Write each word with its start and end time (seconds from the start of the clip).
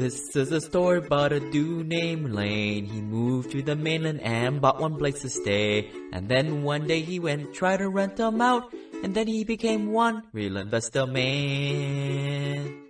This 0.00 0.34
is 0.34 0.50
a 0.50 0.62
story 0.62 0.96
about 0.96 1.30
a 1.30 1.40
dude 1.40 1.86
named 1.86 2.32
Lane. 2.32 2.86
He 2.86 3.02
moved 3.02 3.50
to 3.50 3.60
the 3.60 3.76
mainland 3.76 4.22
and 4.22 4.58
bought 4.58 4.80
one 4.80 4.96
place 4.96 5.20
to 5.20 5.28
stay. 5.28 5.90
And 6.10 6.26
then 6.26 6.62
one 6.62 6.86
day 6.86 7.02
he 7.02 7.20
went 7.20 7.52
try 7.52 7.76
to 7.76 7.86
rent 7.86 8.16
them 8.16 8.40
out. 8.40 8.72
And 9.04 9.14
then 9.14 9.26
he 9.26 9.44
became 9.44 9.92
one 9.92 10.22
real 10.32 10.56
investor 10.56 11.06
man. 11.06 12.80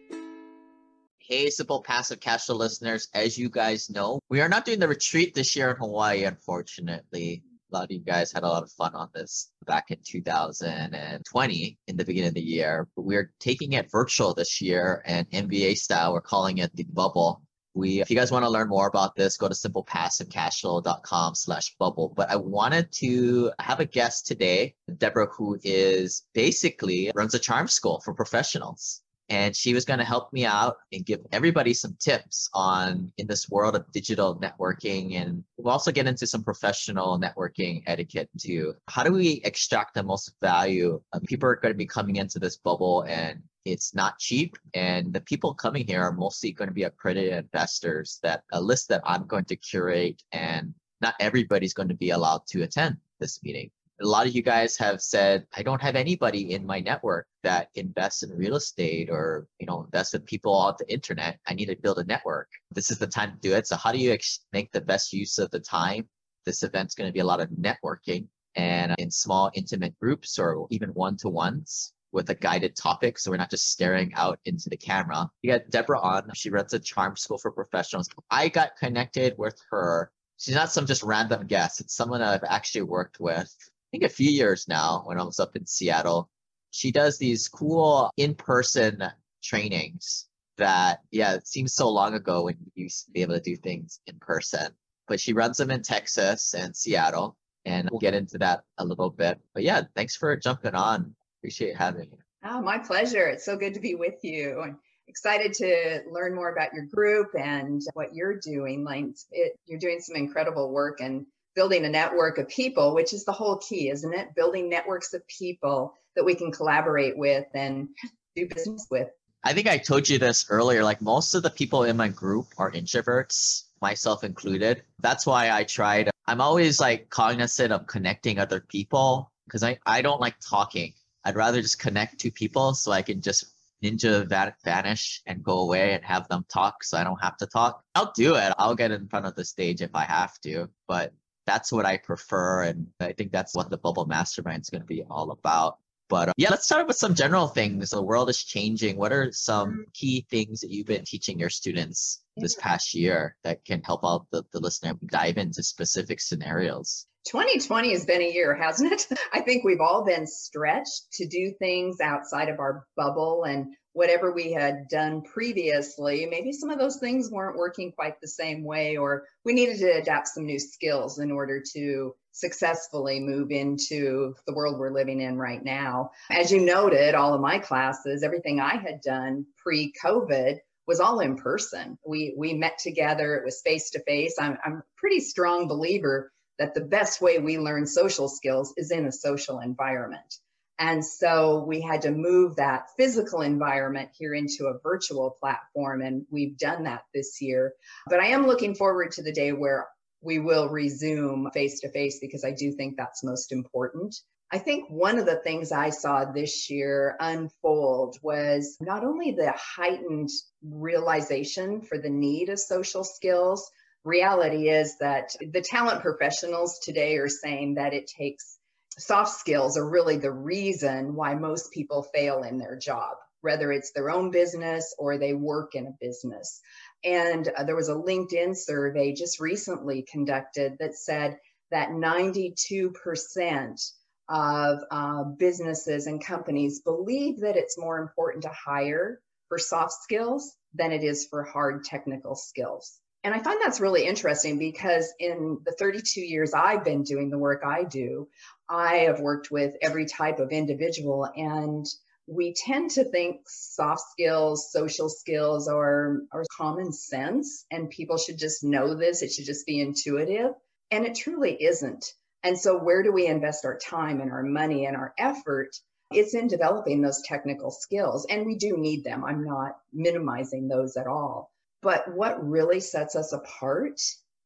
Hey, 1.18 1.50
Simple 1.50 1.82
Passive 1.82 2.20
Cash 2.20 2.46
Flow 2.46 2.54
listeners. 2.54 3.08
As 3.12 3.36
you 3.36 3.50
guys 3.50 3.90
know, 3.90 4.20
we 4.28 4.40
are 4.40 4.48
not 4.48 4.64
doing 4.64 4.78
the 4.78 4.86
retreat 4.86 5.34
this 5.34 5.56
year 5.56 5.72
in 5.72 5.78
Hawaii, 5.78 6.22
unfortunately 6.22 7.42
a 7.72 7.76
lot 7.76 7.84
of 7.84 7.90
you 7.90 8.00
guys 8.00 8.32
had 8.32 8.42
a 8.42 8.48
lot 8.48 8.62
of 8.62 8.70
fun 8.72 8.94
on 8.94 9.08
this 9.14 9.50
back 9.66 9.90
in 9.90 9.98
2020 10.04 11.78
in 11.86 11.96
the 11.96 12.04
beginning 12.04 12.28
of 12.28 12.34
the 12.34 12.40
year. 12.40 12.88
But 12.96 13.02
we're 13.02 13.32
taking 13.40 13.72
it 13.72 13.90
virtual 13.90 14.34
this 14.34 14.60
year 14.60 15.02
and 15.06 15.30
NBA 15.30 15.76
style. 15.76 16.12
We're 16.12 16.20
calling 16.20 16.58
it 16.58 16.74
the 16.74 16.84
bubble. 16.84 17.42
We, 17.74 18.00
if 18.00 18.10
you 18.10 18.16
guys 18.16 18.32
want 18.32 18.44
to 18.44 18.50
learn 18.50 18.68
more 18.68 18.88
about 18.88 19.14
this, 19.14 19.36
go 19.36 19.48
to 19.48 19.54
simplepassivecashflow.com 19.54 21.34
slash 21.36 21.74
bubble. 21.78 22.12
But 22.16 22.30
I 22.30 22.36
wanted 22.36 22.90
to 22.94 23.52
have 23.60 23.78
a 23.78 23.84
guest 23.84 24.26
today, 24.26 24.74
Deborah, 24.98 25.28
who 25.28 25.58
is 25.62 26.26
basically 26.34 27.12
runs 27.14 27.34
a 27.34 27.38
charm 27.38 27.68
school 27.68 28.00
for 28.04 28.12
professionals 28.12 29.02
and 29.30 29.54
she 29.54 29.72
was 29.72 29.84
going 29.84 29.98
to 29.98 30.04
help 30.04 30.32
me 30.32 30.44
out 30.44 30.76
and 30.92 31.06
give 31.06 31.20
everybody 31.32 31.72
some 31.72 31.96
tips 32.00 32.50
on 32.52 33.12
in 33.16 33.26
this 33.28 33.48
world 33.48 33.76
of 33.76 33.90
digital 33.92 34.38
networking 34.40 35.14
and 35.14 35.42
we'll 35.56 35.72
also 35.72 35.92
get 35.92 36.06
into 36.06 36.26
some 36.26 36.42
professional 36.42 37.18
networking 37.18 37.82
etiquette 37.86 38.28
too. 38.38 38.74
How 38.88 39.04
do 39.04 39.12
we 39.12 39.40
extract 39.44 39.94
the 39.94 40.02
most 40.02 40.34
value? 40.40 41.00
Um, 41.12 41.22
people 41.22 41.48
are 41.48 41.56
going 41.56 41.72
to 41.72 41.78
be 41.78 41.86
coming 41.86 42.16
into 42.16 42.40
this 42.40 42.56
bubble 42.56 43.02
and 43.02 43.40
it's 43.64 43.94
not 43.94 44.18
cheap 44.18 44.56
and 44.74 45.12
the 45.12 45.20
people 45.20 45.54
coming 45.54 45.86
here 45.86 46.02
are 46.02 46.12
mostly 46.12 46.50
going 46.50 46.68
to 46.68 46.74
be 46.74 46.84
accredited 46.84 47.32
investors 47.32 48.18
that 48.22 48.42
a 48.52 48.60
list 48.60 48.88
that 48.88 49.02
i'm 49.04 49.26
going 49.26 49.44
to 49.44 49.54
curate 49.54 50.22
and 50.32 50.72
not 51.02 51.14
everybody's 51.20 51.74
going 51.74 51.88
to 51.88 51.94
be 51.94 52.08
allowed 52.10 52.40
to 52.46 52.62
attend 52.62 52.96
this 53.18 53.42
meeting 53.42 53.70
a 54.00 54.06
lot 54.06 54.26
of 54.26 54.34
you 54.34 54.42
guys 54.42 54.76
have 54.76 55.00
said 55.00 55.46
i 55.54 55.62
don't 55.62 55.82
have 55.82 55.96
anybody 55.96 56.52
in 56.54 56.64
my 56.64 56.80
network 56.80 57.26
that 57.42 57.68
invests 57.74 58.22
in 58.22 58.30
real 58.36 58.56
estate 58.56 59.08
or 59.10 59.46
you 59.58 59.66
know 59.66 59.84
invest 59.84 60.12
with 60.12 60.26
people 60.26 60.54
on 60.54 60.74
the 60.78 60.92
internet. 60.92 61.38
I 61.46 61.54
need 61.54 61.66
to 61.66 61.76
build 61.76 61.98
a 61.98 62.04
network. 62.04 62.48
This 62.70 62.90
is 62.90 62.98
the 62.98 63.06
time 63.06 63.32
to 63.32 63.38
do 63.38 63.54
it. 63.54 63.66
So 63.66 63.76
how 63.76 63.92
do 63.92 63.98
you 63.98 64.12
ex- 64.12 64.40
make 64.52 64.70
the 64.72 64.80
best 64.80 65.12
use 65.12 65.38
of 65.38 65.50
the 65.50 65.60
time? 65.60 66.08
This 66.44 66.62
event's 66.62 66.94
going 66.94 67.08
to 67.08 67.12
be 67.12 67.20
a 67.20 67.24
lot 67.24 67.40
of 67.40 67.48
networking 67.50 68.26
and 68.56 68.92
uh, 68.92 68.96
in 68.98 69.10
small 69.10 69.50
intimate 69.54 69.98
groups 70.00 70.38
or 70.38 70.66
even 70.70 70.90
one-to-ones 70.90 71.92
with 72.12 72.30
a 72.30 72.34
guided 72.34 72.74
topic. 72.76 73.18
So 73.18 73.30
we're 73.30 73.36
not 73.36 73.50
just 73.50 73.70
staring 73.70 74.12
out 74.14 74.40
into 74.44 74.68
the 74.68 74.76
camera. 74.76 75.30
You 75.42 75.52
got 75.52 75.70
deborah 75.70 76.00
on. 76.00 76.30
She 76.34 76.50
runs 76.50 76.72
a 76.72 76.80
charm 76.80 77.16
school 77.16 77.38
for 77.38 77.52
professionals. 77.52 78.08
I 78.30 78.48
got 78.48 78.76
connected 78.76 79.34
with 79.38 79.56
her. 79.70 80.10
She's 80.38 80.54
not 80.54 80.72
some 80.72 80.86
just 80.86 81.02
random 81.02 81.46
guest. 81.46 81.80
It's 81.80 81.94
someone 81.94 82.22
i've 82.22 82.42
actually 82.48 82.82
worked 82.82 83.20
with 83.20 83.54
think 83.90 84.04
a 84.04 84.08
few 84.08 84.30
years 84.30 84.66
now 84.68 85.02
when 85.04 85.18
I 85.18 85.24
was 85.24 85.40
up 85.40 85.56
in 85.56 85.66
Seattle. 85.66 86.28
She 86.70 86.92
does 86.92 87.18
these 87.18 87.48
cool 87.48 88.10
in-person 88.16 89.02
trainings 89.42 90.26
that, 90.58 91.00
yeah, 91.10 91.34
it 91.34 91.46
seems 91.46 91.74
so 91.74 91.88
long 91.88 92.14
ago 92.14 92.44
when 92.44 92.56
you 92.74 92.84
used 92.84 93.06
to 93.06 93.10
be 93.12 93.22
able 93.22 93.34
to 93.34 93.40
do 93.40 93.56
things 93.56 94.00
in 94.06 94.16
person. 94.20 94.68
But 95.08 95.20
she 95.20 95.32
runs 95.32 95.56
them 95.56 95.70
in 95.70 95.82
Texas 95.82 96.54
and 96.54 96.76
Seattle. 96.76 97.36
And 97.66 97.90
we'll 97.90 98.00
get 98.00 98.14
into 98.14 98.38
that 98.38 98.62
a 98.78 98.84
little 98.86 99.10
bit. 99.10 99.38
But 99.52 99.64
yeah, 99.64 99.82
thanks 99.94 100.16
for 100.16 100.34
jumping 100.34 100.74
on. 100.74 101.14
Appreciate 101.40 101.76
having 101.76 102.10
you. 102.10 102.18
Oh, 102.42 102.62
my 102.62 102.78
pleasure. 102.78 103.26
It's 103.26 103.44
so 103.44 103.54
good 103.54 103.74
to 103.74 103.80
be 103.80 103.94
with 103.96 104.14
you. 104.22 104.62
And 104.62 104.76
excited 105.08 105.52
to 105.54 106.00
learn 106.10 106.34
more 106.34 106.52
about 106.52 106.72
your 106.72 106.86
group 106.86 107.28
and 107.38 107.82
what 107.92 108.14
you're 108.14 108.38
doing. 108.38 108.82
Like 108.82 109.08
it, 109.30 109.58
you're 109.66 109.78
doing 109.78 110.00
some 110.00 110.16
incredible 110.16 110.72
work 110.72 111.00
and 111.00 111.26
building 111.54 111.84
a 111.84 111.88
network 111.88 112.38
of 112.38 112.48
people, 112.48 112.94
which 112.94 113.12
is 113.12 113.24
the 113.24 113.32
whole 113.32 113.58
key, 113.58 113.90
isn't 113.90 114.14
it? 114.14 114.34
Building 114.34 114.68
networks 114.68 115.12
of 115.14 115.26
people 115.26 115.94
that 116.16 116.24
we 116.24 116.34
can 116.34 116.52
collaborate 116.52 117.16
with 117.16 117.46
and 117.54 117.88
do 118.36 118.48
business 118.48 118.86
with. 118.90 119.08
I 119.42 119.52
think 119.52 119.68
I 119.68 119.78
told 119.78 120.08
you 120.08 120.18
this 120.18 120.46
earlier. 120.50 120.84
Like 120.84 121.00
most 121.00 121.34
of 121.34 121.42
the 121.42 121.50
people 121.50 121.84
in 121.84 121.96
my 121.96 122.08
group 122.08 122.46
are 122.58 122.70
introverts, 122.70 123.64
myself 123.80 124.22
included. 124.22 124.82
That's 125.00 125.26
why 125.26 125.50
I 125.50 125.64
tried. 125.64 126.10
I'm 126.26 126.40
always 126.40 126.78
like 126.78 127.08
cognizant 127.08 127.72
of 127.72 127.86
connecting 127.86 128.38
other 128.38 128.60
people 128.60 129.32
because 129.46 129.62
I, 129.62 129.78
I 129.86 130.02
don't 130.02 130.20
like 130.20 130.36
talking. 130.40 130.92
I'd 131.24 131.36
rather 131.36 131.60
just 131.62 131.78
connect 131.78 132.18
to 132.20 132.30
people 132.30 132.74
so 132.74 132.92
I 132.92 133.02
can 133.02 133.20
just 133.20 133.52
ninja 133.82 134.54
vanish 134.62 135.22
and 135.26 135.42
go 135.42 135.60
away 135.60 135.94
and 135.94 136.04
have 136.04 136.28
them 136.28 136.44
talk 136.52 136.84
so 136.84 136.98
I 136.98 137.04
don't 137.04 137.22
have 137.22 137.36
to 137.38 137.46
talk. 137.46 137.82
I'll 137.94 138.12
do 138.14 138.34
it. 138.34 138.52
I'll 138.58 138.74
get 138.74 138.90
in 138.90 139.08
front 139.08 139.26
of 139.26 139.34
the 139.34 139.44
stage 139.44 139.80
if 139.80 139.90
I 139.94 140.04
have 140.04 140.38
to. 140.42 140.68
But 140.86 141.12
that's 141.50 141.72
what 141.72 141.84
I 141.84 141.96
prefer. 141.96 142.62
And 142.62 142.86
I 143.00 143.12
think 143.12 143.32
that's 143.32 143.54
what 143.56 143.70
the 143.70 143.78
Bubble 143.78 144.06
Mastermind 144.06 144.62
is 144.62 144.70
going 144.70 144.82
to 144.82 144.86
be 144.86 145.02
all 145.10 145.32
about. 145.32 145.78
But 146.08 146.28
uh, 146.28 146.32
yeah, 146.36 146.50
let's 146.50 146.64
start 146.64 146.86
with 146.86 146.96
some 146.96 147.14
general 147.14 147.48
things. 147.48 147.90
The 147.90 148.02
world 148.02 148.30
is 148.30 148.42
changing. 148.42 148.96
What 148.96 149.12
are 149.12 149.32
some 149.32 149.70
mm-hmm. 149.70 149.80
key 149.92 150.26
things 150.30 150.60
that 150.60 150.70
you've 150.70 150.86
been 150.86 151.04
teaching 151.04 151.38
your 151.38 151.50
students 151.50 152.22
this 152.36 152.54
past 152.54 152.94
year 152.94 153.36
that 153.42 153.64
can 153.64 153.82
help 153.82 154.04
out 154.04 154.26
the, 154.30 154.44
the 154.52 154.60
listener 154.60 154.94
dive 155.06 155.38
into 155.38 155.62
specific 155.62 156.20
scenarios? 156.20 157.06
2020 157.26 157.92
has 157.92 158.06
been 158.06 158.22
a 158.22 158.32
year, 158.32 158.54
hasn't 158.54 158.92
it? 158.92 159.06
I 159.32 159.40
think 159.40 159.64
we've 159.64 159.80
all 159.80 160.04
been 160.04 160.26
stretched 160.26 161.12
to 161.14 161.26
do 161.26 161.52
things 161.58 162.00
outside 162.00 162.48
of 162.48 162.58
our 162.58 162.86
bubble 162.96 163.44
and 163.44 163.74
whatever 163.92 164.32
we 164.32 164.52
had 164.52 164.88
done 164.88 165.22
previously, 165.22 166.26
maybe 166.26 166.52
some 166.52 166.70
of 166.70 166.78
those 166.78 166.98
things 166.98 167.30
weren't 167.30 167.56
working 167.56 167.92
quite 167.92 168.20
the 168.20 168.28
same 168.28 168.64
way, 168.64 168.96
or 168.96 169.24
we 169.44 169.52
needed 169.52 169.78
to 169.78 169.90
adapt 169.90 170.28
some 170.28 170.46
new 170.46 170.60
skills 170.60 171.18
in 171.18 171.32
order 171.32 171.62
to 171.72 172.14
successfully 172.32 173.18
move 173.18 173.50
into 173.50 174.34
the 174.46 174.54
world 174.54 174.78
we're 174.78 174.92
living 174.92 175.20
in 175.20 175.36
right 175.36 175.64
now. 175.64 176.10
As 176.30 176.52
you 176.52 176.60
noted, 176.60 177.14
all 177.14 177.34
of 177.34 177.40
my 177.40 177.58
classes, 177.58 178.22
everything 178.22 178.60
I 178.60 178.76
had 178.76 179.00
done 179.00 179.44
pre 179.56 179.92
COVID 180.04 180.58
was 180.86 181.00
all 181.00 181.20
in 181.20 181.36
person. 181.36 181.98
We, 182.06 182.34
we 182.36 182.54
met 182.54 182.78
together, 182.78 183.34
it 183.34 183.44
was 183.44 183.60
face 183.62 183.90
to 183.90 184.02
face. 184.04 184.36
I'm, 184.40 184.56
I'm 184.64 184.72
a 184.74 184.82
pretty 184.96 185.20
strong 185.20 185.66
believer 185.66 186.32
that 186.60 186.74
the 186.74 186.80
best 186.82 187.20
way 187.20 187.38
we 187.38 187.58
learn 187.58 187.86
social 187.86 188.28
skills 188.28 188.72
is 188.76 188.92
in 188.92 189.06
a 189.06 189.12
social 189.12 189.58
environment. 189.58 190.34
And 190.78 191.04
so 191.04 191.64
we 191.66 191.80
had 191.80 192.02
to 192.02 192.10
move 192.10 192.56
that 192.56 192.86
physical 192.96 193.40
environment 193.40 194.10
here 194.16 194.34
into 194.34 194.66
a 194.66 194.78
virtual 194.82 195.36
platform. 195.40 196.02
And 196.02 196.26
we've 196.30 196.56
done 196.56 196.84
that 196.84 197.02
this 197.12 197.42
year. 197.42 197.72
But 198.08 198.20
I 198.20 198.28
am 198.28 198.46
looking 198.46 198.74
forward 198.74 199.12
to 199.12 199.22
the 199.22 199.32
day 199.32 199.52
where 199.52 199.88
we 200.22 200.38
will 200.38 200.68
resume 200.68 201.50
face 201.52 201.80
to 201.80 201.90
face 201.90 202.18
because 202.20 202.44
I 202.44 202.52
do 202.52 202.72
think 202.72 202.96
that's 202.96 203.24
most 203.24 203.52
important. 203.52 204.14
I 204.52 204.58
think 204.58 204.90
one 204.90 205.18
of 205.18 205.26
the 205.26 205.36
things 205.36 205.70
I 205.70 205.90
saw 205.90 206.24
this 206.24 206.70
year 206.70 207.16
unfold 207.20 208.18
was 208.22 208.76
not 208.80 209.04
only 209.04 209.30
the 209.30 209.54
heightened 209.56 210.28
realization 210.62 211.82
for 211.82 211.98
the 211.98 212.10
need 212.10 212.48
of 212.48 212.58
social 212.58 213.04
skills. 213.04 213.70
Reality 214.04 214.70
is 214.70 214.96
that 214.98 215.36
the 215.40 215.60
talent 215.60 216.00
professionals 216.00 216.78
today 216.82 217.16
are 217.16 217.28
saying 217.28 217.74
that 217.74 217.92
it 217.92 218.06
takes 218.06 218.58
soft 218.98 219.38
skills 219.38 219.76
are 219.76 219.88
really 219.88 220.16
the 220.16 220.32
reason 220.32 221.14
why 221.14 221.34
most 221.34 221.72
people 221.72 222.02
fail 222.14 222.42
in 222.42 222.58
their 222.58 222.76
job, 222.76 223.16
whether 223.40 223.72
it's 223.72 223.92
their 223.92 224.10
own 224.10 224.30
business 224.30 224.94
or 224.98 225.18
they 225.18 225.34
work 225.34 225.74
in 225.74 225.86
a 225.86 225.96
business. 226.00 226.60
And 227.04 227.48
uh, 227.48 227.64
there 227.64 227.76
was 227.76 227.88
a 227.88 227.94
LinkedIn 227.94 228.56
survey 228.56 229.12
just 229.12 229.40
recently 229.40 230.04
conducted 230.10 230.76
that 230.80 230.94
said 230.94 231.38
that 231.70 231.90
92% 231.90 233.92
of 234.28 234.78
uh, 234.90 235.24
businesses 235.24 236.06
and 236.06 236.24
companies 236.24 236.80
believe 236.80 237.40
that 237.40 237.56
it's 237.56 237.78
more 237.78 237.98
important 237.98 238.44
to 238.44 238.50
hire 238.50 239.20
for 239.48 239.58
soft 239.58 239.92
skills 239.92 240.54
than 240.74 240.92
it 240.92 241.02
is 241.02 241.26
for 241.28 241.42
hard 241.42 241.84
technical 241.84 242.34
skills. 242.34 243.00
And 243.22 243.34
I 243.34 243.40
find 243.40 243.60
that's 243.60 243.80
really 243.80 244.06
interesting 244.06 244.58
because 244.58 245.12
in 245.18 245.58
the 245.64 245.72
32 245.72 246.20
years 246.22 246.54
I've 246.54 246.84
been 246.84 247.02
doing 247.02 247.28
the 247.28 247.38
work 247.38 247.62
I 247.64 247.84
do, 247.84 248.28
I 248.68 249.06
have 249.08 249.20
worked 249.20 249.50
with 249.50 249.74
every 249.82 250.06
type 250.06 250.38
of 250.38 250.52
individual 250.52 251.28
and 251.36 251.84
we 252.26 252.54
tend 252.54 252.92
to 252.92 253.04
think 253.04 253.40
soft 253.46 254.02
skills, 254.12 254.70
social 254.72 255.08
skills 255.08 255.68
are, 255.68 256.20
are 256.32 256.44
common 256.56 256.92
sense 256.92 257.66
and 257.70 257.90
people 257.90 258.16
should 258.16 258.38
just 258.38 258.62
know 258.64 258.94
this. 258.94 259.22
It 259.22 259.32
should 259.32 259.46
just 259.46 259.66
be 259.66 259.80
intuitive. 259.80 260.52
And 260.90 261.04
it 261.04 261.16
truly 261.16 261.62
isn't. 261.62 262.04
And 262.42 262.58
so, 262.58 262.78
where 262.78 263.02
do 263.02 263.12
we 263.12 263.26
invest 263.26 263.64
our 263.64 263.76
time 263.78 264.20
and 264.20 264.30
our 264.30 264.42
money 264.42 264.86
and 264.86 264.96
our 264.96 265.12
effort? 265.18 265.76
It's 266.12 266.34
in 266.34 266.48
developing 266.48 267.02
those 267.02 267.22
technical 267.22 267.70
skills. 267.70 268.26
And 268.28 268.46
we 268.46 268.56
do 268.56 268.76
need 268.78 269.04
them. 269.04 269.24
I'm 269.24 269.44
not 269.44 269.76
minimizing 269.92 270.68
those 270.68 270.96
at 270.96 271.06
all. 271.06 271.52
But 271.82 272.14
what 272.14 272.46
really 272.46 272.80
sets 272.80 273.16
us 273.16 273.32
apart 273.32 274.00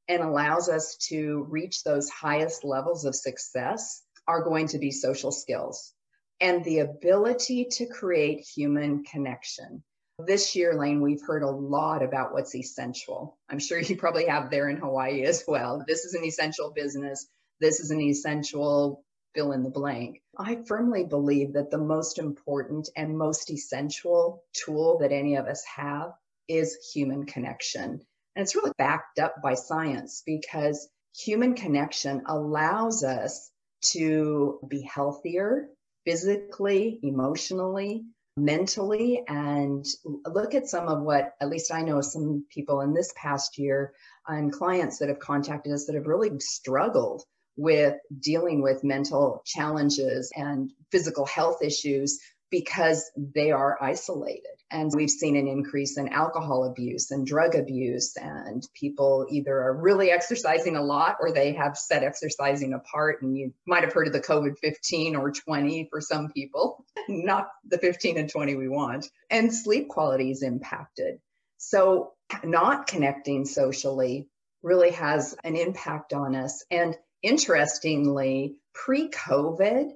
and 0.09 0.23
allows 0.23 0.69
us 0.69 0.97
to 1.09 1.47
reach 1.49 1.83
those 1.83 2.09
highest 2.11 2.65
levels 2.65 3.05
of 3.05 3.15
success 3.15 4.03
are 4.29 4.45
going 4.45 4.69
to 4.69 4.79
be 4.79 4.91
social 4.91 5.33
skills 5.33 5.93
and 6.41 6.65
the 6.65 6.81
ability 6.81 7.67
to 7.73 7.87
create 7.87 8.41
human 8.41 9.05
connection. 9.05 9.83
This 10.19 10.55
year, 10.55 10.75
Lane, 10.75 11.01
we've 11.01 11.23
heard 11.27 11.43
a 11.43 11.51
lot 11.51 12.03
about 12.03 12.33
what's 12.33 12.55
essential. 12.55 13.37
I'm 13.49 13.59
sure 13.59 13.81
you 13.81 13.97
probably 13.97 14.27
have 14.27 14.51
there 14.51 14.69
in 14.69 14.77
Hawaii 14.77 15.23
as 15.25 15.45
well. 15.49 15.83
This 15.87 16.05
is 16.05 16.15
an 16.15 16.25
essential 16.25 16.71
business. 16.71 17.27
This 17.61 17.81
is 17.81 17.91
an 17.91 18.01
essential 18.01 19.05
fill 19.35 19.53
in 19.53 19.65
the 19.65 19.71
blank. 19.71 20.23
I 20.39 20.59
firmly 20.67 21.05
believe 21.05 21.55
that 21.55 21.71
the 21.71 21.79
most 21.79 22.19
important 22.19 22.89
and 22.97 23.19
most 23.19 23.51
essential 23.51 24.45
tool 24.53 24.99
that 24.99 25.11
any 25.11 25.35
of 25.35 25.47
us 25.47 25.65
have 25.65 26.13
is 26.49 26.91
human 26.93 27.27
connection. 27.27 28.01
And 28.37 28.43
it's 28.43 28.55
really 28.55 28.73
backed 28.79 29.19
up 29.19 29.43
by 29.43 29.55
science 29.55 30.23
because 30.27 30.89
human 31.17 31.55
connection 31.55 32.23
allows 32.27 33.05
us 33.05 33.51
to 33.93 34.59
be 34.69 34.81
healthier 34.83 35.69
physically, 36.05 36.99
emotionally, 37.03 38.05
mentally, 38.37 39.23
and 39.27 39.85
look 40.05 40.55
at 40.55 40.67
some 40.67 40.89
of 40.89 41.03
what, 41.03 41.35
at 41.41 41.49
least 41.49 41.73
I 41.73 41.83
know 41.83 42.01
some 42.01 42.45
people 42.51 42.81
in 42.81 42.93
this 42.93 43.13
past 43.17 43.59
year 43.59 43.93
and 44.27 44.53
clients 44.53 44.99
that 44.99 45.09
have 45.09 45.21
contacted 45.21 45.73
us 45.73 45.87
that 45.87 45.95
have 45.95 46.07
really 46.07 46.39
struggled 46.41 47.23
with 47.57 47.95
dealing 48.21 48.63
with 48.63 48.83
mental 48.83 49.43
challenges 49.47 50.33
and 50.35 50.73
physical 50.91 51.27
health 51.27 51.63
issues 51.63 52.19
because 52.51 53.11
they 53.17 53.53
are 53.53 53.79
isolated. 53.81 54.54
And 54.71 54.91
we've 54.95 55.11
seen 55.11 55.37
an 55.37 55.47
increase 55.47 55.99
in 55.99 56.09
alcohol 56.09 56.65
abuse 56.65 57.11
and 57.11 57.27
drug 57.27 57.55
abuse, 57.55 58.17
and 58.17 58.67
people 58.75 59.27
either 59.31 59.57
are 59.57 59.77
really 59.77 60.11
exercising 60.11 60.77
a 60.77 60.83
lot 60.83 61.17
or 61.21 61.33
they 61.33 61.53
have 61.53 61.77
set 61.77 62.03
exercising 62.03 62.73
apart. 62.73 63.23
And 63.23 63.37
you 63.37 63.53
might 63.67 63.85
have 63.85 63.93
heard 63.93 64.07
of 64.07 64.13
the 64.13 64.21
COVID 64.21 64.59
15 64.59 65.17
or 65.17 65.31
20 65.31 65.89
for 65.91 66.01
some 66.01 66.31
people, 66.31 66.85
not 67.09 67.51
the 67.65 67.79
15 67.79 68.19
and 68.19 68.29
20 68.29 68.57
we 68.57 68.69
want. 68.69 69.09
And 69.31 69.55
sleep 69.55 69.89
quality 69.89 70.31
is 70.31 70.43
impacted. 70.43 71.21
So, 71.59 72.13
not 72.43 72.87
connecting 72.87 73.45
socially 73.45 74.29
really 74.63 74.91
has 74.91 75.37
an 75.45 75.57
impact 75.57 76.13
on 76.13 76.35
us. 76.35 76.65
And 76.71 76.97
interestingly, 77.23 78.57
pre 78.73 79.09
COVID, 79.09 79.91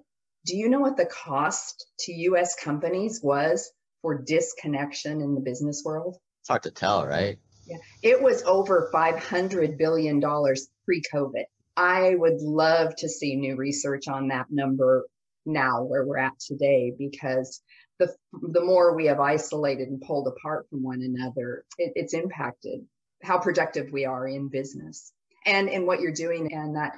do 0.45 0.57
you 0.57 0.69
know 0.69 0.81
what 0.81 0.97
the 0.97 1.07
cost 1.07 1.87
to 2.01 2.13
US 2.13 2.55
companies 2.55 3.21
was 3.23 3.71
for 4.03 4.23
disconnection 4.23 5.21
in 5.21 5.35
the 5.35 5.41
business 5.41 5.83
world? 5.85 6.17
It's 6.43 6.49
hard 6.49 6.63
to 6.65 6.71
tell, 6.71 7.07
right? 7.07 7.39
Yeah. 7.67 7.77
It 8.03 8.23
was 8.23 8.43
over 8.45 8.91
$500 8.93 9.79
billion 9.79 10.21
pre 10.21 11.03
COVID. 11.13 11.45
I 11.77 12.15
would 12.15 12.41
love 12.41 12.97
to 12.97 13.09
see 13.09 13.37
new 13.37 13.57
research 13.57 14.09
on 14.09 14.29
that 14.29 14.47
number 14.51 15.07
now 15.47 15.83
where 15.83 16.05
we're 16.05 16.19
at 16.19 16.39
today 16.41 16.93
because 16.97 17.63
the 17.99 18.15
the 18.33 18.65
more 18.65 18.95
we 18.95 19.07
have 19.07 19.21
isolated 19.21 19.89
and 19.89 20.01
pulled 20.01 20.29
apart 20.29 20.69
from 20.69 20.83
one 20.83 21.03
another, 21.03 21.65
it, 21.79 21.93
it's 21.95 22.15
impacted 22.15 22.81
how 23.23 23.39
productive 23.39 23.91
we 23.93 24.05
are 24.05 24.27
in 24.27 24.49
business 24.49 25.13
and 25.45 25.69
in 25.69 25.87
what 25.87 26.01
you're 26.01 26.13
doing 26.13 26.53
and 26.53 26.77
that 26.77 26.97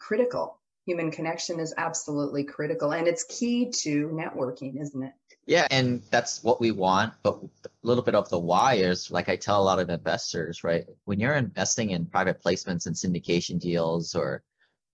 critical. 0.00 0.58
Human 0.86 1.10
connection 1.10 1.60
is 1.60 1.74
absolutely 1.76 2.44
critical 2.44 2.92
and 2.92 3.06
it's 3.06 3.24
key 3.24 3.70
to 3.82 4.08
networking, 4.08 4.80
isn't 4.80 5.02
it? 5.02 5.12
Yeah, 5.46 5.66
and 5.70 6.02
that's 6.10 6.44
what 6.44 6.60
we 6.60 6.70
want. 6.70 7.14
But 7.22 7.40
a 7.64 7.68
little 7.82 8.04
bit 8.04 8.14
of 8.14 8.28
the 8.28 8.38
why 8.38 8.74
is 8.74 9.10
like 9.10 9.28
I 9.28 9.36
tell 9.36 9.60
a 9.60 9.64
lot 9.64 9.80
of 9.80 9.90
investors, 9.90 10.62
right? 10.62 10.84
When 11.04 11.18
you're 11.18 11.34
investing 11.34 11.90
in 11.90 12.06
private 12.06 12.42
placements 12.42 12.86
and 12.86 12.94
syndication 12.94 13.58
deals, 13.58 14.14
or 14.14 14.42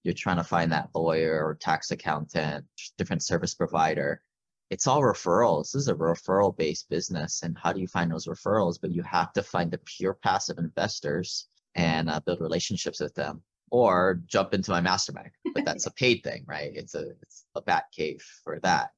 you're 0.03 0.15
trying 0.15 0.37
to 0.37 0.45
find 0.45 0.73
that 0.73 0.91
lawyer 0.95 1.45
or 1.45 1.57
tax 1.57 1.91
accountant, 1.91 2.65
different 2.97 3.23
service 3.23 3.55
provider, 3.55 4.23
it's 4.71 4.87
all 4.87 5.03
referrals. 5.03 5.73
This 5.73 5.83
is 5.83 5.89
a 5.89 5.95
referral 5.95 6.57
based 6.57 6.89
business. 6.89 7.43
And 7.43 7.57
how 7.59 7.73
do 7.73 7.81
you 7.81 7.89
find 7.89 8.11
those 8.11 8.27
referrals? 8.27 8.79
But 8.81 8.93
you 8.93 9.03
have 9.03 9.33
to 9.35 9.43
find 9.43 9.71
the 9.71 9.79
pure 9.79 10.15
passive 10.15 10.59
investors 10.59 11.49
and 11.75 12.09
uh, 12.09 12.21
build 12.21 12.41
relationships 12.41 13.01
with 13.01 13.15
them 13.15 13.43
or 13.71 14.21
jump 14.27 14.55
into 14.55 14.71
my 14.71 14.81
mastermind. 14.81 15.31
But 15.55 15.65
that's 15.65 15.87
a 15.87 15.93
paid 15.93 16.23
thing, 16.23 16.45
right? 16.47 16.73
It's 16.75 16.95
a 16.95 17.11
it's 17.23 17.45
a 17.55 17.63
bat 17.63 17.85
cave 17.95 18.23
for 18.45 18.61
that. 18.61 18.91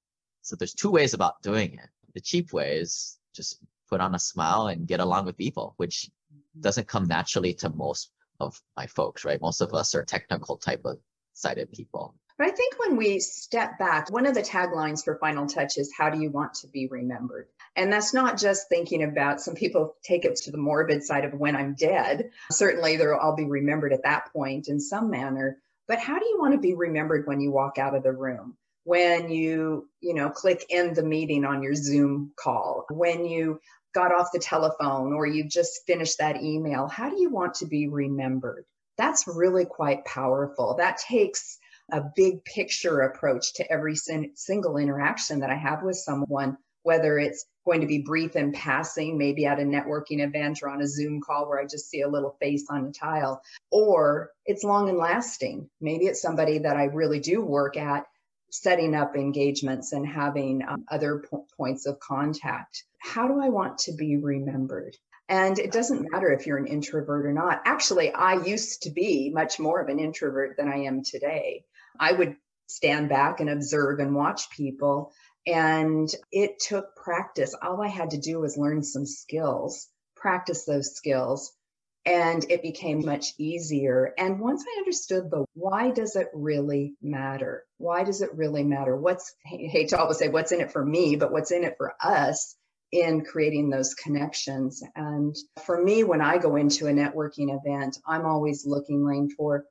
So 0.48 0.56
there's 0.56 0.72
two 0.72 0.90
ways 0.90 1.12
about 1.12 1.42
doing 1.42 1.74
it. 1.74 1.88
The 2.14 2.22
cheap 2.22 2.54
way 2.54 2.78
is 2.78 3.18
just 3.34 3.58
put 3.90 4.00
on 4.00 4.14
a 4.14 4.18
smile 4.18 4.68
and 4.68 4.86
get 4.86 5.00
along 5.00 5.26
with 5.26 5.36
people, 5.36 5.74
which 5.76 6.08
mm-hmm. 6.32 6.60
doesn't 6.62 6.88
come 6.88 7.06
naturally 7.06 7.52
to 7.54 7.68
most 7.68 8.10
of 8.40 8.58
my 8.74 8.86
folks, 8.86 9.26
right? 9.26 9.40
Most 9.40 9.60
of 9.60 9.74
us 9.74 9.94
are 9.94 10.04
technical 10.04 10.56
type 10.56 10.82
of 10.86 10.98
sided 11.34 11.70
people. 11.70 12.14
But 12.38 12.46
I 12.46 12.50
think 12.50 12.78
when 12.78 12.96
we 12.96 13.18
step 13.20 13.78
back, 13.78 14.10
one 14.10 14.24
of 14.24 14.34
the 14.34 14.42
taglines 14.42 15.04
for 15.04 15.18
Final 15.18 15.46
Touch 15.46 15.76
is 15.76 15.92
how 15.94 16.08
do 16.08 16.18
you 16.18 16.30
want 16.30 16.54
to 16.54 16.68
be 16.68 16.86
remembered? 16.86 17.48
And 17.76 17.92
that's 17.92 18.14
not 18.14 18.38
just 18.38 18.70
thinking 18.70 19.02
about 19.02 19.40
some 19.40 19.54
people 19.54 19.96
take 20.02 20.24
it 20.24 20.36
to 20.36 20.50
the 20.50 20.56
morbid 20.56 21.02
side 21.02 21.24
of 21.24 21.34
when 21.34 21.56
I'm 21.56 21.74
dead. 21.74 22.30
Certainly 22.50 22.96
they'll 22.96 23.18
all 23.20 23.36
be 23.36 23.44
remembered 23.44 23.92
at 23.92 24.04
that 24.04 24.32
point 24.32 24.68
in 24.68 24.80
some 24.80 25.10
manner. 25.10 25.58
But 25.88 25.98
how 25.98 26.18
do 26.18 26.26
you 26.26 26.38
want 26.40 26.54
to 26.54 26.60
be 26.60 26.74
remembered 26.74 27.26
when 27.26 27.40
you 27.40 27.50
walk 27.50 27.76
out 27.76 27.94
of 27.94 28.02
the 28.02 28.12
room? 28.12 28.56
When 28.88 29.28
you, 29.28 29.86
you 30.00 30.14
know, 30.14 30.30
click 30.30 30.64
end 30.70 30.96
the 30.96 31.02
meeting 31.02 31.44
on 31.44 31.62
your 31.62 31.74
Zoom 31.74 32.32
call, 32.42 32.86
when 32.88 33.26
you 33.26 33.60
got 33.94 34.14
off 34.14 34.32
the 34.32 34.38
telephone 34.38 35.12
or 35.12 35.26
you 35.26 35.46
just 35.46 35.82
finished 35.86 36.16
that 36.20 36.42
email, 36.42 36.88
how 36.88 37.10
do 37.10 37.20
you 37.20 37.28
want 37.28 37.52
to 37.56 37.66
be 37.66 37.86
remembered? 37.86 38.64
That's 38.96 39.28
really 39.28 39.66
quite 39.66 40.06
powerful. 40.06 40.76
That 40.78 40.96
takes 40.96 41.58
a 41.92 42.00
big 42.16 42.42
picture 42.46 43.02
approach 43.02 43.52
to 43.56 43.70
every 43.70 43.94
sin- 43.94 44.32
single 44.36 44.78
interaction 44.78 45.40
that 45.40 45.50
I 45.50 45.56
have 45.56 45.82
with 45.82 45.96
someone, 45.96 46.56
whether 46.82 47.18
it's 47.18 47.44
going 47.66 47.82
to 47.82 47.86
be 47.86 47.98
brief 47.98 48.36
and 48.36 48.54
passing, 48.54 49.18
maybe 49.18 49.44
at 49.44 49.60
a 49.60 49.64
networking 49.64 50.26
event 50.26 50.60
or 50.62 50.70
on 50.70 50.80
a 50.80 50.88
Zoom 50.88 51.20
call 51.20 51.46
where 51.46 51.60
I 51.60 51.66
just 51.66 51.90
see 51.90 52.00
a 52.00 52.08
little 52.08 52.38
face 52.40 52.64
on 52.70 52.86
a 52.86 52.92
tile, 52.92 53.42
or 53.70 54.30
it's 54.46 54.64
long 54.64 54.88
and 54.88 54.96
lasting. 54.96 55.68
Maybe 55.78 56.06
it's 56.06 56.22
somebody 56.22 56.60
that 56.60 56.78
I 56.78 56.84
really 56.84 57.20
do 57.20 57.42
work 57.42 57.76
at 57.76 58.06
setting 58.50 58.94
up 58.94 59.16
engagements 59.16 59.92
and 59.92 60.06
having 60.06 60.62
um, 60.66 60.84
other 60.90 61.24
po- 61.30 61.46
points 61.56 61.86
of 61.86 62.00
contact. 62.00 62.84
How 62.98 63.28
do 63.28 63.40
I 63.40 63.48
want 63.48 63.78
to 63.78 63.92
be 63.92 64.16
remembered? 64.16 64.96
And 65.28 65.58
it 65.58 65.72
doesn't 65.72 66.10
matter 66.10 66.32
if 66.32 66.46
you're 66.46 66.56
an 66.56 66.66
introvert 66.66 67.26
or 67.26 67.32
not. 67.32 67.60
Actually, 67.66 68.12
I 68.12 68.42
used 68.42 68.82
to 68.82 68.90
be 68.90 69.30
much 69.30 69.58
more 69.58 69.80
of 69.80 69.88
an 69.88 69.98
introvert 69.98 70.56
than 70.56 70.68
I 70.68 70.84
am 70.84 71.02
today. 71.04 71.64
I 72.00 72.12
would 72.12 72.36
stand 72.66 73.08
back 73.08 73.40
and 73.40 73.50
observe 73.50 73.98
and 73.98 74.14
watch 74.14 74.50
people. 74.50 75.12
And 75.46 76.08
it 76.32 76.60
took 76.60 76.96
practice. 76.96 77.54
All 77.60 77.82
I 77.82 77.88
had 77.88 78.10
to 78.10 78.18
do 78.18 78.40
was 78.40 78.56
learn 78.56 78.82
some 78.82 79.06
skills, 79.06 79.88
practice 80.16 80.64
those 80.64 80.94
skills, 80.94 81.52
and 82.08 82.46
it 82.48 82.62
became 82.62 83.04
much 83.04 83.34
easier. 83.36 84.14
And 84.16 84.40
once 84.40 84.64
I 84.66 84.78
understood 84.78 85.30
the 85.30 85.44
why 85.52 85.90
does 85.90 86.16
it 86.16 86.28
really 86.32 86.94
matter? 87.02 87.64
Why 87.76 88.02
does 88.02 88.22
it 88.22 88.34
really 88.34 88.64
matter? 88.64 88.96
What's, 88.96 89.34
I 89.44 89.68
hate 89.68 89.90
to 89.90 89.98
always 89.98 90.16
say 90.16 90.28
what's 90.28 90.50
in 90.50 90.62
it 90.62 90.72
for 90.72 90.82
me, 90.82 91.16
but 91.16 91.32
what's 91.32 91.50
in 91.50 91.64
it 91.64 91.74
for 91.76 91.94
us 92.02 92.56
in 92.90 93.26
creating 93.26 93.68
those 93.68 93.92
connections. 93.92 94.82
And 94.96 95.36
for 95.66 95.82
me, 95.84 96.02
when 96.02 96.22
I 96.22 96.38
go 96.38 96.56
into 96.56 96.86
a 96.86 96.92
networking 96.92 97.54
event, 97.54 97.98
I'm 98.06 98.24
always 98.24 98.64
looking, 98.64 99.04
Lane, 99.04 99.28
for 99.36 99.66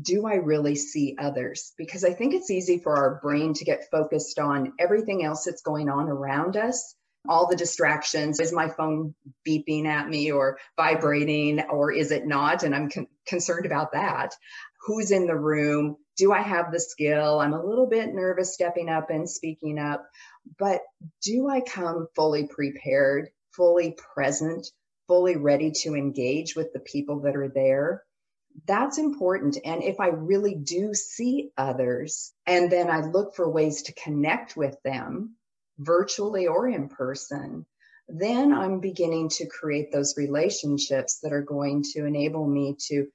do 0.00 0.26
I 0.26 0.36
really 0.36 0.76
see 0.76 1.16
others? 1.18 1.74
Because 1.76 2.02
I 2.02 2.14
think 2.14 2.32
it's 2.32 2.50
easy 2.50 2.78
for 2.78 2.96
our 2.96 3.20
brain 3.22 3.52
to 3.54 3.64
get 3.66 3.90
focused 3.90 4.38
on 4.38 4.72
everything 4.78 5.22
else 5.22 5.44
that's 5.44 5.62
going 5.62 5.90
on 5.90 6.08
around 6.08 6.56
us, 6.56 6.96
all 7.28 7.48
the 7.48 7.56
distractions. 7.56 8.40
Is 8.40 8.52
my 8.52 8.68
phone 8.68 9.14
beeping 9.46 9.86
at 9.86 10.08
me 10.08 10.30
or 10.30 10.58
vibrating, 10.76 11.60
or 11.62 11.92
is 11.92 12.10
it 12.10 12.26
not? 12.26 12.62
And 12.62 12.74
I'm 12.74 12.90
con- 12.90 13.08
concerned 13.26 13.66
about 13.66 13.92
that. 13.92 14.34
Who's 14.86 15.10
in 15.10 15.26
the 15.26 15.36
room? 15.36 15.96
Do 16.16 16.32
I 16.32 16.42
have 16.42 16.70
the 16.70 16.80
skill? 16.80 17.40
I'm 17.40 17.54
a 17.54 17.64
little 17.64 17.86
bit 17.86 18.14
nervous 18.14 18.54
stepping 18.54 18.88
up 18.88 19.10
and 19.10 19.28
speaking 19.28 19.78
up, 19.78 20.06
but 20.58 20.80
do 21.22 21.48
I 21.48 21.60
come 21.60 22.06
fully 22.14 22.46
prepared, 22.46 23.30
fully 23.52 23.96
present, 24.14 24.66
fully 25.08 25.36
ready 25.36 25.72
to 25.82 25.94
engage 25.94 26.54
with 26.54 26.72
the 26.72 26.80
people 26.80 27.20
that 27.20 27.36
are 27.36 27.48
there? 27.48 28.04
that's 28.66 28.98
important. 28.98 29.58
And 29.64 29.82
if 29.82 30.00
I 30.00 30.08
really 30.08 30.54
do 30.54 30.94
see 30.94 31.50
others 31.56 32.32
and 32.46 32.70
then 32.70 32.88
I 32.88 33.00
look 33.00 33.34
for 33.34 33.48
ways 33.48 33.82
to 33.82 33.94
connect 33.94 34.56
with 34.56 34.76
them 34.84 35.36
virtually 35.78 36.46
or 36.46 36.68
in 36.68 36.88
person, 36.88 37.66
then 38.08 38.52
I'm 38.52 38.80
beginning 38.80 39.30
to 39.30 39.46
create 39.46 39.90
those 39.92 40.14
relationships 40.16 41.20
that 41.22 41.32
are 41.32 41.42
going 41.42 41.84
to 41.94 42.04
enable 42.04 42.46
me 42.46 42.76
to 42.88 43.06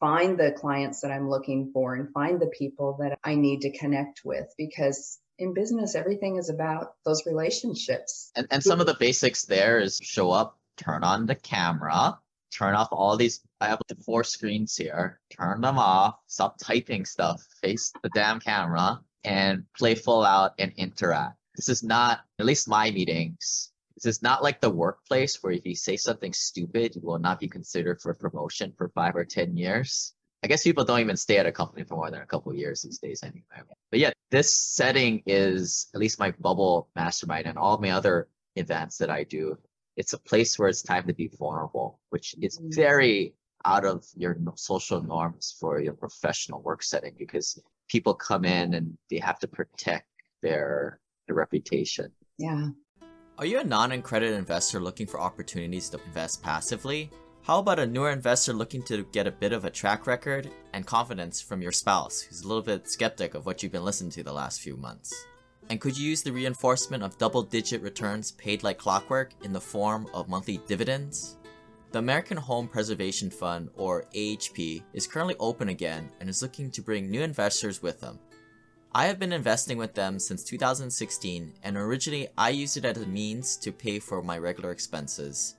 find 0.00 0.38
the 0.38 0.52
clients 0.52 1.00
that 1.00 1.10
I'm 1.10 1.28
looking 1.28 1.70
for 1.72 1.94
and 1.94 2.12
find 2.12 2.40
the 2.40 2.50
people 2.56 2.98
that 3.00 3.18
I 3.24 3.34
need 3.34 3.62
to 3.62 3.76
connect 3.76 4.22
with 4.24 4.46
because 4.56 5.18
in 5.38 5.54
business 5.54 5.94
everything 5.94 6.36
is 6.36 6.50
about 6.50 6.94
those 7.04 7.26
relationships. 7.26 8.30
And 8.36 8.46
and 8.50 8.62
some 8.62 8.80
of 8.80 8.86
the 8.86 8.96
basics 8.98 9.44
there 9.44 9.80
is 9.80 9.98
show 10.02 10.30
up, 10.30 10.58
turn 10.76 11.02
on 11.02 11.26
the 11.26 11.34
camera, 11.34 12.18
turn 12.52 12.74
off 12.74 12.88
all 12.92 13.16
these 13.16 13.40
I 13.60 13.68
have 13.68 13.80
the 13.88 13.96
four 13.96 14.22
screens 14.22 14.76
here. 14.76 15.18
Turn 15.30 15.60
them 15.60 15.78
off. 15.78 16.18
Stop 16.28 16.58
typing 16.58 17.04
stuff. 17.04 17.44
Face 17.60 17.92
the 18.02 18.10
damn 18.10 18.38
camera 18.38 19.00
and 19.24 19.64
play 19.76 19.96
full 19.96 20.24
out 20.24 20.52
and 20.58 20.72
interact. 20.76 21.37
This 21.58 21.68
is 21.68 21.82
not, 21.82 22.20
at 22.38 22.46
least 22.46 22.68
my 22.68 22.92
meetings, 22.92 23.72
This 23.96 24.06
is 24.06 24.22
not 24.22 24.44
like 24.44 24.60
the 24.60 24.70
workplace 24.70 25.42
where 25.42 25.52
if 25.52 25.66
you 25.66 25.74
say 25.74 25.96
something 25.96 26.32
stupid, 26.32 26.94
you 26.94 27.02
will 27.02 27.18
not 27.18 27.40
be 27.40 27.48
considered 27.48 28.00
for 28.00 28.14
promotion 28.14 28.72
for 28.78 28.90
five 28.90 29.16
or 29.16 29.24
10 29.24 29.56
years. 29.56 30.14
I 30.44 30.46
guess 30.46 30.62
people 30.62 30.84
don't 30.84 31.00
even 31.00 31.16
stay 31.16 31.36
at 31.38 31.46
a 31.46 31.50
company 31.50 31.82
for 31.82 31.96
more 31.96 32.12
than 32.12 32.22
a 32.22 32.26
couple 32.26 32.52
of 32.52 32.58
years 32.58 32.82
these 32.82 33.00
days 33.00 33.24
anyway. 33.24 33.42
But 33.90 33.98
yeah, 33.98 34.12
this 34.30 34.54
setting 34.54 35.20
is 35.26 35.88
at 35.94 35.98
least 36.00 36.20
my 36.20 36.30
bubble 36.38 36.90
mastermind 36.94 37.46
and 37.48 37.58
all 37.58 37.76
my 37.78 37.90
other 37.90 38.28
events 38.54 38.96
that 38.98 39.10
I 39.10 39.24
do. 39.24 39.58
It's 39.96 40.12
a 40.12 40.18
place 40.18 40.60
where 40.60 40.68
it's 40.68 40.82
time 40.82 41.08
to 41.08 41.12
be 41.12 41.28
vulnerable, 41.36 41.98
which 42.10 42.36
is 42.40 42.60
Mm. 42.60 42.72
very 42.76 43.34
out 43.64 43.84
of 43.84 44.06
your 44.14 44.36
social 44.54 45.02
norms 45.02 45.56
for 45.58 45.80
your 45.80 45.94
professional 45.94 46.62
work 46.62 46.84
setting 46.84 47.14
because 47.18 47.60
people 47.88 48.14
come 48.14 48.44
in 48.44 48.74
and 48.74 48.96
they 49.10 49.18
have 49.18 49.40
to 49.40 49.48
protect 49.48 50.06
their, 50.40 51.00
their 51.28 51.36
reputation. 51.36 52.10
Yeah. 52.38 52.70
Are 53.38 53.46
you 53.46 53.60
a 53.60 53.64
non 53.64 53.92
accredited 53.92 54.36
investor 54.36 54.80
looking 54.80 55.06
for 55.06 55.20
opportunities 55.20 55.88
to 55.90 56.00
invest 56.06 56.42
passively? 56.42 57.10
How 57.42 57.60
about 57.60 57.78
a 57.78 57.86
newer 57.86 58.10
investor 58.10 58.52
looking 58.52 58.82
to 58.84 59.04
get 59.04 59.26
a 59.26 59.30
bit 59.30 59.52
of 59.52 59.64
a 59.64 59.70
track 59.70 60.06
record 60.06 60.50
and 60.72 60.84
confidence 60.84 61.40
from 61.40 61.62
your 61.62 61.72
spouse 61.72 62.20
who's 62.20 62.42
a 62.42 62.48
little 62.48 62.62
bit 62.62 62.90
skeptic 62.90 63.34
of 63.34 63.46
what 63.46 63.62
you've 63.62 63.72
been 63.72 63.84
listening 63.84 64.10
to 64.10 64.22
the 64.22 64.32
last 64.32 64.60
few 64.60 64.76
months? 64.76 65.14
And 65.70 65.80
could 65.80 65.96
you 65.96 66.10
use 66.10 66.22
the 66.22 66.32
reinforcement 66.32 67.02
of 67.02 67.16
double 67.16 67.42
digit 67.42 67.80
returns 67.80 68.32
paid 68.32 68.62
like 68.62 68.78
clockwork 68.78 69.32
in 69.44 69.52
the 69.52 69.60
form 69.60 70.08
of 70.12 70.28
monthly 70.28 70.60
dividends? 70.66 71.36
The 71.92 72.00
American 72.00 72.36
Home 72.36 72.68
Preservation 72.68 73.30
Fund, 73.30 73.70
or 73.76 74.04
AHP, 74.14 74.82
is 74.92 75.06
currently 75.06 75.36
open 75.38 75.70
again 75.70 76.10
and 76.20 76.28
is 76.28 76.42
looking 76.42 76.70
to 76.72 76.82
bring 76.82 77.10
new 77.10 77.22
investors 77.22 77.82
with 77.82 78.00
them. 78.00 78.18
I 78.94 79.06
have 79.06 79.18
been 79.18 79.34
investing 79.34 79.76
with 79.76 79.92
them 79.92 80.18
since 80.18 80.42
2016, 80.44 81.52
and 81.62 81.76
originally 81.76 82.28
I 82.38 82.48
used 82.48 82.78
it 82.78 82.86
as 82.86 82.96
a 82.96 83.06
means 83.06 83.56
to 83.58 83.70
pay 83.70 83.98
for 83.98 84.22
my 84.22 84.38
regular 84.38 84.70
expenses. 84.70 85.56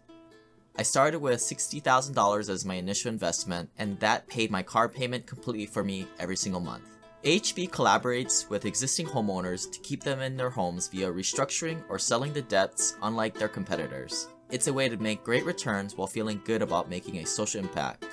I 0.76 0.82
started 0.82 1.20
with 1.20 1.40
$60,000 1.40 2.50
as 2.50 2.66
my 2.66 2.74
initial 2.74 3.10
investment, 3.10 3.70
and 3.78 4.00
that 4.00 4.28
paid 4.28 4.50
my 4.50 4.64
car 4.64 4.90
payment 4.90 5.28
completely 5.28 5.68
for 5.68 5.84
me 5.84 6.08
every 6.18 6.38
single 6.38 6.60
month. 6.60 6.86
AHP 7.24 7.70
collaborates 7.70 8.50
with 8.50 8.66
existing 8.66 9.06
homeowners 9.06 9.72
to 9.72 9.80
keep 9.82 10.04
them 10.04 10.22
in 10.22 10.36
their 10.36 10.50
homes 10.50 10.88
via 10.88 11.12
restructuring 11.12 11.84
or 11.88 12.00
selling 12.00 12.34
the 12.34 12.42
debts, 12.42 12.96
unlike 13.04 13.38
their 13.38 13.48
competitors. 13.48 14.30
It's 14.50 14.68
a 14.68 14.74
way 14.74 14.90
to 14.90 14.98
make 14.98 15.24
great 15.24 15.46
returns 15.46 15.96
while 15.96 16.08
feeling 16.08 16.42
good 16.46 16.64
about 16.64 16.90
making 16.90 17.18
a 17.18 17.26
social 17.26 17.62
impact. 17.62 18.08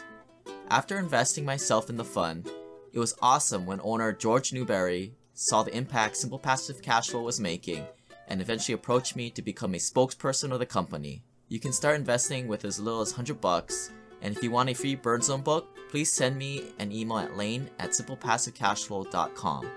After 0.68 0.98
investing 0.98 1.46
myself 1.46 1.88
in 1.88 1.96
the 1.96 2.04
fund, 2.04 2.50
it 2.96 2.98
was 2.98 3.14
awesome 3.20 3.66
when 3.66 3.78
owner 3.82 4.10
George 4.10 4.54
Newberry 4.54 5.12
saw 5.34 5.62
the 5.62 5.76
impact 5.76 6.16
Simple 6.16 6.38
Passive 6.38 6.80
Cash 6.80 7.10
Flow 7.10 7.20
was 7.20 7.38
making 7.38 7.84
and 8.26 8.40
eventually 8.40 8.72
approached 8.72 9.14
me 9.14 9.28
to 9.28 9.42
become 9.42 9.74
a 9.74 9.76
spokesperson 9.76 10.50
of 10.50 10.60
the 10.60 10.64
company. 10.64 11.22
You 11.48 11.60
can 11.60 11.74
start 11.74 11.96
investing 11.96 12.48
with 12.48 12.64
as 12.64 12.80
little 12.80 13.02
as 13.02 13.12
100 13.12 13.38
bucks, 13.38 13.90
and 14.22 14.34
if 14.34 14.42
you 14.42 14.50
want 14.50 14.70
a 14.70 14.74
free 14.74 14.94
Burn 14.94 15.20
Zone 15.20 15.42
book, 15.42 15.76
please 15.90 16.10
send 16.10 16.38
me 16.38 16.72
an 16.78 16.90
email 16.90 17.18
at 17.18 17.36
lane 17.36 17.68
at 17.78 17.90
simplepassivecashflow.com. 17.90 19.70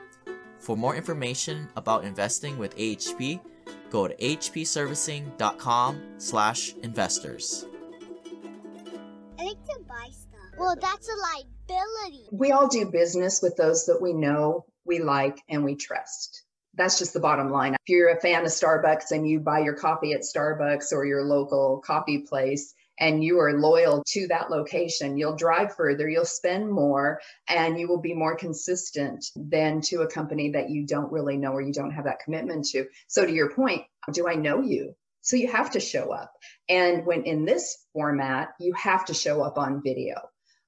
For 0.58 0.78
more 0.78 0.96
information 0.96 1.68
about 1.76 2.06
investing 2.06 2.58
with 2.58 2.78
AHP, 2.78 3.42
go 3.90 4.08
to 4.08 4.16
ahpservicing.com 4.16 6.02
slash 6.20 6.74
investors. 6.84 7.66
I 9.38 9.44
like 9.44 9.66
to 9.66 9.80
buy 9.86 10.08
stuff. 10.10 10.58
Well, 10.58 10.78
that's 10.80 11.10
a 11.10 11.18
We 12.32 12.52
all 12.52 12.68
do 12.68 12.90
business 12.90 13.42
with 13.42 13.56
those 13.56 13.86
that 13.86 14.02
we 14.02 14.14
know, 14.14 14.66
we 14.86 15.00
like, 15.00 15.42
and 15.50 15.64
we 15.64 15.76
trust. 15.76 16.44
That's 16.76 16.98
just 16.98 17.14
the 17.14 17.20
bottom 17.20 17.52
line. 17.52 17.74
If 17.74 17.90
you're 17.90 18.10
a 18.10 18.20
fan 18.20 18.44
of 18.44 18.52
Starbucks 18.52 19.12
and 19.12 19.28
you 19.28 19.40
buy 19.40 19.60
your 19.60 19.76
coffee 19.76 20.14
at 20.14 20.22
Starbucks 20.22 20.92
or 20.94 21.06
your 21.06 21.24
local 21.24 21.82
coffee 21.86 22.20
place, 22.20 22.74
and 23.00 23.24
you 23.24 23.40
are 23.40 23.54
loyal 23.54 24.04
to 24.08 24.28
that 24.28 24.52
location, 24.52 25.18
you'll 25.18 25.36
drive 25.36 25.76
further, 25.76 26.10
you'll 26.10 26.26
spend 26.26 26.70
more, 26.70 27.22
and 27.48 27.80
you 27.80 27.88
will 27.88 28.02
be 28.02 28.14
more 28.14 28.36
consistent 28.36 29.26
than 29.36 29.82
to 29.82 30.02
a 30.02 30.08
company 30.08 30.52
that 30.52 30.70
you 30.70 30.86
don't 30.86 31.12
really 31.12 31.38
know 31.38 31.52
or 31.52 31.62
you 31.62 31.74
don't 31.74 31.92
have 31.92 32.06
that 32.06 32.20
commitment 32.20 32.66
to. 32.66 32.86
So, 33.08 33.26
to 33.26 33.32
your 33.32 33.52
point, 33.52 33.84
do 34.12 34.28
I 34.28 34.36
know 34.36 34.62
you? 34.62 34.96
So, 35.22 35.38
you 35.38 35.48
have 35.50 35.72
to 35.72 35.80
show 35.80 36.12
up. 36.12 36.34
And 36.68 37.06
when 37.06 37.24
in 37.24 37.46
this 37.46 37.86
format, 37.94 38.50
you 38.60 38.74
have 38.74 39.06
to 39.06 39.14
show 39.14 39.42
up 39.42 39.58
on 39.58 39.82
video. 39.82 40.16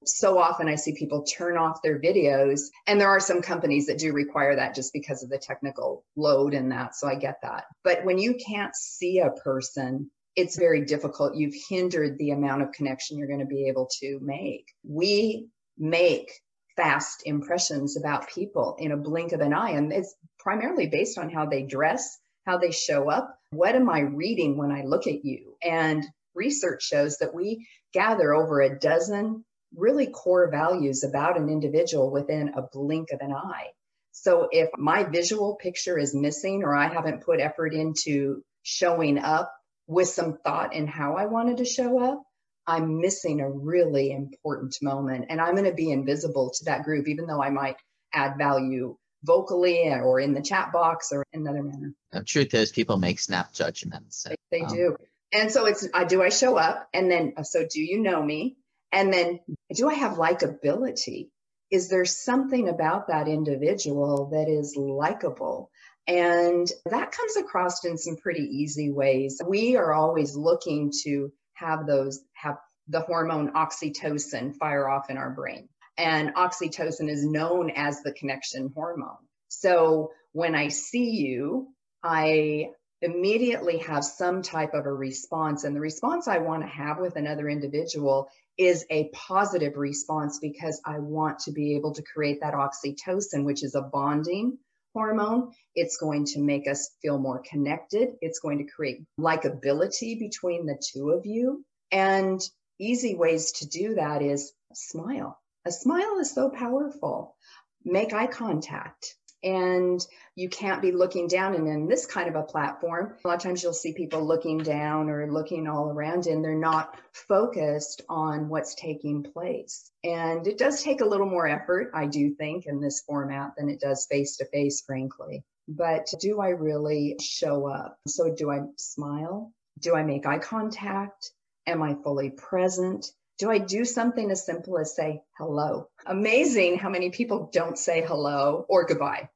So 0.04 0.38
often 0.38 0.68
I 0.68 0.74
see 0.74 0.94
people 0.94 1.22
turn 1.22 1.56
off 1.56 1.82
their 1.82 2.00
videos, 2.00 2.62
and 2.86 3.00
there 3.00 3.08
are 3.08 3.20
some 3.20 3.42
companies 3.42 3.86
that 3.86 3.98
do 3.98 4.12
require 4.12 4.56
that 4.56 4.74
just 4.74 4.92
because 4.92 5.22
of 5.22 5.30
the 5.30 5.38
technical 5.38 6.04
load 6.16 6.54
and 6.54 6.72
that. 6.72 6.94
So 6.94 7.08
I 7.08 7.14
get 7.14 7.38
that. 7.42 7.64
But 7.84 8.04
when 8.04 8.18
you 8.18 8.34
can't 8.34 8.74
see 8.74 9.20
a 9.20 9.30
person, 9.30 10.10
it's 10.34 10.58
very 10.58 10.84
difficult. 10.84 11.36
You've 11.36 11.54
hindered 11.68 12.18
the 12.18 12.30
amount 12.30 12.62
of 12.62 12.72
connection 12.72 13.18
you're 13.18 13.28
going 13.28 13.40
to 13.40 13.46
be 13.46 13.68
able 13.68 13.88
to 14.00 14.18
make. 14.22 14.66
We 14.82 15.48
make 15.78 16.30
fast 16.76 17.22
impressions 17.26 17.96
about 17.96 18.30
people 18.30 18.76
in 18.78 18.92
a 18.92 18.96
blink 18.96 19.32
of 19.32 19.40
an 19.40 19.52
eye, 19.52 19.72
and 19.72 19.92
it's 19.92 20.14
primarily 20.38 20.86
based 20.86 21.18
on 21.18 21.30
how 21.30 21.46
they 21.46 21.62
dress, 21.62 22.18
how 22.46 22.58
they 22.58 22.70
show 22.70 23.10
up. 23.10 23.38
What 23.50 23.76
am 23.76 23.90
I 23.90 24.00
reading 24.00 24.56
when 24.56 24.72
I 24.72 24.84
look 24.84 25.06
at 25.06 25.24
you? 25.24 25.56
And 25.62 26.04
research 26.34 26.82
shows 26.82 27.18
that 27.18 27.34
we 27.34 27.66
gather 27.92 28.34
over 28.34 28.62
a 28.62 28.78
dozen 28.78 29.44
really 29.76 30.06
core 30.06 30.50
values 30.50 31.04
about 31.04 31.38
an 31.38 31.48
individual 31.48 32.10
within 32.10 32.52
a 32.56 32.62
blink 32.62 33.10
of 33.12 33.20
an 33.20 33.32
eye. 33.32 33.68
So 34.12 34.48
if 34.50 34.68
my 34.76 35.04
visual 35.04 35.56
picture 35.56 35.98
is 35.98 36.14
missing 36.14 36.62
or 36.64 36.74
I 36.76 36.88
haven't 36.88 37.24
put 37.24 37.40
effort 37.40 37.72
into 37.74 38.42
showing 38.62 39.18
up 39.18 39.52
with 39.86 40.08
some 40.08 40.38
thought 40.44 40.74
in 40.74 40.86
how 40.86 41.16
I 41.16 41.26
wanted 41.26 41.58
to 41.58 41.64
show 41.64 41.98
up, 41.98 42.22
I'm 42.66 43.00
missing 43.00 43.40
a 43.40 43.50
really 43.50 44.12
important 44.12 44.76
moment 44.82 45.26
and 45.30 45.40
I'm 45.40 45.56
going 45.56 45.68
to 45.68 45.74
be 45.74 45.90
invisible 45.90 46.52
to 46.58 46.64
that 46.66 46.84
group, 46.84 47.08
even 47.08 47.26
though 47.26 47.42
I 47.42 47.50
might 47.50 47.76
add 48.12 48.38
value 48.38 48.96
vocally 49.24 49.88
or 49.88 50.20
in 50.20 50.34
the 50.34 50.42
chat 50.42 50.72
box 50.72 51.10
or 51.12 51.24
in 51.32 51.40
another 51.40 51.62
manner. 51.62 51.94
The 52.12 52.22
truth 52.22 52.54
is, 52.54 52.70
people 52.70 52.98
make 52.98 53.18
snap 53.18 53.52
judgments. 53.52 54.24
They, 54.24 54.36
they 54.50 54.64
Um, 54.64 54.76
do. 54.76 54.96
And 55.32 55.50
so 55.50 55.64
it's, 55.64 55.88
I 55.94 56.04
do 56.04 56.22
I 56.22 56.28
show 56.28 56.56
up 56.56 56.86
and 56.92 57.10
then, 57.10 57.32
so 57.44 57.66
do 57.68 57.80
you 57.80 58.00
know 58.00 58.22
me? 58.22 58.56
And 58.92 59.12
then 59.12 59.40
do 59.74 59.88
I 59.88 59.94
have 59.94 60.16
likability? 60.16 61.28
Is 61.70 61.88
there 61.88 62.04
something 62.04 62.68
about 62.68 63.08
that 63.08 63.28
individual 63.28 64.30
that 64.32 64.48
is 64.48 64.76
likable? 64.76 65.70
And 66.06 66.70
that 66.86 67.12
comes 67.12 67.36
across 67.36 67.84
in 67.84 67.96
some 67.96 68.16
pretty 68.16 68.42
easy 68.42 68.90
ways. 68.90 69.40
We 69.46 69.76
are 69.76 69.92
always 69.92 70.36
looking 70.36 70.92
to 71.04 71.32
have 71.54 71.86
those, 71.86 72.20
have 72.34 72.58
the 72.88 73.00
hormone 73.00 73.52
oxytocin 73.52 74.56
fire 74.56 74.88
off 74.88 75.10
in 75.10 75.16
our 75.16 75.30
brain. 75.30 75.68
And 75.96 76.34
oxytocin 76.34 77.08
is 77.08 77.24
known 77.24 77.70
as 77.70 78.02
the 78.02 78.12
connection 78.12 78.72
hormone. 78.74 79.16
So 79.48 80.10
when 80.32 80.54
I 80.54 80.68
see 80.68 81.10
you, 81.10 81.68
I 82.02 82.70
immediately 83.00 83.78
have 83.78 84.04
some 84.04 84.42
type 84.42 84.74
of 84.74 84.86
a 84.86 84.92
response. 84.92 85.64
And 85.64 85.76
the 85.76 85.80
response 85.80 86.28
I 86.28 86.38
want 86.38 86.62
to 86.62 86.68
have 86.68 86.98
with 86.98 87.16
another 87.16 87.48
individual 87.48 88.28
is 88.58 88.84
a 88.90 89.10
positive 89.12 89.76
response 89.76 90.38
because 90.40 90.80
I 90.84 90.98
want 90.98 91.40
to 91.40 91.52
be 91.52 91.76
able 91.76 91.94
to 91.94 92.02
create 92.02 92.40
that 92.40 92.54
oxytocin, 92.54 93.44
which 93.44 93.62
is 93.62 93.74
a 93.74 93.82
bonding 93.82 94.58
hormone. 94.94 95.52
It's 95.74 95.96
going 95.96 96.26
to 96.26 96.40
make 96.40 96.68
us 96.68 96.90
feel 97.00 97.18
more 97.18 97.42
connected. 97.48 98.10
It's 98.20 98.40
going 98.40 98.58
to 98.58 98.70
create 98.70 99.04
likability 99.18 100.18
between 100.18 100.66
the 100.66 100.80
two 100.92 101.10
of 101.10 101.26
you. 101.26 101.64
And 101.90 102.40
easy 102.78 103.14
ways 103.14 103.52
to 103.52 103.68
do 103.68 103.94
that 103.94 104.22
is 104.22 104.52
smile. 104.74 105.38
A 105.64 105.72
smile 105.72 106.18
is 106.18 106.34
so 106.34 106.50
powerful. 106.50 107.36
Make 107.84 108.12
eye 108.12 108.26
contact. 108.26 109.16
And 109.42 110.04
you 110.34 110.48
can't 110.48 110.82
be 110.82 110.92
looking 110.92 111.26
down. 111.26 111.54
And 111.54 111.66
in 111.66 111.88
this 111.88 112.06
kind 112.06 112.28
of 112.28 112.36
a 112.36 112.42
platform, 112.42 113.14
a 113.24 113.28
lot 113.28 113.36
of 113.36 113.42
times 113.42 113.62
you'll 113.62 113.72
see 113.72 113.92
people 113.92 114.24
looking 114.24 114.58
down 114.58 115.10
or 115.10 115.30
looking 115.30 115.66
all 115.66 115.90
around 115.90 116.26
and 116.26 116.44
they're 116.44 116.54
not 116.54 116.98
focused 117.12 118.02
on 118.08 118.48
what's 118.48 118.74
taking 118.74 119.22
place. 119.22 119.90
And 120.04 120.46
it 120.46 120.58
does 120.58 120.82
take 120.82 121.00
a 121.00 121.06
little 121.06 121.28
more 121.28 121.46
effort, 121.46 121.90
I 121.94 122.06
do 122.06 122.34
think, 122.34 122.66
in 122.66 122.80
this 122.80 123.02
format 123.06 123.52
than 123.56 123.68
it 123.68 123.80
does 123.80 124.06
face 124.10 124.36
to 124.38 124.44
face, 124.46 124.80
frankly. 124.80 125.44
But 125.68 126.08
do 126.20 126.40
I 126.40 126.50
really 126.50 127.16
show 127.20 127.66
up? 127.66 127.98
So, 128.06 128.34
do 128.34 128.50
I 128.50 128.62
smile? 128.76 129.52
Do 129.78 129.94
I 129.94 130.02
make 130.02 130.26
eye 130.26 130.38
contact? 130.38 131.30
Am 131.66 131.82
I 131.82 131.94
fully 132.02 132.30
present? 132.30 133.06
Do 133.42 133.50
I 133.50 133.58
do 133.58 133.84
something 133.84 134.30
as 134.30 134.46
simple 134.46 134.78
as 134.78 134.94
say 134.94 135.20
hello? 135.36 135.88
Amazing 136.06 136.78
how 136.78 136.88
many 136.88 137.10
people 137.10 137.50
don't 137.52 137.76
say 137.76 138.00
hello 138.00 138.64
or 138.68 138.86
goodbye. 138.86 139.30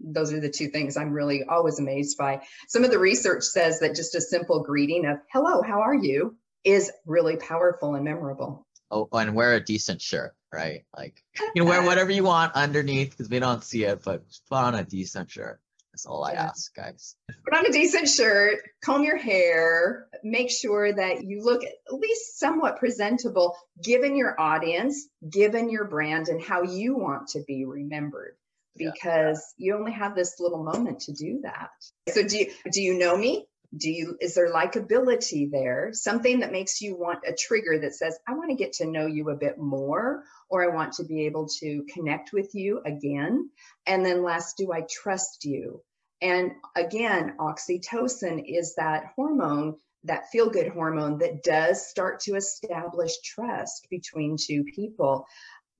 Those 0.00 0.32
are 0.32 0.40
the 0.40 0.50
two 0.50 0.66
things 0.66 0.96
I'm 0.96 1.12
really 1.12 1.44
always 1.44 1.78
amazed 1.78 2.18
by. 2.18 2.42
Some 2.66 2.82
of 2.82 2.90
the 2.90 2.98
research 2.98 3.44
says 3.44 3.78
that 3.78 3.94
just 3.94 4.16
a 4.16 4.20
simple 4.20 4.64
greeting 4.64 5.06
of 5.06 5.18
hello, 5.32 5.62
how 5.62 5.82
are 5.82 5.94
you 5.94 6.36
is 6.64 6.90
really 7.06 7.36
powerful 7.36 7.94
and 7.94 8.04
memorable. 8.04 8.66
Oh, 8.90 9.08
and 9.12 9.36
wear 9.36 9.54
a 9.54 9.64
decent 9.64 10.02
shirt, 10.02 10.34
right? 10.52 10.82
Like 10.98 11.22
you 11.54 11.62
know, 11.62 11.70
wear 11.70 11.82
whatever 11.86 12.10
you 12.10 12.24
want 12.24 12.56
underneath 12.56 13.10
because 13.10 13.30
we 13.30 13.38
don't 13.38 13.62
see 13.62 13.84
it, 13.84 14.02
but 14.02 14.24
put 14.50 14.56
on 14.56 14.74
a 14.74 14.82
decent 14.82 15.30
shirt. 15.30 15.60
That's 15.92 16.06
all 16.06 16.24
I 16.24 16.32
Yeah. 16.32 16.44
ask, 16.44 16.74
guys. 16.74 17.16
Put 17.44 17.54
on 17.54 17.66
a 17.66 17.70
decent 17.72 18.08
shirt, 18.08 18.60
comb 18.82 19.04
your 19.04 19.18
hair, 19.18 20.08
make 20.22 20.50
sure 20.50 20.92
that 20.92 21.24
you 21.24 21.42
look 21.42 21.62
at 21.64 21.74
least 21.92 22.38
somewhat 22.38 22.78
presentable 22.78 23.56
given 23.82 24.16
your 24.16 24.40
audience, 24.40 25.08
given 25.28 25.68
your 25.68 25.84
brand, 25.84 26.28
and 26.28 26.42
how 26.42 26.62
you 26.62 26.96
want 26.96 27.28
to 27.28 27.42
be 27.46 27.64
remembered. 27.66 28.36
Yeah. 28.74 28.90
Because 28.90 29.52
you 29.58 29.76
only 29.76 29.92
have 29.92 30.14
this 30.14 30.40
little 30.40 30.62
moment 30.64 31.00
to 31.00 31.12
do 31.12 31.40
that. 31.42 31.70
So 32.08 32.22
do 32.26 32.38
you 32.38 32.52
do 32.70 32.80
you 32.80 32.94
know 32.94 33.14
me? 33.16 33.46
Do 33.76 33.90
you 33.90 34.16
is 34.20 34.34
there 34.34 34.52
likability 34.52 35.50
there? 35.50 35.90
Something 35.92 36.40
that 36.40 36.52
makes 36.52 36.80
you 36.80 36.94
want 36.96 37.20
a 37.26 37.32
trigger 37.32 37.78
that 37.80 37.94
says, 37.94 38.18
I 38.28 38.34
want 38.34 38.50
to 38.50 38.56
get 38.56 38.74
to 38.74 38.86
know 38.86 39.06
you 39.06 39.30
a 39.30 39.36
bit 39.36 39.58
more, 39.58 40.24
or 40.50 40.62
I 40.62 40.74
want 40.74 40.94
to 40.94 41.04
be 41.04 41.26
able 41.26 41.48
to 41.60 41.84
connect 41.92 42.32
with 42.32 42.54
you 42.54 42.82
again. 42.84 43.50
And 43.86 44.04
then 44.04 44.22
last, 44.22 44.58
do 44.58 44.72
I 44.72 44.82
trust 44.82 45.44
you? 45.44 45.82
And 46.20 46.52
again, 46.76 47.34
oxytocin 47.38 48.44
is 48.46 48.76
that 48.76 49.12
hormone, 49.16 49.76
that 50.04 50.30
feel 50.30 50.50
good 50.50 50.68
hormone 50.68 51.18
that 51.18 51.42
does 51.42 51.88
start 51.88 52.20
to 52.20 52.36
establish 52.36 53.12
trust 53.24 53.88
between 53.90 54.36
two 54.38 54.64
people. 54.64 55.26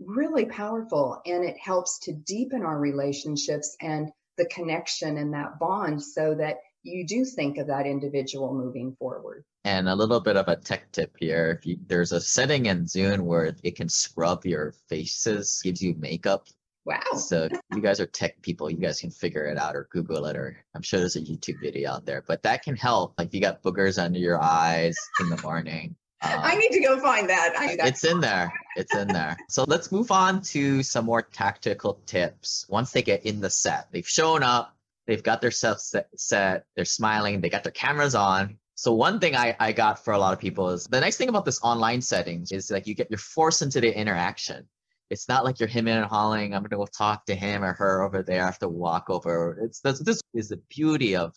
Really 0.00 0.46
powerful. 0.46 1.20
And 1.26 1.44
it 1.44 1.58
helps 1.58 2.00
to 2.00 2.12
deepen 2.12 2.62
our 2.62 2.78
relationships 2.78 3.76
and 3.80 4.10
the 4.36 4.46
connection 4.46 5.18
and 5.18 5.34
that 5.34 5.58
bond 5.60 6.02
so 6.02 6.34
that 6.34 6.56
you 6.82 7.06
do 7.06 7.24
think 7.24 7.58
of 7.58 7.68
that 7.68 7.86
individual 7.86 8.54
moving 8.54 8.96
forward. 8.98 9.44
And 9.64 9.88
a 9.88 9.94
little 9.94 10.20
bit 10.20 10.36
of 10.36 10.48
a 10.48 10.56
tech 10.56 10.90
tip 10.92 11.16
here. 11.18 11.58
If 11.58 11.66
you, 11.66 11.78
there's 11.86 12.12
a 12.12 12.20
setting 12.20 12.66
in 12.66 12.86
Zoom 12.86 13.24
where 13.26 13.54
it 13.62 13.76
can 13.76 13.88
scrub 13.88 14.44
your 14.44 14.74
faces, 14.88 15.60
gives 15.62 15.82
you 15.82 15.94
makeup. 15.98 16.48
Wow. 16.84 17.00
So 17.16 17.48
you 17.72 17.80
guys 17.80 18.00
are 18.00 18.06
tech 18.06 18.42
people, 18.42 18.68
you 18.68 18.78
guys 18.78 19.00
can 19.00 19.12
figure 19.12 19.44
it 19.44 19.56
out 19.56 19.76
or 19.76 19.88
Google 19.92 20.26
it, 20.26 20.36
or 20.36 20.56
I'm 20.74 20.82
sure 20.82 20.98
there's 20.98 21.14
a 21.14 21.20
YouTube 21.20 21.60
video 21.60 21.92
out 21.92 22.06
there. 22.06 22.24
But 22.26 22.42
that 22.42 22.64
can 22.64 22.74
help. 22.74 23.14
Like 23.18 23.32
you 23.32 23.40
got 23.40 23.62
boogers 23.62 24.02
under 24.02 24.18
your 24.18 24.42
eyes 24.42 24.96
in 25.20 25.28
the 25.28 25.40
morning. 25.42 25.94
I 26.22 26.52
um, 26.52 26.58
need 26.58 26.70
to 26.70 26.80
go 26.80 27.00
find 27.00 27.28
that. 27.28 27.52
It's 27.84 28.04
in 28.04 28.20
there. 28.20 28.52
It's 28.76 28.94
in 28.94 29.08
there. 29.08 29.36
So 29.48 29.64
let's 29.66 29.90
move 29.92 30.10
on 30.10 30.40
to 30.42 30.82
some 30.82 31.04
more 31.04 31.22
tactical 31.22 32.00
tips. 32.06 32.66
Once 32.68 32.92
they 32.92 33.02
get 33.02 33.26
in 33.26 33.40
the 33.40 33.50
set, 33.50 33.88
they've 33.92 34.08
shown 34.08 34.42
up, 34.42 34.76
they've 35.06 35.22
got 35.22 35.40
their 35.40 35.50
stuff 35.50 35.80
set, 35.80 36.08
set 36.16 36.64
they're 36.76 36.84
smiling, 36.84 37.40
they 37.40 37.48
got 37.48 37.62
their 37.62 37.72
cameras 37.72 38.14
on. 38.14 38.58
So 38.74 38.92
one 38.92 39.20
thing 39.20 39.36
I, 39.36 39.54
I 39.60 39.72
got 39.72 40.04
for 40.04 40.12
a 40.12 40.18
lot 40.18 40.32
of 40.32 40.38
people 40.38 40.70
is 40.70 40.84
the 40.84 41.00
nice 41.00 41.16
thing 41.16 41.28
about 41.28 41.44
this 41.44 41.60
online 41.62 42.00
settings 42.00 42.52
is 42.52 42.70
like 42.70 42.86
you 42.86 42.94
get 42.94 43.10
you're 43.10 43.18
forced 43.18 43.62
into 43.62 43.80
the 43.80 43.96
interaction. 43.96 44.66
It's 45.10 45.28
not 45.28 45.44
like 45.44 45.60
you're 45.60 45.68
him 45.68 45.88
and 45.88 46.04
hauling. 46.06 46.54
I'm 46.54 46.62
gonna 46.62 46.76
go 46.76 46.86
talk 46.86 47.26
to 47.26 47.34
him 47.34 47.62
or 47.62 47.74
her 47.74 48.02
over 48.02 48.22
there. 48.22 48.42
I 48.42 48.46
have 48.46 48.58
to 48.60 48.68
walk 48.68 49.10
over. 49.10 49.58
It's 49.62 49.80
this, 49.80 50.00
this 50.00 50.20
is 50.34 50.48
the 50.48 50.60
beauty 50.70 51.14
of 51.14 51.34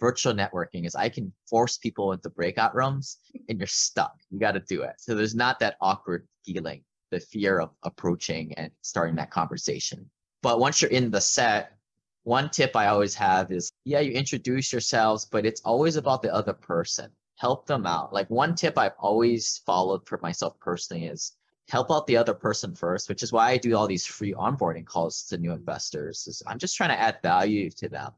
virtual 0.00 0.32
networking 0.32 0.86
is 0.86 0.94
I 0.94 1.10
can 1.10 1.32
force 1.48 1.76
people 1.76 2.12
into 2.12 2.30
breakout 2.30 2.74
rooms 2.74 3.18
and 3.48 3.58
you're 3.58 3.66
stuck. 3.66 4.14
You 4.30 4.40
got 4.40 4.52
to 4.52 4.60
do 4.60 4.82
it. 4.82 4.94
So 4.98 5.14
there's 5.14 5.34
not 5.34 5.60
that 5.60 5.76
awkward 5.80 6.26
feeling, 6.44 6.82
the 7.10 7.20
fear 7.20 7.60
of 7.60 7.70
approaching 7.84 8.54
and 8.54 8.72
starting 8.80 9.14
that 9.16 9.30
conversation. 9.30 10.10
But 10.42 10.58
once 10.58 10.80
you're 10.80 10.90
in 10.90 11.10
the 11.10 11.20
set, 11.20 11.76
one 12.24 12.50
tip 12.50 12.76
I 12.76 12.86
always 12.86 13.14
have 13.14 13.50
is 13.50 13.72
yeah, 13.84 14.00
you 14.00 14.12
introduce 14.12 14.72
yourselves, 14.72 15.24
but 15.24 15.46
it's 15.46 15.62
always 15.62 15.96
about 15.96 16.22
the 16.22 16.32
other 16.32 16.52
person. 16.52 17.10
Help 17.36 17.66
them 17.66 17.86
out. 17.86 18.12
Like 18.12 18.28
one 18.28 18.54
tip 18.54 18.76
I've 18.76 18.96
always 18.98 19.62
followed 19.64 20.06
for 20.06 20.18
myself 20.22 20.58
personally 20.60 21.06
is 21.06 21.32
help 21.68 21.90
out 21.90 22.06
the 22.06 22.16
other 22.16 22.34
person 22.34 22.74
first, 22.74 23.08
which 23.08 23.22
is 23.22 23.32
why 23.32 23.50
I 23.50 23.56
do 23.56 23.74
all 23.76 23.86
these 23.86 24.04
free 24.04 24.34
onboarding 24.34 24.84
calls 24.84 25.22
to 25.28 25.38
new 25.38 25.52
investors. 25.52 26.26
Is 26.26 26.42
I'm 26.46 26.58
just 26.58 26.76
trying 26.76 26.90
to 26.90 27.00
add 27.00 27.18
value 27.22 27.70
to 27.70 27.88
them 27.88 28.12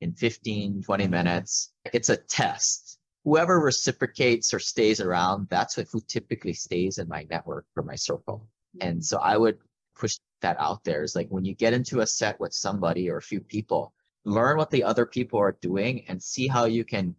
in 0.00 0.12
15, 0.12 0.82
20 0.82 1.08
minutes. 1.08 1.72
It's 1.92 2.10
a 2.10 2.16
test. 2.16 2.98
Whoever 3.24 3.58
reciprocates 3.58 4.54
or 4.54 4.60
stays 4.60 5.00
around, 5.00 5.48
that's 5.50 5.74
who 5.74 6.00
typically 6.06 6.52
stays 6.52 6.98
in 6.98 7.08
my 7.08 7.26
network 7.28 7.66
or 7.76 7.82
my 7.82 7.96
circle. 7.96 8.46
And 8.80 8.98
mm-hmm. 8.98 9.02
so 9.02 9.18
I 9.18 9.36
would 9.36 9.58
push 9.96 10.18
that 10.40 10.58
out 10.58 10.84
there 10.84 11.02
is 11.02 11.14
like 11.14 11.28
when 11.28 11.44
you 11.44 11.54
get 11.54 11.72
into 11.72 12.00
a 12.00 12.06
set 12.06 12.38
with 12.40 12.52
somebody 12.52 13.10
or 13.10 13.16
a 13.18 13.22
few 13.22 13.40
people, 13.40 13.92
learn 14.24 14.56
what 14.56 14.70
the 14.70 14.84
other 14.84 15.06
people 15.06 15.38
are 15.38 15.56
doing 15.62 16.04
and 16.08 16.22
see 16.22 16.46
how 16.46 16.66
you 16.66 16.84
can 16.84 17.14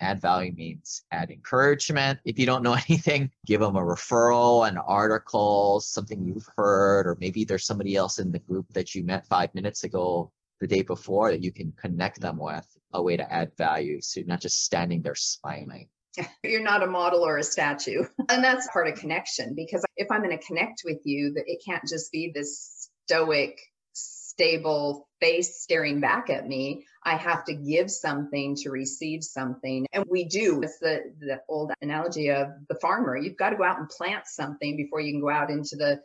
add 0.00 0.20
value 0.20 0.52
means 0.52 1.02
add 1.10 1.30
encouragement. 1.30 2.18
If 2.24 2.38
you 2.38 2.46
don't 2.46 2.62
know 2.62 2.74
anything, 2.88 3.30
give 3.46 3.60
them 3.60 3.76
a 3.76 3.80
referral, 3.80 4.68
an 4.68 4.78
article, 4.78 5.80
something 5.80 6.24
you've 6.24 6.48
heard, 6.56 7.06
or 7.06 7.16
maybe 7.20 7.44
there's 7.44 7.66
somebody 7.66 7.96
else 7.96 8.18
in 8.18 8.30
the 8.30 8.38
group 8.38 8.66
that 8.70 8.94
you 8.94 9.02
met 9.02 9.26
five 9.26 9.54
minutes 9.54 9.84
ago 9.84 10.30
the 10.60 10.66
day 10.66 10.82
before 10.82 11.30
that 11.30 11.42
you 11.42 11.50
can 11.50 11.72
connect 11.72 12.20
them 12.20 12.38
with 12.38 12.66
a 12.92 13.02
way 13.02 13.16
to 13.16 13.32
add 13.32 13.50
value. 13.56 14.00
So 14.00 14.20
you're 14.20 14.28
not 14.28 14.40
just 14.40 14.64
standing 14.64 15.02
there 15.02 15.16
smiling. 15.16 15.88
You're 16.44 16.62
not 16.62 16.82
a 16.82 16.86
model 16.86 17.20
or 17.20 17.38
a 17.38 17.42
statue. 17.42 18.04
And 18.28 18.42
that's 18.42 18.68
part 18.72 18.88
of 18.88 18.98
connection 18.98 19.54
because 19.54 19.84
if 19.96 20.10
I'm 20.10 20.22
going 20.22 20.36
to 20.36 20.44
connect 20.44 20.82
with 20.84 21.00
you, 21.04 21.32
that 21.34 21.44
it 21.46 21.62
can't 21.64 21.86
just 21.86 22.10
be 22.12 22.32
this 22.34 22.88
stoic, 23.06 23.60
stable 23.92 25.08
face 25.20 25.60
staring 25.60 26.00
back 26.00 26.30
at 26.30 26.48
me. 26.48 26.86
I 27.04 27.16
have 27.16 27.44
to 27.46 27.54
give 27.54 27.90
something 27.90 28.56
to 28.56 28.70
receive 28.70 29.22
something. 29.22 29.86
And 29.92 30.04
we 30.08 30.24
do. 30.24 30.62
It's 30.62 30.78
the, 30.78 31.12
the 31.20 31.40
old 31.48 31.72
analogy 31.82 32.30
of 32.30 32.48
the 32.68 32.76
farmer. 32.76 33.16
You've 33.16 33.36
got 33.36 33.50
to 33.50 33.56
go 33.56 33.64
out 33.64 33.78
and 33.78 33.88
plant 33.88 34.26
something 34.26 34.76
before 34.76 35.00
you 35.00 35.12
can 35.12 35.20
go 35.20 35.30
out 35.30 35.50
into 35.50 35.76
the 35.76 36.00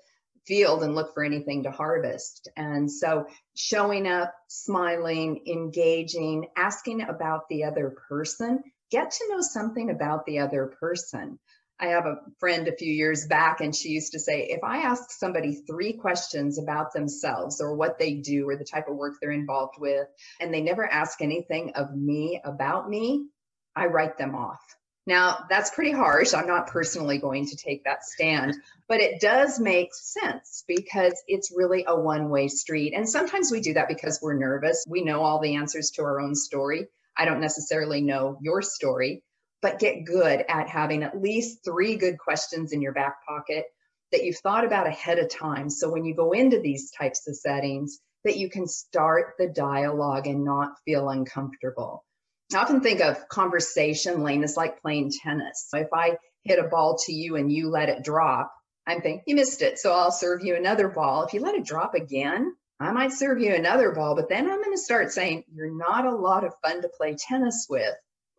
field 0.46 0.84
and 0.84 0.96
look 0.96 1.14
for 1.14 1.24
anything 1.24 1.64
to 1.64 1.72
harvest. 1.72 2.50
And 2.56 2.92
so 2.92 3.28
showing 3.56 4.08
up, 4.08 4.34
smiling, 4.48 5.44
engaging, 5.46 6.48
asking 6.56 7.02
about 7.02 7.48
the 7.50 7.66
other 7.66 7.96
person, 8.10 8.64
get 8.92 9.12
to 9.12 9.28
know 9.30 9.42
something 9.42 9.90
about 9.90 10.26
the 10.26 10.40
other 10.40 10.74
person. 10.80 11.40
I 11.80 11.88
have 11.88 12.08
a 12.08 12.18
friend 12.40 12.68
a 12.68 12.76
few 12.76 12.92
years 12.92 13.28
back, 13.28 13.62
and 13.62 13.76
she 13.76 13.90
used 13.90 14.14
to 14.14 14.20
say, 14.20 14.48
if 14.50 14.64
I 14.64 14.80
ask 14.80 15.12
somebody 15.12 15.62
three 15.68 15.94
questions 15.94 16.58
about 16.58 16.92
themselves 16.92 17.62
or 17.62 17.76
what 17.76 18.00
they 18.00 18.16
do 18.16 18.50
or 18.50 18.56
the 18.56 18.66
type 18.66 18.88
of 18.88 18.96
work 18.96 19.16
they're 19.22 19.32
involved 19.32 19.76
with, 19.78 20.08
and 20.40 20.52
they 20.52 20.62
never 20.62 20.92
ask 20.92 21.22
anything 21.22 21.74
of 21.76 21.96
me 21.96 22.42
about 22.44 22.90
me, 22.90 23.28
I 23.76 23.86
write 23.88 24.18
them 24.18 24.34
off. 24.34 24.60
Now, 25.06 25.46
that's 25.50 25.70
pretty 25.70 25.92
harsh. 25.92 26.34
I'm 26.34 26.48
not 26.48 26.68
personally 26.68 27.18
going 27.18 27.48
to 27.48 27.56
take 27.56 27.86
that 27.86 28.04
stand, 28.04 28.56
but 28.90 29.00
it 29.00 29.22
does 29.22 29.58
make 29.58 29.94
sense 29.94 30.66
because 30.68 31.14
it's 31.28 31.54
really 31.56 31.86
a 31.88 31.98
one 31.98 32.30
way 32.30 32.50
street. 32.50 32.94
And 32.94 33.08
sometimes 33.08 33.50
we 33.50 33.62
do 33.62 33.76
that 33.76 33.88
because 33.88 34.20
we're 34.22 34.38
nervous. 34.38 34.84
We 34.86 35.04
know 35.04 35.22
all 35.22 35.40
the 35.40 35.56
answers 35.56 35.92
to 35.92 36.02
our 36.02 36.20
own 36.20 36.36
story. 36.36 36.88
I 37.18 37.26
don't 37.26 37.42
necessarily 37.42 38.02
know 38.02 38.38
your 38.42 38.62
story, 38.62 39.24
but 39.62 39.80
get 39.80 40.06
good 40.06 40.44
at 40.48 40.70
having 40.70 41.04
at 41.04 41.22
least 41.22 41.60
three 41.64 41.96
good 41.96 42.18
questions 42.18 42.72
in 42.72 42.82
your 42.82 42.94
back 42.94 43.26
pocket 43.28 43.66
that 44.12 44.24
you've 44.24 44.38
thought 44.38 44.66
about 44.66 44.88
ahead 44.88 45.20
of 45.20 45.30
time. 45.30 45.70
So 45.70 45.92
when 45.92 46.06
you 46.06 46.16
go 46.16 46.32
into 46.32 46.60
these 46.60 46.92
types 46.92 47.28
of 47.28 47.36
settings, 47.36 48.00
that 48.24 48.38
you 48.38 48.50
can 48.50 48.68
start 48.68 49.34
the 49.38 49.48
dialogue 49.48 50.28
and 50.28 50.44
not 50.44 50.74
feel 50.86 51.10
uncomfortable. 51.10 52.04
I 52.54 52.58
often 52.58 52.82
think 52.82 53.02
of 53.02 53.28
conversation 53.30 54.24
lane 54.24 54.44
as 54.44 54.58
like 54.58 54.82
playing 54.82 55.12
tennis. 55.24 55.68
If 55.74 55.90
I 55.94 56.18
hit 56.44 56.60
a 56.60 56.68
ball 56.68 56.98
to 57.06 57.14
you 57.14 57.36
and 57.36 57.52
you 57.52 57.70
let 57.70 57.90
it 57.90 58.04
drop, 58.04 58.54
I'm 58.86 59.02
thinking, 59.02 59.24
you 59.28 59.36
missed 59.36 59.62
it. 59.62 59.80
So 59.80 59.92
I'll 59.92 60.12
serve 60.12 60.44
you 60.44 60.56
another 60.56 60.88
ball. 60.88 61.24
If 61.24 61.34
you 61.34 61.42
let 61.42 61.56
it 61.56 61.66
drop 61.66 61.94
again, 61.94 62.54
I 62.80 62.92
might 62.92 63.12
serve 63.12 63.40
you 63.40 63.56
another 63.56 63.92
ball, 63.92 64.16
but 64.16 64.30
then 64.30 64.50
I'm 64.50 64.62
going 64.62 64.76
to 64.76 64.82
start 64.82 65.12
saying, 65.12 65.46
you're 65.54 65.76
not 65.76 66.06
a 66.06 66.16
lot 66.16 66.44
of 66.44 66.54
fun 66.64 66.82
to 66.82 66.90
play 66.90 67.16
tennis 67.16 67.66
with. 67.70 67.96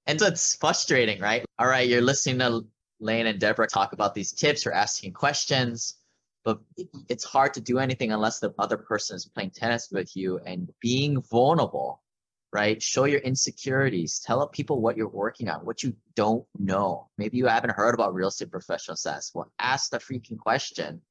And 0.06 0.20
so 0.20 0.26
it's 0.26 0.54
frustrating, 0.54 1.20
right? 1.20 1.44
All 1.58 1.66
right, 1.66 1.88
you're 1.88 2.00
listening 2.00 2.38
to 2.38 2.64
Lane 3.00 3.26
and 3.26 3.40
Deborah 3.40 3.66
talk 3.66 3.92
about 3.92 4.14
these 4.14 4.32
tips 4.32 4.64
or 4.66 4.72
asking 4.72 5.12
questions, 5.12 5.96
but 6.44 6.60
it's 7.08 7.24
hard 7.24 7.52
to 7.54 7.60
do 7.60 7.78
anything 7.78 8.12
unless 8.12 8.38
the 8.38 8.54
other 8.58 8.76
person 8.76 9.16
is 9.16 9.26
playing 9.26 9.50
tennis 9.50 9.88
with 9.90 10.16
you 10.16 10.38
and 10.46 10.70
being 10.80 11.20
vulnerable, 11.30 12.00
right? 12.52 12.80
Show 12.80 13.04
your 13.04 13.20
insecurities. 13.20 14.20
Tell 14.24 14.46
people 14.48 14.80
what 14.80 14.96
you're 14.96 15.08
working 15.08 15.48
on, 15.48 15.66
what 15.66 15.82
you 15.82 15.94
don't 16.14 16.46
know. 16.58 17.08
Maybe 17.18 17.36
you 17.36 17.46
haven't 17.46 17.74
heard 17.74 17.94
about 17.94 18.14
real 18.14 18.28
estate 18.28 18.50
professional 18.50 18.96
status. 18.96 19.32
Well, 19.34 19.52
ask 19.58 19.90
the 19.90 19.98
freaking 19.98 20.38
question 20.38 21.02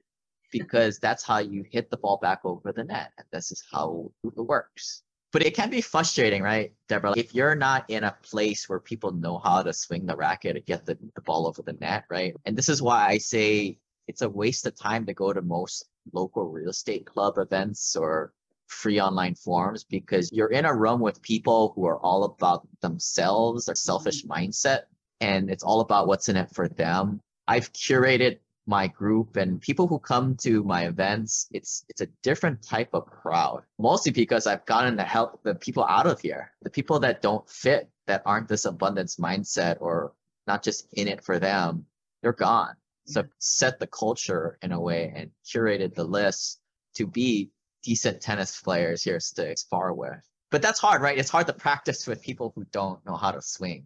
because 0.51 0.99
that's 0.99 1.23
how 1.23 1.39
you 1.39 1.63
hit 1.69 1.89
the 1.89 1.97
ball 1.97 2.17
back 2.21 2.41
over 2.43 2.71
the 2.71 2.83
net. 2.83 3.11
And 3.17 3.27
this 3.31 3.51
is 3.51 3.63
how 3.71 4.11
it 4.23 4.37
works. 4.37 5.03
But 5.33 5.43
it 5.43 5.55
can 5.55 5.69
be 5.69 5.81
frustrating, 5.81 6.41
right, 6.41 6.73
Deborah? 6.87 7.13
If 7.17 7.35
you're 7.35 7.55
not 7.55 7.85
in 7.89 8.05
a 8.05 8.15
place 8.23 8.69
where 8.69 8.79
people 8.79 9.11
know 9.11 9.37
how 9.39 9.61
to 9.61 9.73
swing 9.73 10.05
the 10.05 10.15
racket 10.15 10.55
and 10.55 10.65
get 10.65 10.85
the, 10.85 10.97
the 11.15 11.21
ball 11.21 11.47
over 11.47 11.61
the 11.61 11.73
net, 11.73 12.05
right? 12.09 12.33
And 12.45 12.57
this 12.57 12.69
is 12.69 12.81
why 12.81 13.07
I 13.07 13.17
say 13.17 13.77
it's 14.07 14.21
a 14.21 14.29
waste 14.29 14.65
of 14.65 14.75
time 14.75 15.05
to 15.05 15.13
go 15.13 15.33
to 15.33 15.41
most 15.41 15.85
local 16.13 16.45
real 16.45 16.69
estate 16.69 17.05
club 17.05 17.37
events 17.37 17.95
or 17.95 18.31
free 18.67 18.99
online 18.99 19.35
forums 19.35 19.83
because 19.83 20.31
you're 20.31 20.51
in 20.51 20.65
a 20.65 20.73
room 20.73 20.99
with 20.99 21.21
people 21.21 21.73
who 21.75 21.85
are 21.85 21.99
all 21.99 22.23
about 22.23 22.67
themselves, 22.81 23.65
their 23.65 23.75
selfish 23.75 24.23
mm-hmm. 24.23 24.47
mindset, 24.47 24.83
and 25.19 25.49
it's 25.49 25.63
all 25.63 25.81
about 25.81 26.07
what's 26.07 26.29
in 26.29 26.37
it 26.37 26.49
for 26.53 26.67
them. 26.67 27.19
I've 27.47 27.71
curated 27.73 28.39
my 28.67 28.87
group 28.87 29.37
and 29.37 29.61
people 29.61 29.87
who 29.87 29.97
come 29.97 30.35
to 30.35 30.63
my 30.63 30.87
events, 30.87 31.47
it's 31.51 31.85
it's 31.89 32.01
a 32.01 32.07
different 32.21 32.61
type 32.61 32.89
of 32.93 33.05
crowd. 33.05 33.63
Mostly 33.79 34.11
because 34.11 34.45
I've 34.45 34.65
gotten 34.65 34.97
to 34.97 35.03
help 35.03 35.41
the 35.43 35.55
people 35.55 35.85
out 35.85 36.05
of 36.05 36.19
here, 36.19 36.51
the 36.61 36.69
people 36.69 36.99
that 36.99 37.21
don't 37.21 37.49
fit, 37.49 37.89
that 38.05 38.23
aren't 38.25 38.47
this 38.47 38.65
abundance 38.65 39.15
mindset 39.15 39.77
or 39.79 40.13
not 40.45 40.63
just 40.63 40.87
in 40.93 41.07
it 41.07 41.23
for 41.23 41.39
them, 41.39 41.85
they're 42.21 42.33
gone. 42.33 42.75
So 43.05 43.23
set 43.39 43.79
the 43.79 43.87
culture 43.87 44.57
in 44.61 44.71
a 44.71 44.79
way 44.79 45.13
and 45.15 45.31
curated 45.45 45.95
the 45.95 46.03
list 46.03 46.59
to 46.95 47.07
be 47.07 47.51
decent 47.83 48.21
tennis 48.21 48.59
players 48.59 49.03
here 49.03 49.19
to 49.35 49.55
spar 49.55 49.93
with. 49.93 50.19
But 50.51 50.61
that's 50.61 50.79
hard, 50.79 51.01
right? 51.01 51.17
It's 51.17 51.29
hard 51.29 51.47
to 51.47 51.53
practice 51.53 52.07
with 52.07 52.21
people 52.21 52.51
who 52.55 52.65
don't 52.71 53.05
know 53.05 53.15
how 53.15 53.31
to 53.31 53.41
swing. 53.41 53.85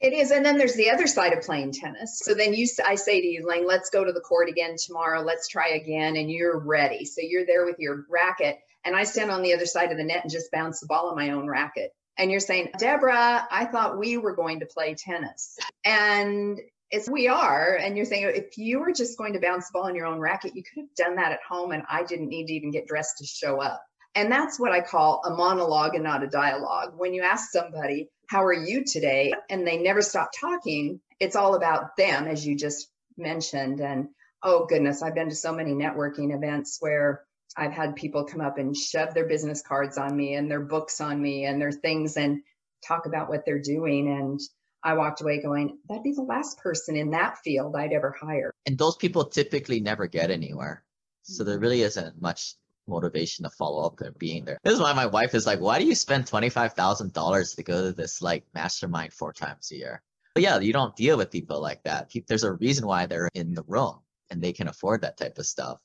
It 0.00 0.14
is. 0.14 0.30
And 0.30 0.44
then 0.44 0.56
there's 0.56 0.76
the 0.76 0.90
other 0.90 1.06
side 1.06 1.34
of 1.34 1.42
playing 1.42 1.72
tennis. 1.72 2.20
So 2.24 2.32
then 2.32 2.54
you, 2.54 2.66
I 2.86 2.94
say 2.94 3.20
to 3.20 3.26
you, 3.26 3.46
Lane, 3.46 3.66
let's 3.66 3.90
go 3.90 4.02
to 4.02 4.12
the 4.12 4.20
court 4.20 4.48
again 4.48 4.76
tomorrow. 4.78 5.20
Let's 5.20 5.46
try 5.46 5.70
again. 5.70 6.16
And 6.16 6.30
you're 6.30 6.58
ready. 6.58 7.04
So 7.04 7.20
you're 7.22 7.44
there 7.44 7.66
with 7.66 7.76
your 7.78 8.06
racket. 8.08 8.58
And 8.84 8.96
I 8.96 9.04
stand 9.04 9.30
on 9.30 9.42
the 9.42 9.52
other 9.52 9.66
side 9.66 9.92
of 9.92 9.98
the 9.98 10.04
net 10.04 10.22
and 10.22 10.32
just 10.32 10.50
bounce 10.50 10.80
the 10.80 10.86
ball 10.86 11.10
on 11.10 11.16
my 11.16 11.30
own 11.30 11.46
racket. 11.46 11.90
And 12.16 12.30
you're 12.30 12.40
saying, 12.40 12.70
Deborah, 12.78 13.46
I 13.50 13.66
thought 13.66 13.98
we 13.98 14.16
were 14.16 14.34
going 14.34 14.60
to 14.60 14.66
play 14.66 14.94
tennis. 14.94 15.58
And 15.84 16.58
it's 16.90 17.08
we 17.08 17.28
are. 17.28 17.76
And 17.76 17.96
you're 17.96 18.06
saying, 18.06 18.32
if 18.34 18.56
you 18.56 18.80
were 18.80 18.92
just 18.92 19.18
going 19.18 19.34
to 19.34 19.40
bounce 19.40 19.66
the 19.66 19.72
ball 19.74 19.86
on 19.86 19.94
your 19.94 20.06
own 20.06 20.18
racket, 20.18 20.56
you 20.56 20.62
could 20.62 20.82
have 20.82 20.94
done 20.96 21.16
that 21.16 21.32
at 21.32 21.40
home. 21.46 21.72
And 21.72 21.82
I 21.90 22.04
didn't 22.04 22.28
need 22.28 22.46
to 22.46 22.54
even 22.54 22.70
get 22.70 22.86
dressed 22.86 23.18
to 23.18 23.26
show 23.26 23.60
up. 23.60 23.82
And 24.14 24.32
that's 24.32 24.58
what 24.58 24.72
I 24.72 24.80
call 24.80 25.22
a 25.24 25.30
monologue 25.30 25.94
and 25.94 26.04
not 26.04 26.24
a 26.24 26.26
dialogue. 26.26 26.94
When 26.96 27.14
you 27.14 27.22
ask 27.22 27.50
somebody, 27.50 28.08
How 28.30 28.44
are 28.44 28.52
you 28.52 28.84
today? 28.84 29.32
and 29.50 29.66
they 29.66 29.76
never 29.78 30.02
stop 30.02 30.30
talking, 30.40 31.00
it's 31.18 31.34
all 31.34 31.56
about 31.56 31.96
them, 31.96 32.28
as 32.28 32.46
you 32.46 32.54
just 32.56 32.88
mentioned. 33.16 33.80
And 33.80 34.08
oh, 34.44 34.66
goodness, 34.66 35.02
I've 35.02 35.16
been 35.16 35.28
to 35.30 35.34
so 35.34 35.52
many 35.52 35.72
networking 35.72 36.32
events 36.32 36.76
where 36.78 37.24
I've 37.56 37.72
had 37.72 37.96
people 37.96 38.22
come 38.24 38.40
up 38.40 38.56
and 38.58 38.76
shove 38.76 39.14
their 39.14 39.26
business 39.26 39.62
cards 39.62 39.98
on 39.98 40.16
me 40.16 40.34
and 40.34 40.48
their 40.48 40.60
books 40.60 41.00
on 41.00 41.20
me 41.20 41.44
and 41.44 41.60
their 41.60 41.72
things 41.72 42.16
and 42.16 42.40
talk 42.86 43.06
about 43.06 43.28
what 43.28 43.44
they're 43.44 43.60
doing. 43.60 44.06
And 44.08 44.38
I 44.84 44.94
walked 44.94 45.20
away 45.22 45.42
going, 45.42 45.78
that'd 45.88 46.04
be 46.04 46.12
the 46.12 46.22
last 46.22 46.58
person 46.58 46.94
in 46.96 47.10
that 47.10 47.38
field 47.38 47.74
I'd 47.74 47.92
ever 47.92 48.14
hire. 48.18 48.52
And 48.64 48.78
those 48.78 48.96
people 48.96 49.24
typically 49.24 49.80
never 49.80 50.06
get 50.06 50.30
anywhere. 50.30 50.84
So 51.22 51.42
there 51.42 51.56
Mm-hmm. 51.56 51.62
really 51.62 51.82
isn't 51.82 52.22
much 52.22 52.54
motivation 52.86 53.44
to 53.44 53.50
follow 53.50 53.84
up 53.86 54.00
and 54.00 54.18
being 54.18 54.44
there. 54.44 54.58
This 54.64 54.74
is 54.74 54.80
why 54.80 54.92
my 54.92 55.06
wife 55.06 55.34
is 55.34 55.46
like, 55.46 55.60
why 55.60 55.78
do 55.78 55.84
you 55.84 55.94
spend 55.94 56.26
$25,000 56.26 57.56
to 57.56 57.62
go 57.62 57.82
to 57.84 57.92
this 57.92 58.20
like 58.20 58.44
mastermind 58.54 59.12
four 59.12 59.32
times 59.32 59.70
a 59.70 59.76
year? 59.76 60.02
But 60.34 60.42
yeah, 60.42 60.58
you 60.60 60.72
don't 60.72 60.96
deal 60.96 61.16
with 61.16 61.30
people 61.30 61.60
like 61.60 61.82
that. 61.84 62.10
There's 62.26 62.44
a 62.44 62.52
reason 62.52 62.86
why 62.86 63.06
they're 63.06 63.30
in 63.34 63.54
the 63.54 63.64
room 63.66 64.00
and 64.30 64.40
they 64.40 64.52
can 64.52 64.68
afford 64.68 65.02
that 65.02 65.16
type 65.16 65.38
of 65.38 65.46
stuff. 65.46 65.78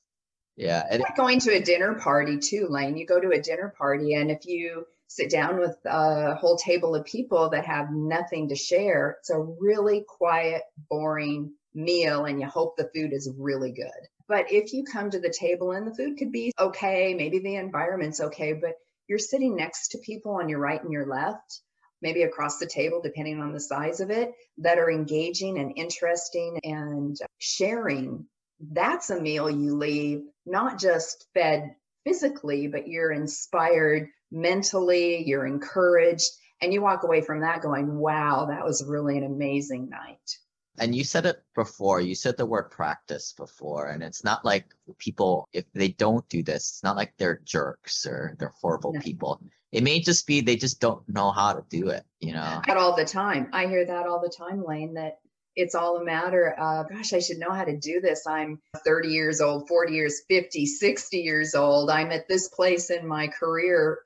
Yeah. 0.56 0.84
And 0.90 1.02
like 1.02 1.16
going 1.16 1.40
to 1.40 1.54
a 1.54 1.60
dinner 1.60 1.94
party 1.94 2.38
too, 2.38 2.68
Lane. 2.70 2.96
You 2.96 3.06
go 3.06 3.20
to 3.20 3.30
a 3.30 3.40
dinner 3.40 3.74
party, 3.76 4.14
and 4.14 4.30
if 4.30 4.46
you 4.46 4.86
sit 5.06 5.30
down 5.30 5.58
with 5.58 5.76
a 5.84 6.34
whole 6.34 6.56
table 6.56 6.94
of 6.94 7.04
people 7.04 7.50
that 7.50 7.66
have 7.66 7.92
nothing 7.92 8.48
to 8.48 8.56
share, 8.56 9.18
it's 9.20 9.30
a 9.30 9.38
really 9.38 10.04
quiet, 10.08 10.62
boring 10.88 11.52
meal, 11.74 12.24
and 12.24 12.40
you 12.40 12.46
hope 12.46 12.76
the 12.76 12.90
food 12.94 13.12
is 13.12 13.30
really 13.36 13.70
good. 13.70 13.90
But 14.28 14.52
if 14.52 14.72
you 14.72 14.84
come 14.84 15.10
to 15.10 15.20
the 15.20 15.34
table 15.36 15.72
and 15.72 15.86
the 15.86 15.94
food 15.94 16.18
could 16.18 16.32
be 16.32 16.52
okay, 16.58 17.14
maybe 17.14 17.38
the 17.38 17.56
environment's 17.56 18.20
okay, 18.20 18.52
but 18.52 18.74
you're 19.08 19.18
sitting 19.18 19.56
next 19.56 19.88
to 19.88 19.98
people 19.98 20.32
on 20.32 20.48
your 20.48 20.58
right 20.58 20.82
and 20.82 20.92
your 20.92 21.06
left, 21.06 21.60
maybe 22.02 22.22
across 22.22 22.58
the 22.58 22.66
table, 22.66 23.00
depending 23.02 23.40
on 23.40 23.52
the 23.52 23.60
size 23.60 24.00
of 24.00 24.10
it, 24.10 24.32
that 24.58 24.78
are 24.78 24.90
engaging 24.90 25.58
and 25.58 25.72
interesting 25.76 26.58
and 26.64 27.16
sharing 27.38 28.26
that's 28.72 29.10
a 29.10 29.20
meal 29.20 29.50
you 29.50 29.76
leave 29.76 30.22
not 30.46 30.78
just 30.78 31.26
fed 31.34 31.74
physically, 32.04 32.68
but 32.68 32.88
you're 32.88 33.12
inspired 33.12 34.08
mentally, 34.30 35.24
you're 35.26 35.46
encouraged, 35.46 36.30
and 36.62 36.72
you 36.72 36.80
walk 36.80 37.02
away 37.02 37.20
from 37.20 37.40
that 37.40 37.62
going, 37.62 37.98
wow, 37.98 38.46
that 38.46 38.64
was 38.64 38.84
really 38.86 39.18
an 39.18 39.24
amazing 39.24 39.88
night. 39.88 40.38
And 40.78 40.94
you 40.94 41.04
said 41.04 41.26
it 41.26 41.42
before, 41.54 42.00
you 42.00 42.14
said 42.14 42.36
the 42.36 42.46
word 42.46 42.70
practice 42.70 43.32
before, 43.36 43.88
and 43.88 44.02
it's 44.02 44.24
not 44.24 44.44
like 44.44 44.66
people, 44.98 45.48
if 45.52 45.64
they 45.72 45.88
don't 45.88 46.28
do 46.28 46.42
this, 46.42 46.68
it's 46.68 46.82
not 46.82 46.96
like 46.96 47.14
they're 47.18 47.40
jerks 47.44 48.06
or 48.06 48.36
they're 48.38 48.52
horrible 48.60 48.92
No. 48.92 49.00
people. 49.00 49.40
It 49.72 49.82
may 49.82 50.00
just 50.00 50.26
be 50.26 50.40
they 50.40 50.56
just 50.56 50.80
don't 50.80 51.06
know 51.08 51.30
how 51.32 51.52
to 51.54 51.64
do 51.68 51.88
it, 51.88 52.04
you 52.20 52.32
know? 52.32 52.62
That 52.66 52.76
all 52.76 52.96
the 52.96 53.04
time. 53.04 53.48
I 53.52 53.66
hear 53.66 53.84
that 53.84 54.06
all 54.06 54.20
the 54.20 54.32
time, 54.34 54.64
Lane, 54.64 54.94
that 54.94 55.18
it's 55.56 55.74
all 55.74 55.96
a 55.96 56.04
matter 56.04 56.50
of, 56.50 56.88
gosh, 56.90 57.12
I 57.12 57.18
should 57.18 57.38
know 57.38 57.50
how 57.50 57.64
to 57.64 57.76
do 57.76 58.00
this. 58.00 58.26
I'm 58.26 58.60
30 58.84 59.08
years 59.08 59.40
old, 59.40 59.68
40 59.68 59.94
years, 59.94 60.22
50, 60.28 60.66
60 60.66 61.18
years 61.18 61.54
old. 61.54 61.90
I'm 61.90 62.12
at 62.12 62.28
this 62.28 62.48
place 62.48 62.90
in 62.90 63.06
my 63.06 63.28
career 63.28 64.00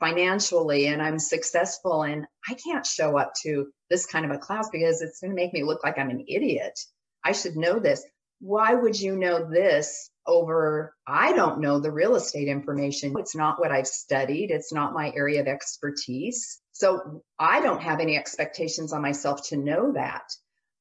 financially 0.00 0.86
and 0.88 1.02
I'm 1.02 1.18
successful 1.18 2.02
and 2.02 2.26
I 2.48 2.54
can't 2.54 2.86
show 2.86 3.16
up 3.18 3.32
to 3.42 3.68
this 3.90 4.06
kind 4.06 4.24
of 4.24 4.30
a 4.30 4.38
class 4.38 4.68
because 4.70 5.00
it's 5.00 5.20
going 5.20 5.30
to 5.30 5.36
make 5.36 5.52
me 5.52 5.62
look 5.62 5.82
like 5.84 5.98
I'm 5.98 6.10
an 6.10 6.24
idiot. 6.28 6.78
I 7.24 7.32
should 7.32 7.56
know 7.56 7.78
this. 7.78 8.04
Why 8.40 8.74
would 8.74 8.98
you 9.00 9.16
know 9.16 9.48
this 9.50 10.10
over? 10.26 10.94
I 11.06 11.32
don't 11.32 11.60
know 11.60 11.80
the 11.80 11.90
real 11.90 12.16
estate 12.16 12.48
information. 12.48 13.14
It's 13.18 13.34
not 13.34 13.58
what 13.58 13.72
I've 13.72 13.86
studied, 13.86 14.50
it's 14.50 14.72
not 14.72 14.92
my 14.92 15.12
area 15.16 15.40
of 15.40 15.46
expertise. 15.46 16.60
So 16.72 17.22
I 17.38 17.60
don't 17.60 17.80
have 17.80 18.00
any 18.00 18.18
expectations 18.18 18.92
on 18.92 19.00
myself 19.00 19.48
to 19.48 19.56
know 19.56 19.92
that. 19.92 20.24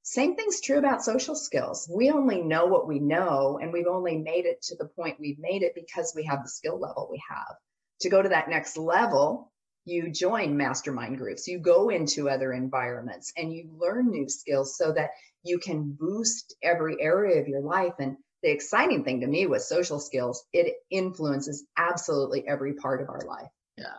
Same 0.03 0.35
thing's 0.35 0.61
true 0.61 0.77
about 0.77 1.03
social 1.03 1.35
skills. 1.35 1.89
We 1.91 2.11
only 2.11 2.43
know 2.43 2.65
what 2.65 2.87
we 2.87 2.99
know, 2.99 3.57
and 3.59 3.73
we've 3.73 3.87
only 3.87 4.17
made 4.17 4.45
it 4.45 4.61
to 4.63 4.75
the 4.75 4.85
point 4.85 5.19
we've 5.19 5.39
made 5.39 5.63
it 5.63 5.73
because 5.73 6.13
we 6.15 6.25
have 6.25 6.43
the 6.43 6.49
skill 6.49 6.79
level 6.79 7.07
we 7.09 7.19
have. 7.27 7.55
To 8.01 8.09
go 8.09 8.21
to 8.21 8.29
that 8.29 8.49
next 8.49 8.77
level, 8.77 9.51
you 9.85 10.11
join 10.11 10.57
mastermind 10.57 11.17
groups, 11.17 11.47
you 11.47 11.59
go 11.59 11.89
into 11.89 12.29
other 12.29 12.51
environments, 12.53 13.31
and 13.37 13.53
you 13.53 13.69
learn 13.79 14.09
new 14.09 14.27
skills 14.27 14.77
so 14.77 14.91
that 14.93 15.11
you 15.43 15.59
can 15.59 15.95
boost 15.97 16.55
every 16.63 16.97
area 16.99 17.39
of 17.39 17.47
your 17.47 17.61
life. 17.61 17.93
And 17.99 18.17
the 18.41 18.51
exciting 18.51 19.03
thing 19.03 19.21
to 19.21 19.27
me 19.27 19.45
with 19.45 19.61
social 19.61 19.99
skills, 19.99 20.43
it 20.53 20.75
influences 20.89 21.65
absolutely 21.77 22.47
every 22.47 22.73
part 22.73 23.01
of 23.01 23.09
our 23.09 23.21
life. 23.27 23.49
Yeah. 23.77 23.97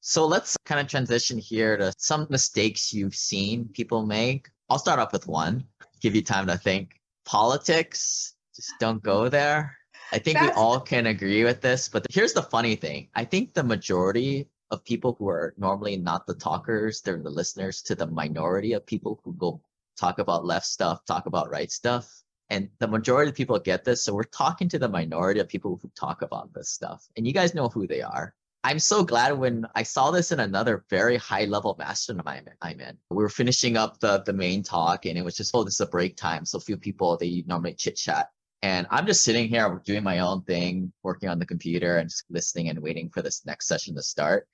So 0.00 0.26
let's 0.26 0.56
kind 0.64 0.80
of 0.80 0.88
transition 0.88 1.38
here 1.38 1.76
to 1.76 1.92
some 1.98 2.26
mistakes 2.30 2.92
you've 2.92 3.14
seen 3.14 3.68
people 3.68 4.04
make. 4.04 4.48
I'll 4.68 4.78
start 4.78 4.98
off 4.98 5.12
with 5.12 5.26
one, 5.26 5.64
give 6.00 6.14
you 6.14 6.22
time 6.22 6.46
to 6.46 6.56
think. 6.56 7.00
Politics, 7.24 8.34
just 8.56 8.72
don't 8.80 9.02
go 9.02 9.28
there. 9.28 9.76
I 10.12 10.18
think 10.18 10.40
we 10.40 10.50
all 10.50 10.80
can 10.80 11.06
agree 11.06 11.44
with 11.44 11.60
this, 11.60 11.88
but 11.88 12.06
here's 12.10 12.32
the 12.32 12.42
funny 12.42 12.76
thing. 12.76 13.08
I 13.14 13.24
think 13.24 13.54
the 13.54 13.62
majority 13.62 14.48
of 14.70 14.84
people 14.84 15.16
who 15.18 15.28
are 15.28 15.54
normally 15.56 15.96
not 15.96 16.26
the 16.26 16.34
talkers, 16.34 17.00
they're 17.00 17.22
the 17.22 17.30
listeners 17.30 17.82
to 17.82 17.94
the 17.94 18.06
minority 18.06 18.72
of 18.72 18.86
people 18.86 19.20
who 19.24 19.34
go 19.34 19.60
talk 19.96 20.18
about 20.18 20.44
left 20.44 20.66
stuff, 20.66 21.04
talk 21.04 21.26
about 21.26 21.50
right 21.50 21.70
stuff. 21.70 22.22
And 22.48 22.68
the 22.80 22.88
majority 22.88 23.30
of 23.30 23.36
people 23.36 23.58
get 23.58 23.84
this. 23.84 24.02
So 24.02 24.12
we're 24.12 24.24
talking 24.24 24.68
to 24.70 24.78
the 24.78 24.88
minority 24.88 25.40
of 25.40 25.48
people 25.48 25.78
who 25.80 25.90
talk 25.94 26.22
about 26.22 26.52
this 26.52 26.70
stuff. 26.70 27.06
And 27.16 27.26
you 27.26 27.32
guys 27.32 27.54
know 27.54 27.68
who 27.68 27.86
they 27.86 28.02
are. 28.02 28.34
I'm 28.62 28.78
so 28.78 29.02
glad 29.02 29.38
when 29.38 29.66
I 29.74 29.84
saw 29.84 30.10
this 30.10 30.32
in 30.32 30.40
another 30.40 30.84
very 30.90 31.16
high 31.16 31.46
level 31.46 31.76
mastermind 31.78 32.50
I'm 32.60 32.80
in. 32.80 32.98
We 33.10 33.22
were 33.22 33.30
finishing 33.30 33.76
up 33.76 34.00
the, 34.00 34.22
the 34.26 34.34
main 34.34 34.62
talk 34.62 35.06
and 35.06 35.16
it 35.16 35.24
was 35.24 35.36
just, 35.36 35.52
oh, 35.54 35.64
this 35.64 35.74
is 35.74 35.80
a 35.80 35.86
break 35.86 36.16
time. 36.16 36.44
So 36.44 36.58
few 36.58 36.76
people, 36.76 37.16
they 37.16 37.42
normally 37.46 37.74
chit 37.74 37.96
chat. 37.96 38.30
And 38.62 38.86
I'm 38.90 39.06
just 39.06 39.24
sitting 39.24 39.48
here 39.48 39.80
doing 39.84 40.02
my 40.02 40.18
own 40.18 40.42
thing, 40.42 40.92
working 41.02 41.28
on 41.28 41.38
the 41.38 41.46
computer 41.46 41.96
and 41.96 42.10
just 42.10 42.24
listening 42.28 42.68
and 42.68 42.78
waiting 42.80 43.08
for 43.08 43.22
this 43.22 43.44
next 43.46 43.66
session 43.68 43.94
to 43.94 44.02
start. 44.02 44.46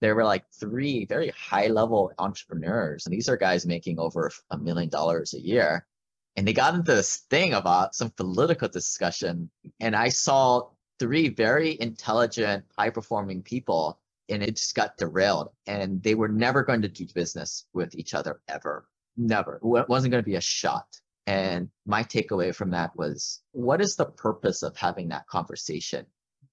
There 0.00 0.14
were 0.14 0.24
like 0.24 0.44
three 0.58 1.04
very 1.04 1.30
high 1.30 1.68
level 1.68 2.12
entrepreneurs. 2.18 3.06
And 3.06 3.12
these 3.12 3.28
are 3.28 3.36
guys 3.36 3.66
making 3.66 3.98
over 3.98 4.30
a 4.50 4.58
million 4.58 4.88
dollars 4.88 5.34
a 5.34 5.40
year. 5.40 5.86
And 6.36 6.46
they 6.46 6.52
got 6.52 6.74
into 6.74 6.94
this 6.94 7.18
thing 7.30 7.54
about 7.54 7.94
some 7.94 8.10
political 8.10 8.68
discussion. 8.68 9.50
And 9.80 9.94
I 9.94 10.08
saw 10.08 10.70
three 10.98 11.28
very 11.28 11.76
intelligent, 11.80 12.64
high 12.78 12.90
performing 12.90 13.42
people, 13.42 14.00
and 14.28 14.42
it 14.42 14.56
just 14.56 14.74
got 14.74 14.96
derailed. 14.96 15.50
And 15.66 16.02
they 16.02 16.14
were 16.14 16.28
never 16.28 16.62
going 16.62 16.82
to 16.82 16.88
do 16.88 17.06
business 17.14 17.66
with 17.74 17.94
each 17.94 18.14
other 18.14 18.40
ever. 18.48 18.88
Never. 19.16 19.56
It 19.56 19.88
wasn't 19.88 20.12
going 20.12 20.22
to 20.22 20.28
be 20.28 20.36
a 20.36 20.40
shot. 20.40 20.86
And 21.30 21.68
my 21.86 22.02
takeaway 22.02 22.52
from 22.52 22.70
that 22.70 22.96
was 22.96 23.40
what 23.52 23.80
is 23.80 23.94
the 23.94 24.06
purpose 24.06 24.64
of 24.64 24.76
having 24.76 25.10
that 25.10 25.28
conversation? 25.28 26.06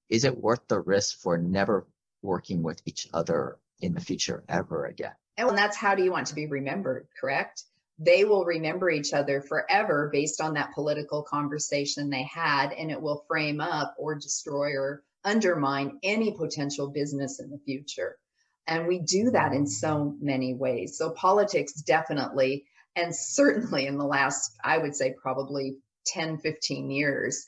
Is 0.08 0.24
it 0.24 0.38
worth 0.38 0.68
the 0.68 0.80
risk 0.80 1.18
for 1.18 1.36
never 1.36 1.88
working 2.22 2.62
with 2.62 2.80
each 2.86 3.08
other 3.12 3.58
in 3.82 3.96
the 3.96 4.00
future 4.00 4.44
ever 4.48 4.86
again? 4.86 5.16
And 5.36 5.58
that's 5.58 5.76
how 5.76 5.96
do 5.96 6.04
you 6.04 6.12
want 6.12 6.28
to 6.28 6.36
be 6.36 6.46
remembered, 6.46 7.08
correct? 7.20 7.64
They 7.98 8.24
will 8.24 8.46
remember 8.46 8.92
each 8.92 9.14
other 9.14 9.42
forever 9.42 10.12
based 10.14 10.42
on 10.42 10.54
that 10.54 10.76
political 10.76 11.24
conversation 11.24 12.12
they 12.12 12.30
had, 12.32 12.72
and 12.72 12.92
it 12.92 13.02
will 13.02 13.26
frame 13.28 13.60
up 13.60 13.96
or 13.98 14.14
destroy 14.14 14.74
or 14.74 15.04
undermine 15.24 15.98
any 16.04 16.38
potential 16.38 16.92
business 16.92 17.40
in 17.40 17.50
the 17.50 17.58
future. 17.66 18.18
And 18.68 18.86
we 18.86 19.00
do 19.00 19.32
that 19.32 19.54
in 19.54 19.64
mm-hmm. 19.64 19.70
so 19.70 20.16
many 20.22 20.54
ways. 20.54 21.00
So, 21.00 21.10
politics 21.10 21.74
definitely, 21.82 22.66
and 22.98 23.16
certainly 23.16 23.86
in 23.86 23.98
the 23.98 24.06
last, 24.06 24.58
I 24.64 24.80
would 24.80 24.96
say, 24.96 25.16
probably 25.22 25.78
10, 26.08 26.40
15 26.40 26.90
years, 26.90 27.46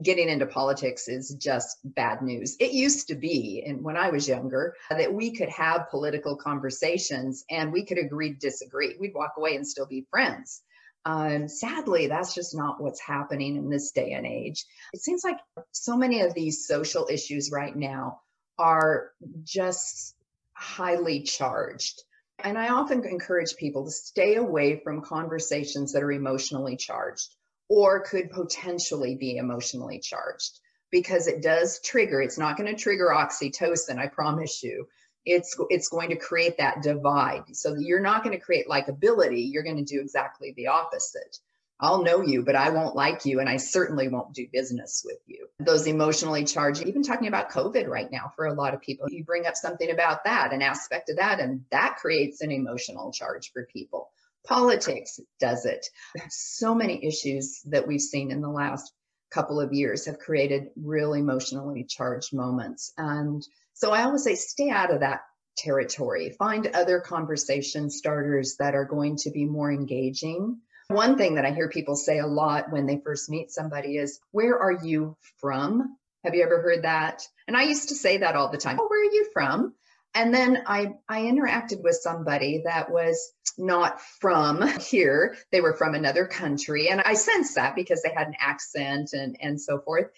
getting 0.00 0.28
into 0.28 0.46
politics 0.46 1.08
is 1.08 1.34
just 1.34 1.78
bad 1.82 2.22
news. 2.22 2.56
It 2.60 2.72
used 2.72 3.08
to 3.08 3.14
be, 3.14 3.64
and 3.66 3.82
when 3.82 3.96
I 3.96 4.10
was 4.10 4.28
younger, 4.28 4.76
that 4.90 5.12
we 5.12 5.32
could 5.32 5.48
have 5.48 5.90
political 5.90 6.36
conversations 6.36 7.44
and 7.50 7.72
we 7.72 7.84
could 7.84 7.98
agree 7.98 8.34
to 8.34 8.38
disagree. 8.38 8.96
We'd 9.00 9.14
walk 9.14 9.32
away 9.36 9.56
and 9.56 9.66
still 9.66 9.86
be 9.86 10.06
friends. 10.10 10.62
Um, 11.06 11.48
sadly, 11.48 12.06
that's 12.06 12.34
just 12.34 12.54
not 12.54 12.80
what's 12.80 13.00
happening 13.00 13.56
in 13.56 13.70
this 13.70 13.90
day 13.92 14.12
and 14.12 14.26
age. 14.26 14.66
It 14.92 15.00
seems 15.00 15.24
like 15.24 15.38
so 15.72 15.96
many 15.96 16.20
of 16.20 16.34
these 16.34 16.66
social 16.66 17.08
issues 17.10 17.50
right 17.50 17.74
now 17.74 18.20
are 18.58 19.12
just 19.42 20.14
highly 20.52 21.22
charged. 21.22 22.02
And 22.44 22.58
I 22.58 22.68
often 22.68 23.04
encourage 23.04 23.56
people 23.56 23.84
to 23.84 23.90
stay 23.90 24.36
away 24.36 24.80
from 24.82 25.02
conversations 25.02 25.92
that 25.92 26.02
are 26.02 26.12
emotionally 26.12 26.76
charged 26.76 27.34
or 27.68 28.00
could 28.00 28.30
potentially 28.30 29.14
be 29.14 29.36
emotionally 29.36 30.00
charged 30.00 30.60
because 30.90 31.26
it 31.26 31.42
does 31.42 31.80
trigger. 31.82 32.20
It's 32.20 32.38
not 32.38 32.56
going 32.56 32.74
to 32.74 32.80
trigger 32.80 33.08
oxytocin, 33.14 33.98
I 33.98 34.08
promise 34.08 34.62
you. 34.62 34.88
It's 35.24 35.56
it's 35.68 35.88
going 35.88 36.10
to 36.10 36.16
create 36.16 36.58
that 36.58 36.82
divide. 36.82 37.44
So 37.52 37.76
you're 37.76 38.00
not 38.00 38.24
going 38.24 38.36
to 38.36 38.44
create 38.44 38.66
likability, 38.66 39.52
you're 39.52 39.62
going 39.62 39.76
to 39.76 39.84
do 39.84 40.00
exactly 40.00 40.54
the 40.56 40.68
opposite. 40.68 41.38
I'll 41.80 42.02
know 42.02 42.20
you, 42.20 42.44
but 42.44 42.56
I 42.56 42.70
won't 42.70 42.94
like 42.94 43.24
you, 43.24 43.40
and 43.40 43.48
I 43.48 43.56
certainly 43.56 44.08
won't 44.08 44.34
do 44.34 44.46
business 44.52 45.02
with 45.04 45.18
you. 45.26 45.46
Those 45.58 45.86
emotionally 45.86 46.44
charged, 46.44 46.82
even 46.82 47.02
talking 47.02 47.28
about 47.28 47.50
COVID 47.50 47.88
right 47.88 48.10
now 48.12 48.30
for 48.36 48.46
a 48.46 48.54
lot 48.54 48.74
of 48.74 48.82
people, 48.82 49.06
you 49.10 49.24
bring 49.24 49.46
up 49.46 49.56
something 49.56 49.90
about 49.90 50.24
that, 50.24 50.52
an 50.52 50.60
aspect 50.60 51.08
of 51.08 51.16
that, 51.16 51.40
and 51.40 51.64
that 51.70 51.96
creates 51.96 52.42
an 52.42 52.50
emotional 52.50 53.12
charge 53.12 53.50
for 53.52 53.66
people. 53.72 54.10
Politics 54.46 55.20
does 55.38 55.64
it. 55.64 55.86
So 56.28 56.74
many 56.74 57.04
issues 57.04 57.60
that 57.66 57.86
we've 57.86 58.00
seen 58.00 58.30
in 58.30 58.42
the 58.42 58.48
last 58.48 58.92
couple 59.30 59.60
of 59.60 59.72
years 59.72 60.06
have 60.06 60.18
created 60.18 60.68
real 60.76 61.14
emotionally 61.14 61.84
charged 61.84 62.34
moments. 62.34 62.92
And 62.98 63.42
so 63.74 63.92
I 63.92 64.02
always 64.02 64.24
say, 64.24 64.34
stay 64.34 64.70
out 64.70 64.92
of 64.92 65.00
that 65.00 65.20
territory. 65.56 66.30
Find 66.38 66.66
other 66.68 67.00
conversation 67.00 67.90
starters 67.90 68.56
that 68.58 68.74
are 68.74 68.84
going 68.84 69.16
to 69.18 69.30
be 69.30 69.44
more 69.44 69.70
engaging 69.70 70.58
one 70.90 71.16
thing 71.16 71.36
that 71.36 71.44
I 71.44 71.52
hear 71.52 71.68
people 71.68 71.96
say 71.96 72.18
a 72.18 72.26
lot 72.26 72.72
when 72.72 72.86
they 72.86 73.00
first 73.04 73.30
meet 73.30 73.50
somebody 73.50 73.96
is, 73.96 74.20
Where 74.32 74.58
are 74.58 74.78
you 74.82 75.16
from? 75.38 75.96
Have 76.24 76.34
you 76.34 76.42
ever 76.42 76.60
heard 76.60 76.84
that? 76.84 77.22
And 77.48 77.56
I 77.56 77.62
used 77.62 77.88
to 77.88 77.94
say 77.94 78.18
that 78.18 78.36
all 78.36 78.50
the 78.50 78.58
time. 78.58 78.78
Oh, 78.80 78.86
where 78.88 79.00
are 79.00 79.12
you 79.12 79.28
from? 79.32 79.74
And 80.14 80.34
then 80.34 80.64
I, 80.66 80.94
I 81.08 81.22
interacted 81.22 81.82
with 81.82 81.94
somebody 81.94 82.62
that 82.64 82.90
was 82.90 83.32
not 83.56 84.00
from 84.00 84.66
here. 84.90 85.36
They 85.52 85.60
were 85.60 85.74
from 85.74 85.94
another 85.94 86.26
country. 86.26 86.88
And 86.88 87.00
I 87.00 87.14
sensed 87.14 87.54
that 87.54 87.76
because 87.76 88.02
they 88.02 88.12
had 88.12 88.26
an 88.26 88.34
accent 88.40 89.12
and, 89.12 89.36
and 89.40 89.60
so 89.60 89.78
forth. 89.80 90.08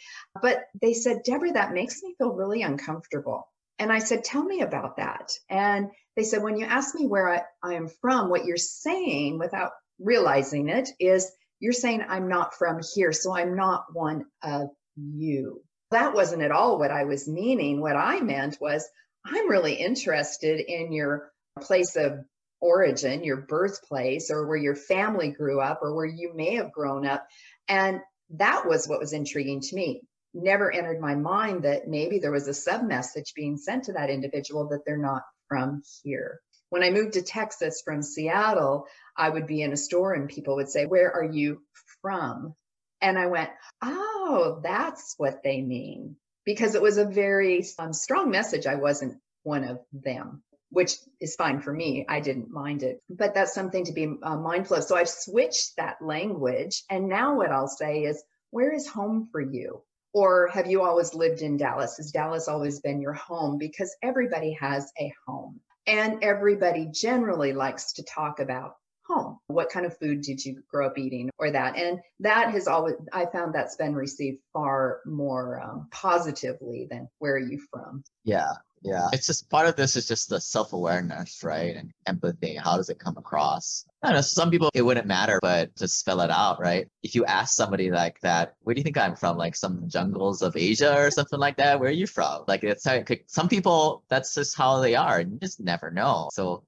But 0.40 0.64
they 0.80 0.94
said, 0.94 1.22
Deborah, 1.24 1.52
that 1.52 1.74
makes 1.74 2.02
me 2.02 2.14
feel 2.16 2.32
really 2.32 2.62
uncomfortable. 2.62 3.48
And 3.78 3.92
I 3.92 3.98
said, 3.98 4.24
Tell 4.24 4.44
me 4.44 4.60
about 4.60 4.96
that. 4.96 5.32
And 5.50 5.90
they 6.16 6.24
said, 6.24 6.42
When 6.42 6.56
you 6.56 6.66
ask 6.66 6.94
me 6.94 7.06
where 7.06 7.28
I, 7.28 7.42
I 7.62 7.74
am 7.74 7.88
from, 8.00 8.30
what 8.30 8.44
you're 8.44 8.56
saying 8.56 9.38
without 9.38 9.72
realizing 10.02 10.68
it 10.68 10.88
is 10.98 11.30
you're 11.60 11.72
saying 11.72 12.04
I'm 12.08 12.28
not 12.28 12.54
from 12.54 12.80
here, 12.94 13.12
so 13.12 13.34
I'm 13.34 13.54
not 13.54 13.84
one 13.92 14.24
of 14.42 14.68
you. 14.96 15.62
That 15.90 16.14
wasn't 16.14 16.42
at 16.42 16.50
all 16.50 16.78
what 16.78 16.90
I 16.90 17.04
was 17.04 17.28
meaning. 17.28 17.80
What 17.80 17.96
I 17.96 18.20
meant 18.20 18.58
was 18.60 18.88
I'm 19.24 19.48
really 19.48 19.74
interested 19.74 20.60
in 20.60 20.92
your 20.92 21.30
place 21.60 21.96
of 21.96 22.24
origin, 22.60 23.24
your 23.24 23.42
birthplace, 23.42 24.30
or 24.30 24.46
where 24.46 24.56
your 24.56 24.74
family 24.74 25.30
grew 25.30 25.60
up, 25.60 25.80
or 25.82 25.94
where 25.94 26.06
you 26.06 26.32
may 26.34 26.56
have 26.56 26.72
grown 26.72 27.06
up. 27.06 27.26
And 27.68 28.00
that 28.30 28.66
was 28.66 28.88
what 28.88 29.00
was 29.00 29.12
intriguing 29.12 29.60
to 29.60 29.76
me. 29.76 30.02
Never 30.34 30.72
entered 30.72 31.00
my 31.00 31.14
mind 31.14 31.64
that 31.64 31.88
maybe 31.88 32.18
there 32.18 32.32
was 32.32 32.48
a 32.48 32.54
sub 32.54 32.82
message 32.84 33.34
being 33.36 33.58
sent 33.58 33.84
to 33.84 33.92
that 33.92 34.10
individual 34.10 34.68
that 34.68 34.80
they're 34.86 34.96
not 34.96 35.22
from 35.48 35.82
here. 36.02 36.40
When 36.72 36.82
I 36.82 36.88
moved 36.88 37.12
to 37.12 37.22
Texas 37.22 37.82
from 37.84 38.00
Seattle, 38.02 38.86
I 39.14 39.28
would 39.28 39.46
be 39.46 39.60
in 39.60 39.74
a 39.74 39.76
store 39.76 40.14
and 40.14 40.26
people 40.26 40.56
would 40.56 40.70
say, 40.70 40.86
Where 40.86 41.12
are 41.12 41.30
you 41.30 41.60
from? 42.00 42.54
And 43.02 43.18
I 43.18 43.26
went, 43.26 43.50
Oh, 43.82 44.58
that's 44.62 45.14
what 45.18 45.42
they 45.42 45.60
mean. 45.60 46.16
Because 46.46 46.74
it 46.74 46.80
was 46.80 46.96
a 46.96 47.04
very 47.04 47.62
um, 47.78 47.92
strong 47.92 48.30
message. 48.30 48.66
I 48.66 48.76
wasn't 48.76 49.20
one 49.42 49.64
of 49.64 49.80
them, 49.92 50.42
which 50.70 50.96
is 51.20 51.36
fine 51.36 51.60
for 51.60 51.74
me. 51.74 52.06
I 52.08 52.20
didn't 52.20 52.50
mind 52.50 52.84
it. 52.84 53.02
But 53.10 53.34
that's 53.34 53.52
something 53.52 53.84
to 53.84 53.92
be 53.92 54.10
uh, 54.22 54.38
mindful 54.38 54.78
of. 54.78 54.84
So 54.84 54.96
I've 54.96 55.10
switched 55.10 55.76
that 55.76 56.00
language. 56.00 56.84
And 56.88 57.06
now 57.06 57.36
what 57.36 57.52
I'll 57.52 57.68
say 57.68 58.04
is, 58.04 58.24
Where 58.48 58.72
is 58.72 58.88
home 58.88 59.28
for 59.30 59.42
you? 59.42 59.82
Or 60.14 60.48
have 60.48 60.68
you 60.68 60.80
always 60.80 61.12
lived 61.12 61.42
in 61.42 61.58
Dallas? 61.58 61.98
Has 61.98 62.12
Dallas 62.12 62.48
always 62.48 62.80
been 62.80 63.02
your 63.02 63.12
home? 63.12 63.58
Because 63.58 63.94
everybody 64.02 64.56
has 64.58 64.90
a 64.98 65.12
home. 65.26 65.60
And 65.86 66.22
everybody 66.22 66.88
generally 66.92 67.52
likes 67.52 67.94
to 67.94 68.04
talk 68.04 68.40
about 68.40 68.76
home. 69.06 69.38
What 69.48 69.70
kind 69.70 69.84
of 69.84 69.98
food 69.98 70.22
did 70.22 70.44
you 70.44 70.62
grow 70.70 70.86
up 70.86 70.98
eating 70.98 71.30
or 71.38 71.50
that? 71.50 71.76
And 71.76 72.00
that 72.20 72.52
has 72.52 72.68
always, 72.68 72.94
I 73.12 73.26
found 73.26 73.54
that's 73.54 73.76
been 73.76 73.94
received 73.94 74.38
far 74.52 75.00
more 75.04 75.60
um, 75.60 75.88
positively 75.90 76.86
than 76.90 77.08
where 77.18 77.34
are 77.34 77.38
you 77.38 77.60
from? 77.70 78.04
Yeah. 78.24 78.52
Yeah. 78.84 79.08
It's 79.12 79.26
just 79.26 79.48
part 79.48 79.68
of 79.68 79.76
this 79.76 79.96
is 79.96 80.08
just 80.08 80.28
the 80.28 80.40
self 80.40 80.72
awareness, 80.72 81.42
right? 81.42 81.76
And 81.76 81.92
empathy. 82.06 82.56
How 82.56 82.76
does 82.76 82.88
it 82.88 82.98
come 82.98 83.16
across? 83.16 83.84
I 84.02 84.08
don't 84.08 84.16
know. 84.16 84.20
Some 84.22 84.50
people, 84.50 84.70
it 84.74 84.82
wouldn't 84.82 85.06
matter, 85.06 85.38
but 85.40 85.74
to 85.76 85.88
spell 85.88 86.20
it 86.20 86.30
out, 86.30 86.60
right? 86.60 86.88
If 87.02 87.14
you 87.14 87.24
ask 87.24 87.54
somebody 87.54 87.90
like 87.90 88.20
that, 88.20 88.54
where 88.62 88.74
do 88.74 88.80
you 88.80 88.84
think 88.84 88.98
I'm 88.98 89.16
from? 89.16 89.36
Like 89.36 89.54
some 89.54 89.88
jungles 89.88 90.42
of 90.42 90.56
Asia 90.56 90.96
or 90.96 91.10
something 91.10 91.38
like 91.38 91.56
that? 91.58 91.78
Where 91.78 91.88
are 91.88 91.92
you 91.92 92.06
from? 92.06 92.44
Like 92.48 92.64
it's 92.64 92.84
like 92.84 93.24
some 93.28 93.48
people, 93.48 94.02
that's 94.08 94.34
just 94.34 94.56
how 94.56 94.80
they 94.80 94.94
are. 94.96 95.18
And 95.18 95.32
you 95.32 95.38
just 95.38 95.60
never 95.60 95.90
know. 95.90 96.28
So 96.32 96.64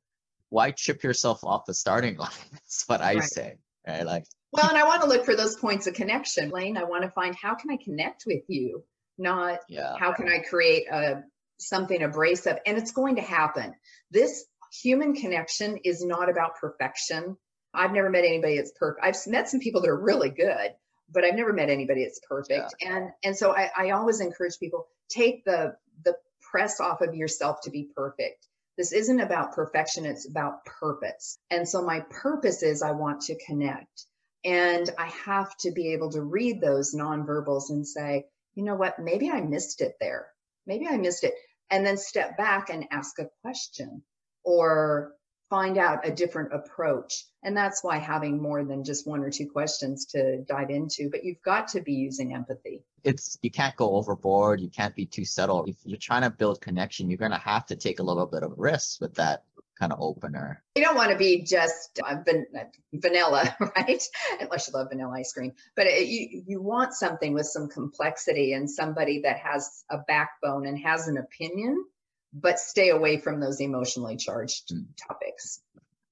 why 0.50 0.70
trip 0.70 1.02
yourself 1.02 1.42
off 1.42 1.64
the 1.66 1.74
starting 1.74 2.16
line? 2.18 2.30
That's 2.52 2.84
what 2.86 3.00
I 3.00 3.14
right. 3.14 3.22
say. 3.24 3.58
Right? 3.86 4.06
Like, 4.06 4.24
well, 4.52 4.68
and 4.68 4.78
I 4.78 4.84
want 4.84 5.02
to 5.02 5.08
look 5.08 5.24
for 5.24 5.34
those 5.34 5.56
points 5.56 5.88
of 5.88 5.94
connection, 5.94 6.50
Lane. 6.50 6.76
I 6.76 6.84
want 6.84 7.02
to 7.02 7.10
find 7.10 7.34
how 7.34 7.56
can 7.56 7.70
I 7.70 7.76
connect 7.76 8.22
with 8.24 8.44
you, 8.46 8.84
not 9.18 9.58
yeah. 9.68 9.96
how 9.98 10.12
can 10.12 10.28
I 10.28 10.38
create 10.38 10.86
a 10.88 11.24
something 11.58 12.02
abrasive 12.02 12.58
and 12.66 12.78
it's 12.78 12.92
going 12.92 13.16
to 13.16 13.22
happen. 13.22 13.74
This 14.10 14.44
human 14.82 15.14
connection 15.14 15.78
is 15.84 16.04
not 16.04 16.28
about 16.28 16.56
perfection. 16.60 17.36
I've 17.72 17.92
never 17.92 18.10
met 18.10 18.24
anybody 18.24 18.56
that's 18.56 18.72
perfect 18.78 19.04
i've 19.04 19.16
met 19.26 19.48
some 19.48 19.60
people 19.60 19.80
that 19.80 19.90
are 19.90 19.98
really 19.98 20.30
good 20.30 20.70
but 21.12 21.24
i've 21.24 21.34
never 21.34 21.52
met 21.52 21.70
anybody 21.70 22.04
that's 22.04 22.20
perfect. 22.28 22.74
Yeah. 22.80 22.96
and 22.96 23.10
and 23.24 23.36
so 23.36 23.54
I, 23.54 23.70
I 23.76 23.90
always 23.90 24.20
encourage 24.20 24.58
people 24.58 24.86
take 25.08 25.44
the 25.44 25.76
the 26.04 26.14
press 26.50 26.80
off 26.80 27.00
of 27.00 27.14
yourself 27.14 27.62
to 27.62 27.70
be 27.70 27.88
perfect. 27.96 28.46
This 28.76 28.92
isn't 28.92 29.20
about 29.20 29.52
perfection 29.52 30.06
it's 30.06 30.28
about 30.28 30.64
purpose. 30.64 31.38
And 31.50 31.68
so 31.68 31.82
my 31.82 32.00
purpose 32.10 32.62
is 32.62 32.82
i 32.82 32.92
want 32.92 33.22
to 33.22 33.44
connect. 33.46 34.06
And 34.44 34.88
i 34.98 35.06
have 35.24 35.56
to 35.58 35.72
be 35.72 35.92
able 35.92 36.10
to 36.12 36.22
read 36.22 36.60
those 36.60 36.94
nonverbals 36.94 37.70
and 37.70 37.86
say 37.86 38.26
you 38.54 38.62
know 38.62 38.76
what? 38.76 38.98
Maybe 38.98 39.30
i 39.30 39.40
missed 39.40 39.80
it 39.80 39.94
there 40.00 40.28
maybe 40.66 40.86
I 40.86 40.96
missed 40.96 41.24
it. 41.24 41.34
And 41.70 41.84
then 41.84 41.96
step 41.96 42.36
back 42.36 42.70
and 42.70 42.86
ask 42.90 43.18
a 43.18 43.28
question 43.42 44.02
or 44.44 45.12
find 45.50 45.78
out 45.78 46.06
a 46.06 46.10
different 46.10 46.52
approach. 46.52 47.26
And 47.42 47.56
that's 47.56 47.84
why 47.84 47.98
having 47.98 48.40
more 48.40 48.64
than 48.64 48.84
just 48.84 49.06
one 49.06 49.20
or 49.20 49.30
two 49.30 49.48
questions 49.48 50.06
to 50.06 50.42
dive 50.42 50.70
into, 50.70 51.10
but 51.10 51.24
you've 51.24 51.42
got 51.44 51.68
to 51.68 51.80
be 51.80 51.92
using 51.92 52.34
empathy. 52.34 52.82
It's 53.04 53.38
you 53.42 53.50
can't 53.50 53.76
go 53.76 53.96
overboard, 53.96 54.60
you 54.60 54.70
can't 54.70 54.94
be 54.94 55.06
too 55.06 55.24
subtle. 55.24 55.64
If 55.66 55.76
you're 55.84 55.98
trying 55.98 56.22
to 56.22 56.30
build 56.30 56.60
connection, 56.60 57.10
you're 57.10 57.18
going 57.18 57.30
to 57.30 57.38
have 57.38 57.66
to 57.66 57.76
take 57.76 58.00
a 58.00 58.02
little 58.02 58.26
bit 58.26 58.42
of 58.42 58.54
risk 58.56 59.00
with 59.00 59.14
that 59.14 59.44
kind 59.78 59.92
of 59.92 60.00
opener. 60.00 60.62
You 60.76 60.82
don't 60.82 60.96
want 60.96 61.10
to 61.10 61.16
be 61.16 61.42
just 61.42 62.00
uh, 62.06 62.16
van- 62.24 62.46
vanilla, 62.92 63.56
right? 63.76 64.02
Unless 64.40 64.68
you 64.68 64.74
love 64.74 64.88
vanilla 64.90 65.14
ice 65.18 65.32
cream. 65.32 65.52
But 65.76 65.86
it, 65.86 66.06
you 66.06 66.42
you 66.46 66.62
want 66.62 66.94
something 66.94 67.34
with 67.34 67.46
some 67.46 67.68
complexity 67.68 68.52
and 68.52 68.70
somebody 68.70 69.20
that 69.20 69.38
has 69.38 69.84
a 69.90 69.98
backbone 70.06 70.66
and 70.66 70.78
has 70.78 71.08
an 71.08 71.18
opinion, 71.18 71.84
but 72.32 72.58
stay 72.58 72.90
away 72.90 73.18
from 73.18 73.40
those 73.40 73.60
emotionally 73.60 74.16
charged 74.16 74.70
mm. 74.72 74.84
topics. 75.08 75.60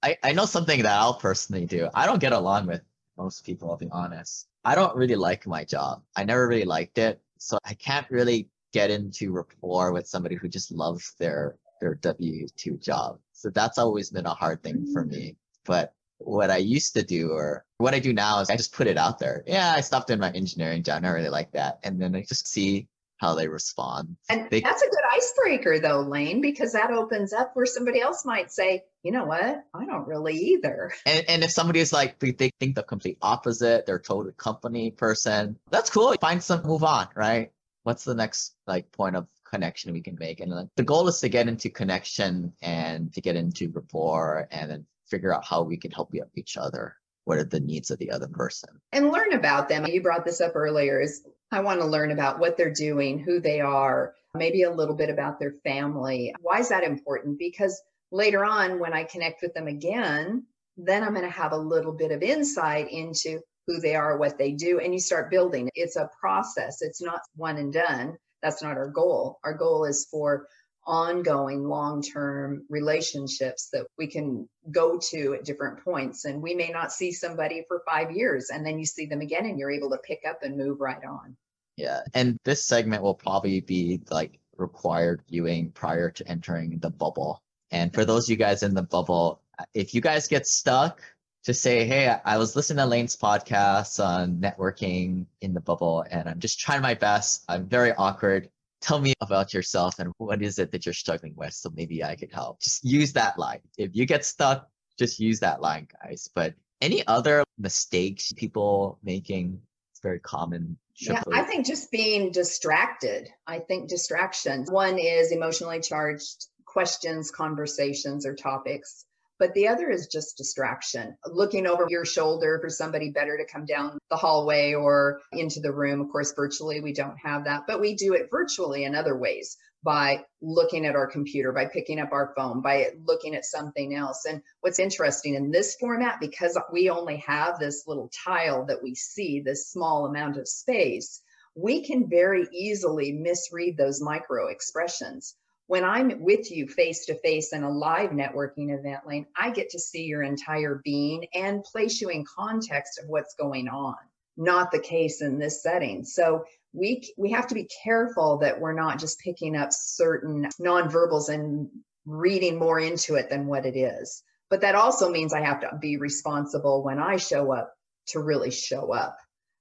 I, 0.02 0.16
I 0.22 0.32
know 0.32 0.46
something 0.46 0.82
that 0.82 0.98
I'll 0.98 1.14
personally 1.14 1.64
do. 1.64 1.88
I 1.94 2.06
don't 2.06 2.18
get 2.18 2.32
along 2.32 2.66
with 2.66 2.82
most 3.16 3.44
people, 3.44 3.70
I'll 3.70 3.76
be 3.76 3.88
honest. 3.92 4.48
I 4.64 4.74
don't 4.74 4.96
really 4.96 5.14
like 5.14 5.46
my 5.46 5.64
job. 5.64 6.02
I 6.16 6.24
never 6.24 6.48
really 6.48 6.64
liked 6.64 6.98
it. 6.98 7.20
So 7.38 7.58
I 7.64 7.74
can't 7.74 8.08
really 8.10 8.48
get 8.72 8.90
into 8.90 9.32
rapport 9.32 9.92
with 9.92 10.06
somebody 10.06 10.34
who 10.34 10.48
just 10.48 10.72
loves 10.72 11.14
their 11.18 11.56
their 11.80 11.94
W 11.96 12.46
two 12.56 12.76
job. 12.78 13.18
So 13.42 13.50
that's 13.50 13.76
always 13.76 14.10
been 14.10 14.24
a 14.26 14.34
hard 14.34 14.62
thing 14.62 14.86
for 14.92 15.04
me. 15.04 15.34
But 15.64 15.92
what 16.18 16.48
I 16.48 16.58
used 16.58 16.94
to 16.94 17.02
do 17.02 17.30
or 17.32 17.64
what 17.78 17.92
I 17.92 17.98
do 17.98 18.12
now 18.12 18.38
is 18.38 18.48
I 18.48 18.56
just 18.56 18.72
put 18.72 18.86
it 18.86 18.96
out 18.96 19.18
there. 19.18 19.42
Yeah, 19.48 19.72
I 19.76 19.80
stopped 19.80 20.10
in 20.10 20.20
my 20.20 20.30
engineering 20.30 20.84
job. 20.84 21.04
I 21.04 21.08
really 21.08 21.28
like 21.28 21.50
that. 21.52 21.80
And 21.82 22.00
then 22.00 22.14
I 22.14 22.22
just 22.22 22.46
see 22.46 22.86
how 23.16 23.34
they 23.34 23.48
respond. 23.48 24.16
And 24.28 24.48
They- 24.48 24.60
that's 24.60 24.80
a 24.82 24.88
good 24.88 25.04
icebreaker, 25.12 25.80
though, 25.80 26.02
Lane, 26.02 26.40
because 26.40 26.72
that 26.74 26.92
opens 26.92 27.32
up 27.32 27.50
where 27.54 27.66
somebody 27.66 28.00
else 28.00 28.24
might 28.24 28.52
say, 28.52 28.84
you 29.02 29.10
know 29.10 29.24
what? 29.24 29.64
I 29.74 29.84
don't 29.84 30.06
really 30.06 30.34
either. 30.36 30.92
And, 31.04 31.24
and 31.28 31.42
if 31.44 31.50
somebody 31.50 31.80
is 31.80 31.92
like, 31.92 32.20
they, 32.20 32.30
they 32.30 32.52
think 32.60 32.76
the 32.76 32.84
complete 32.84 33.18
opposite, 33.22 33.86
they're 33.86 33.98
total 33.98 34.30
company 34.32 34.92
person, 34.92 35.58
that's 35.68 35.90
cool. 35.90 36.14
Find 36.20 36.40
some, 36.40 36.62
move 36.64 36.84
on, 36.84 37.08
right? 37.16 37.50
What's 37.82 38.04
the 38.04 38.14
next 38.14 38.54
like 38.68 38.92
point 38.92 39.16
of 39.16 39.26
connection 39.52 39.92
we 39.92 40.00
can 40.00 40.16
make? 40.18 40.40
And 40.40 40.68
the 40.76 40.82
goal 40.82 41.08
is 41.08 41.20
to 41.20 41.28
get 41.28 41.48
into 41.48 41.70
connection 41.70 42.52
and 42.62 43.12
to 43.12 43.20
get 43.20 43.36
into 43.36 43.70
rapport 43.70 44.48
and 44.50 44.70
then 44.70 44.86
figure 45.06 45.34
out 45.34 45.44
how 45.44 45.62
we 45.62 45.76
can 45.76 45.90
help 45.90 46.14
each 46.34 46.56
other. 46.56 46.96
What 47.24 47.38
are 47.38 47.44
the 47.44 47.60
needs 47.60 47.90
of 47.90 47.98
the 47.98 48.10
other 48.10 48.26
person? 48.26 48.70
And 48.92 49.12
learn 49.12 49.32
about 49.32 49.68
them. 49.68 49.86
You 49.86 50.02
brought 50.02 50.24
this 50.24 50.40
up 50.40 50.56
earlier 50.56 51.00
is 51.00 51.22
I 51.52 51.60
want 51.60 51.80
to 51.80 51.86
learn 51.86 52.10
about 52.10 52.40
what 52.40 52.56
they're 52.56 52.72
doing, 52.72 53.18
who 53.18 53.38
they 53.38 53.60
are, 53.60 54.14
maybe 54.34 54.62
a 54.62 54.70
little 54.70 54.96
bit 54.96 55.10
about 55.10 55.38
their 55.38 55.54
family. 55.62 56.34
Why 56.40 56.58
is 56.58 56.70
that 56.70 56.82
important? 56.82 57.38
Because 57.38 57.80
later 58.10 58.44
on, 58.44 58.80
when 58.80 58.92
I 58.92 59.04
connect 59.04 59.42
with 59.42 59.54
them 59.54 59.68
again, 59.68 60.46
then 60.76 61.04
I'm 61.04 61.14
going 61.14 61.26
to 61.26 61.30
have 61.30 61.52
a 61.52 61.56
little 61.56 61.92
bit 61.92 62.10
of 62.10 62.22
insight 62.22 62.90
into 62.90 63.38
who 63.66 63.80
they 63.80 63.94
are, 63.94 64.18
what 64.18 64.38
they 64.38 64.52
do, 64.52 64.80
and 64.80 64.92
you 64.92 64.98
start 64.98 65.30
building. 65.30 65.70
It's 65.74 65.96
a 65.96 66.10
process, 66.18 66.82
it's 66.82 67.02
not 67.02 67.20
one 67.36 67.58
and 67.58 67.72
done. 67.72 68.16
That's 68.42 68.62
not 68.62 68.76
our 68.76 68.88
goal. 68.88 69.38
Our 69.44 69.54
goal 69.54 69.84
is 69.84 70.06
for 70.10 70.48
ongoing 70.84 71.64
long 71.64 72.02
term 72.02 72.64
relationships 72.68 73.68
that 73.72 73.86
we 73.98 74.06
can 74.06 74.48
go 74.70 74.98
to 74.98 75.34
at 75.34 75.44
different 75.44 75.82
points. 75.84 76.24
And 76.24 76.42
we 76.42 76.54
may 76.54 76.70
not 76.70 76.92
see 76.92 77.12
somebody 77.12 77.64
for 77.68 77.82
five 77.88 78.10
years, 78.10 78.50
and 78.50 78.66
then 78.66 78.78
you 78.78 78.86
see 78.86 79.06
them 79.06 79.20
again, 79.20 79.46
and 79.46 79.58
you're 79.58 79.70
able 79.70 79.90
to 79.90 79.98
pick 79.98 80.22
up 80.28 80.42
and 80.42 80.56
move 80.56 80.80
right 80.80 81.04
on. 81.04 81.36
Yeah. 81.76 82.00
And 82.14 82.38
this 82.44 82.66
segment 82.66 83.02
will 83.02 83.14
probably 83.14 83.60
be 83.60 84.00
like 84.10 84.38
required 84.56 85.22
viewing 85.28 85.70
prior 85.70 86.10
to 86.10 86.28
entering 86.28 86.78
the 86.78 86.90
bubble. 86.90 87.42
And 87.70 87.92
for 87.94 88.04
those 88.04 88.26
of 88.26 88.30
you 88.30 88.36
guys 88.36 88.62
in 88.62 88.74
the 88.74 88.82
bubble, 88.82 89.40
if 89.72 89.94
you 89.94 90.00
guys 90.00 90.28
get 90.28 90.46
stuck, 90.46 91.00
just 91.44 91.62
say, 91.62 91.84
Hey, 91.84 92.14
I 92.24 92.38
was 92.38 92.54
listening 92.54 92.78
to 92.78 92.86
Lane's 92.86 93.16
podcast 93.16 94.04
on 94.04 94.36
networking 94.36 95.26
in 95.40 95.54
the 95.54 95.60
bubble 95.60 96.04
and 96.10 96.28
I'm 96.28 96.38
just 96.38 96.60
trying 96.60 96.82
my 96.82 96.94
best. 96.94 97.44
I'm 97.48 97.66
very 97.66 97.92
awkward. 97.94 98.48
Tell 98.80 99.00
me 99.00 99.14
about 99.20 99.52
yourself 99.54 99.98
and 99.98 100.12
what 100.18 100.42
is 100.42 100.58
it 100.58 100.70
that 100.72 100.86
you're 100.86 100.92
struggling 100.92 101.34
with? 101.36 101.52
So 101.54 101.70
maybe 101.74 102.02
I 102.02 102.16
could 102.16 102.32
help. 102.32 102.60
Just 102.60 102.84
use 102.84 103.12
that 103.14 103.38
line. 103.38 103.60
If 103.76 103.90
you 103.94 104.06
get 104.06 104.24
stuck, 104.24 104.68
just 104.98 105.18
use 105.20 105.40
that 105.40 105.60
line, 105.60 105.88
guys. 106.02 106.28
But 106.34 106.54
any 106.80 107.06
other 107.06 107.44
mistakes 107.58 108.32
people 108.32 108.98
making? 109.02 109.60
It's 109.92 110.00
very 110.00 110.20
common. 110.20 110.76
Yeah, 110.96 111.22
I 111.32 111.42
think 111.42 111.66
just 111.66 111.90
being 111.90 112.30
distracted. 112.30 113.28
I 113.46 113.60
think 113.60 113.88
distractions. 113.88 114.70
One 114.70 114.98
is 114.98 115.32
emotionally 115.32 115.80
charged 115.80 116.46
questions, 116.66 117.30
conversations, 117.30 118.26
or 118.26 118.34
topics. 118.34 119.04
But 119.42 119.54
the 119.54 119.66
other 119.66 119.90
is 119.90 120.06
just 120.06 120.36
distraction. 120.36 121.16
Looking 121.26 121.66
over 121.66 121.86
your 121.88 122.04
shoulder 122.04 122.60
for 122.62 122.70
somebody 122.70 123.10
better 123.10 123.36
to 123.36 123.52
come 123.52 123.64
down 123.64 123.98
the 124.08 124.16
hallway 124.16 124.74
or 124.74 125.20
into 125.32 125.58
the 125.58 125.72
room. 125.72 126.00
Of 126.00 126.12
course, 126.12 126.32
virtually 126.32 126.80
we 126.80 126.92
don't 126.92 127.16
have 127.24 127.46
that, 127.46 127.62
but 127.66 127.80
we 127.80 127.96
do 127.96 128.14
it 128.14 128.28
virtually 128.30 128.84
in 128.84 128.94
other 128.94 129.18
ways 129.18 129.56
by 129.82 130.24
looking 130.40 130.86
at 130.86 130.94
our 130.94 131.08
computer, 131.08 131.50
by 131.50 131.66
picking 131.66 131.98
up 131.98 132.12
our 132.12 132.32
phone, 132.36 132.62
by 132.62 132.90
looking 133.04 133.34
at 133.34 133.44
something 133.44 133.96
else. 133.96 134.26
And 134.26 134.42
what's 134.60 134.78
interesting 134.78 135.34
in 135.34 135.50
this 135.50 135.74
format, 135.74 136.20
because 136.20 136.56
we 136.72 136.88
only 136.88 137.16
have 137.26 137.58
this 137.58 137.82
little 137.88 138.12
tile 138.24 138.66
that 138.66 138.80
we 138.80 138.94
see, 138.94 139.40
this 139.40 139.72
small 139.72 140.06
amount 140.06 140.36
of 140.36 140.46
space, 140.46 141.20
we 141.56 141.84
can 141.84 142.08
very 142.08 142.46
easily 142.52 143.10
misread 143.10 143.76
those 143.76 144.00
micro 144.00 144.46
expressions. 144.50 145.34
When 145.66 145.84
I'm 145.84 146.22
with 146.22 146.50
you 146.50 146.66
face 146.66 147.06
to 147.06 147.18
face 147.20 147.52
in 147.52 147.62
a 147.62 147.70
live 147.70 148.10
networking 148.10 148.76
event, 148.76 149.06
Lane, 149.06 149.26
I 149.36 149.50
get 149.50 149.70
to 149.70 149.78
see 149.78 150.04
your 150.04 150.22
entire 150.22 150.80
being 150.84 151.26
and 151.34 151.64
place 151.64 152.00
you 152.00 152.08
in 152.08 152.24
context 152.24 152.98
of 152.98 153.08
what's 153.08 153.34
going 153.34 153.68
on. 153.68 153.96
Not 154.36 154.70
the 154.70 154.80
case 154.80 155.22
in 155.22 155.38
this 155.38 155.62
setting. 155.62 156.04
So 156.04 156.44
we 156.72 157.12
we 157.16 157.30
have 157.32 157.46
to 157.48 157.54
be 157.54 157.68
careful 157.84 158.38
that 158.38 158.60
we're 158.60 158.72
not 158.72 158.98
just 158.98 159.20
picking 159.20 159.56
up 159.56 159.70
certain 159.72 160.48
nonverbals 160.60 161.28
and 161.28 161.68
reading 162.06 162.58
more 162.58 162.80
into 162.80 163.14
it 163.14 163.30
than 163.30 163.46
what 163.46 163.66
it 163.66 163.76
is. 163.76 164.22
But 164.50 164.62
that 164.62 164.74
also 164.74 165.10
means 165.10 165.32
I 165.32 165.42
have 165.42 165.60
to 165.60 165.78
be 165.80 165.96
responsible 165.96 166.82
when 166.82 166.98
I 166.98 167.16
show 167.16 167.52
up 167.52 167.72
to 168.08 168.20
really 168.20 168.50
show 168.50 168.92
up 168.92 169.16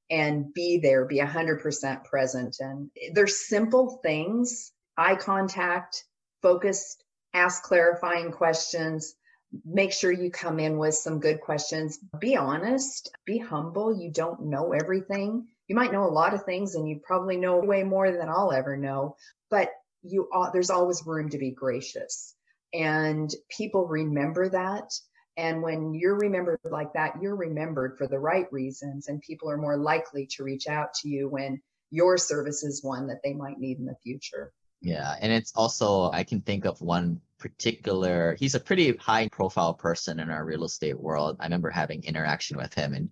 and 0.09 0.53
be 0.53 0.79
there, 0.79 1.05
be 1.05 1.19
100% 1.19 2.03
present. 2.03 2.57
And 2.59 2.91
there's 3.13 3.47
simple 3.47 3.99
things 4.03 4.71
eye 4.97 5.15
contact, 5.15 6.03
focused, 6.41 7.03
ask 7.33 7.63
clarifying 7.63 8.31
questions. 8.31 9.15
Make 9.65 9.91
sure 9.91 10.11
you 10.11 10.31
come 10.31 10.59
in 10.59 10.77
with 10.77 10.95
some 10.95 11.19
good 11.19 11.41
questions. 11.41 11.99
Be 12.19 12.37
honest, 12.37 13.11
be 13.25 13.37
humble. 13.37 13.93
You 13.95 14.11
don't 14.11 14.43
know 14.43 14.71
everything. 14.73 15.47
You 15.67 15.75
might 15.75 15.91
know 15.91 16.05
a 16.05 16.11
lot 16.11 16.33
of 16.33 16.43
things 16.43 16.75
and 16.75 16.87
you 16.87 16.99
probably 17.03 17.37
know 17.37 17.59
way 17.59 17.83
more 17.83 18.11
than 18.11 18.29
I'll 18.29 18.51
ever 18.51 18.77
know, 18.77 19.15
but 19.49 19.71
you 20.03 20.27
uh, 20.33 20.49
there's 20.51 20.69
always 20.69 21.05
room 21.05 21.29
to 21.29 21.37
be 21.37 21.51
gracious. 21.51 22.35
And 22.73 23.33
people 23.49 23.87
remember 23.87 24.49
that. 24.49 24.93
And 25.37 25.61
when 25.61 25.93
you're 25.93 26.17
remembered 26.17 26.59
like 26.63 26.93
that, 26.93 27.21
you're 27.21 27.35
remembered 27.35 27.97
for 27.97 28.07
the 28.07 28.19
right 28.19 28.51
reasons, 28.51 29.07
and 29.07 29.21
people 29.21 29.49
are 29.49 29.57
more 29.57 29.77
likely 29.77 30.27
to 30.31 30.43
reach 30.43 30.67
out 30.67 30.93
to 30.95 31.09
you 31.09 31.29
when 31.29 31.61
your 31.89 32.17
service 32.17 32.63
is 32.63 32.83
one 32.83 33.07
that 33.07 33.21
they 33.23 33.33
might 33.33 33.59
need 33.59 33.79
in 33.79 33.85
the 33.85 33.95
future. 34.03 34.51
Yeah, 34.81 35.15
and 35.21 35.31
it's 35.31 35.53
also 35.55 36.11
I 36.11 36.23
can 36.23 36.41
think 36.41 36.65
of 36.65 36.81
one 36.81 37.21
particular. 37.37 38.35
He's 38.39 38.55
a 38.55 38.59
pretty 38.59 38.95
high 38.97 39.27
profile 39.29 39.73
person 39.73 40.19
in 40.19 40.29
our 40.29 40.43
real 40.43 40.63
estate 40.63 40.99
world. 40.99 41.37
I 41.39 41.45
remember 41.45 41.69
having 41.69 42.03
interaction 42.03 42.57
with 42.57 42.73
him, 42.73 42.93
and 42.93 43.09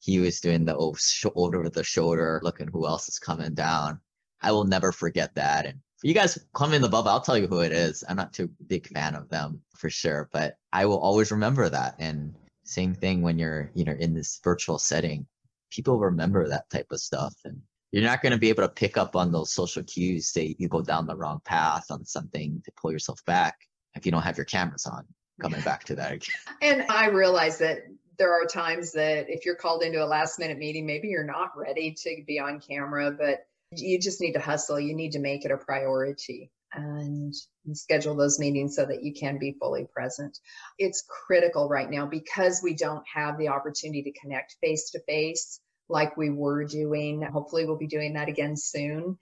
he 0.00 0.18
was 0.18 0.40
doing 0.40 0.64
the 0.64 0.94
shoulder 0.98 1.62
to 1.62 1.70
the 1.70 1.84
shoulder, 1.84 2.40
looking 2.42 2.68
who 2.68 2.86
else 2.86 3.08
is 3.08 3.18
coming 3.18 3.54
down. 3.54 4.00
I 4.40 4.52
will 4.52 4.64
never 4.64 4.92
forget 4.92 5.34
that. 5.34 5.66
And 5.66 5.80
you 6.02 6.14
guys 6.14 6.38
come 6.54 6.72
in 6.72 6.80
the 6.80 6.88
bubble, 6.88 7.10
I'll 7.10 7.20
tell 7.20 7.36
you 7.36 7.46
who 7.46 7.60
it 7.60 7.72
is. 7.72 8.02
I'm 8.08 8.16
not 8.16 8.32
too 8.32 8.50
big 8.66 8.86
fan 8.88 9.14
of 9.14 9.28
them 9.28 9.60
for 9.76 9.90
sure, 9.90 10.30
but 10.32 10.56
I 10.72 10.86
will 10.86 10.98
always 10.98 11.30
remember 11.30 11.68
that. 11.68 11.96
And 11.98 12.34
same 12.64 12.94
thing 12.94 13.20
when 13.20 13.38
you're 13.38 13.70
you 13.74 13.84
know 13.84 13.92
in 13.92 14.14
this 14.14 14.40
virtual 14.42 14.78
setting, 14.78 15.26
people 15.70 15.98
remember 15.98 16.48
that 16.48 16.70
type 16.70 16.86
of 16.90 17.00
stuff 17.00 17.34
and 17.44 17.60
you're 17.92 18.04
not 18.04 18.22
going 18.22 18.32
to 18.32 18.38
be 18.38 18.48
able 18.48 18.62
to 18.62 18.68
pick 18.68 18.96
up 18.96 19.16
on 19.16 19.32
those 19.32 19.52
social 19.52 19.82
cues 19.82 20.28
say 20.28 20.54
you 20.58 20.68
go 20.68 20.82
down 20.82 21.06
the 21.06 21.16
wrong 21.16 21.40
path 21.44 21.86
on 21.90 22.04
something 22.04 22.60
to 22.64 22.72
pull 22.80 22.92
yourself 22.92 23.24
back 23.24 23.56
if 23.94 24.06
you 24.06 24.12
don't 24.12 24.22
have 24.22 24.36
your 24.36 24.46
cameras 24.46 24.86
on 24.86 25.04
coming 25.40 25.60
back 25.62 25.84
to 25.84 25.94
that 25.94 26.12
again 26.12 26.34
And 26.62 26.84
I 26.90 27.08
realize 27.08 27.58
that 27.58 27.78
there 28.20 28.34
are 28.34 28.44
times 28.44 28.92
that 28.92 29.30
if 29.30 29.46
you're 29.46 29.54
called 29.54 29.82
into 29.82 30.04
a 30.04 30.06
last 30.06 30.38
minute 30.38 30.58
meeting, 30.58 30.86
maybe 30.86 31.08
you're 31.08 31.24
not 31.24 31.56
ready 31.56 31.96
to 32.02 32.22
be 32.26 32.38
on 32.38 32.60
camera, 32.60 33.10
but 33.10 33.46
you 33.74 33.98
just 33.98 34.20
need 34.20 34.32
to 34.32 34.40
hustle. 34.40 34.78
You 34.78 34.94
need 34.94 35.12
to 35.12 35.18
make 35.18 35.46
it 35.46 35.50
a 35.50 35.56
priority 35.56 36.50
and 36.74 37.34
schedule 37.72 38.14
those 38.14 38.38
meetings 38.38 38.76
so 38.76 38.84
that 38.84 39.02
you 39.02 39.14
can 39.14 39.38
be 39.38 39.56
fully 39.58 39.86
present. 39.92 40.38
It's 40.78 41.02
critical 41.26 41.68
right 41.68 41.90
now 41.90 42.04
because 42.04 42.60
we 42.62 42.74
don't 42.74 43.02
have 43.12 43.38
the 43.38 43.48
opportunity 43.48 44.02
to 44.02 44.20
connect 44.20 44.56
face 44.60 44.90
to 44.90 45.00
face 45.08 45.60
like 45.90 46.16
we 46.16 46.30
were 46.30 46.64
doing. 46.64 47.22
Hopefully, 47.22 47.66
we'll 47.66 47.76
be 47.76 47.86
doing 47.86 48.14
that 48.14 48.28
again 48.28 48.56
soon. 48.56 49.18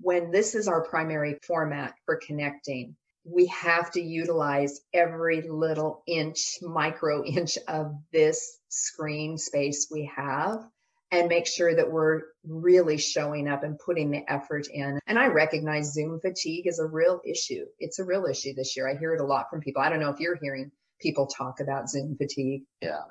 When 0.00 0.30
this 0.30 0.54
is 0.54 0.68
our 0.68 0.82
primary 0.82 1.38
format 1.46 1.94
for 2.04 2.16
connecting, 2.16 2.96
we 3.24 3.46
have 3.46 3.90
to 3.92 4.00
utilize 4.00 4.80
every 4.92 5.42
little 5.42 6.02
inch, 6.06 6.58
micro 6.62 7.24
inch 7.24 7.58
of 7.68 7.94
this 8.12 8.58
screen 8.68 9.38
space 9.38 9.88
we 9.90 10.10
have 10.16 10.64
and 11.12 11.28
make 11.28 11.46
sure 11.46 11.74
that 11.74 11.90
we're 11.90 12.22
really 12.44 12.98
showing 12.98 13.48
up 13.48 13.62
and 13.62 13.78
putting 13.78 14.10
the 14.10 14.24
effort 14.30 14.66
in. 14.68 14.98
And 15.06 15.18
I 15.18 15.26
recognize 15.26 15.92
Zoom 15.92 16.20
fatigue 16.20 16.66
is 16.66 16.78
a 16.78 16.86
real 16.86 17.20
issue. 17.24 17.64
It's 17.78 17.98
a 17.98 18.04
real 18.04 18.26
issue 18.26 18.54
this 18.54 18.76
year. 18.76 18.88
I 18.88 18.98
hear 18.98 19.14
it 19.14 19.20
a 19.20 19.24
lot 19.24 19.46
from 19.50 19.60
people. 19.60 19.82
I 19.82 19.88
don't 19.88 20.00
know 20.00 20.10
if 20.10 20.20
you're 20.20 20.38
hearing 20.40 20.72
people 21.00 21.26
talk 21.26 21.60
about 21.60 21.88
Zoom 21.88 22.16
fatigue. 22.16 22.62
yeah 22.80 23.02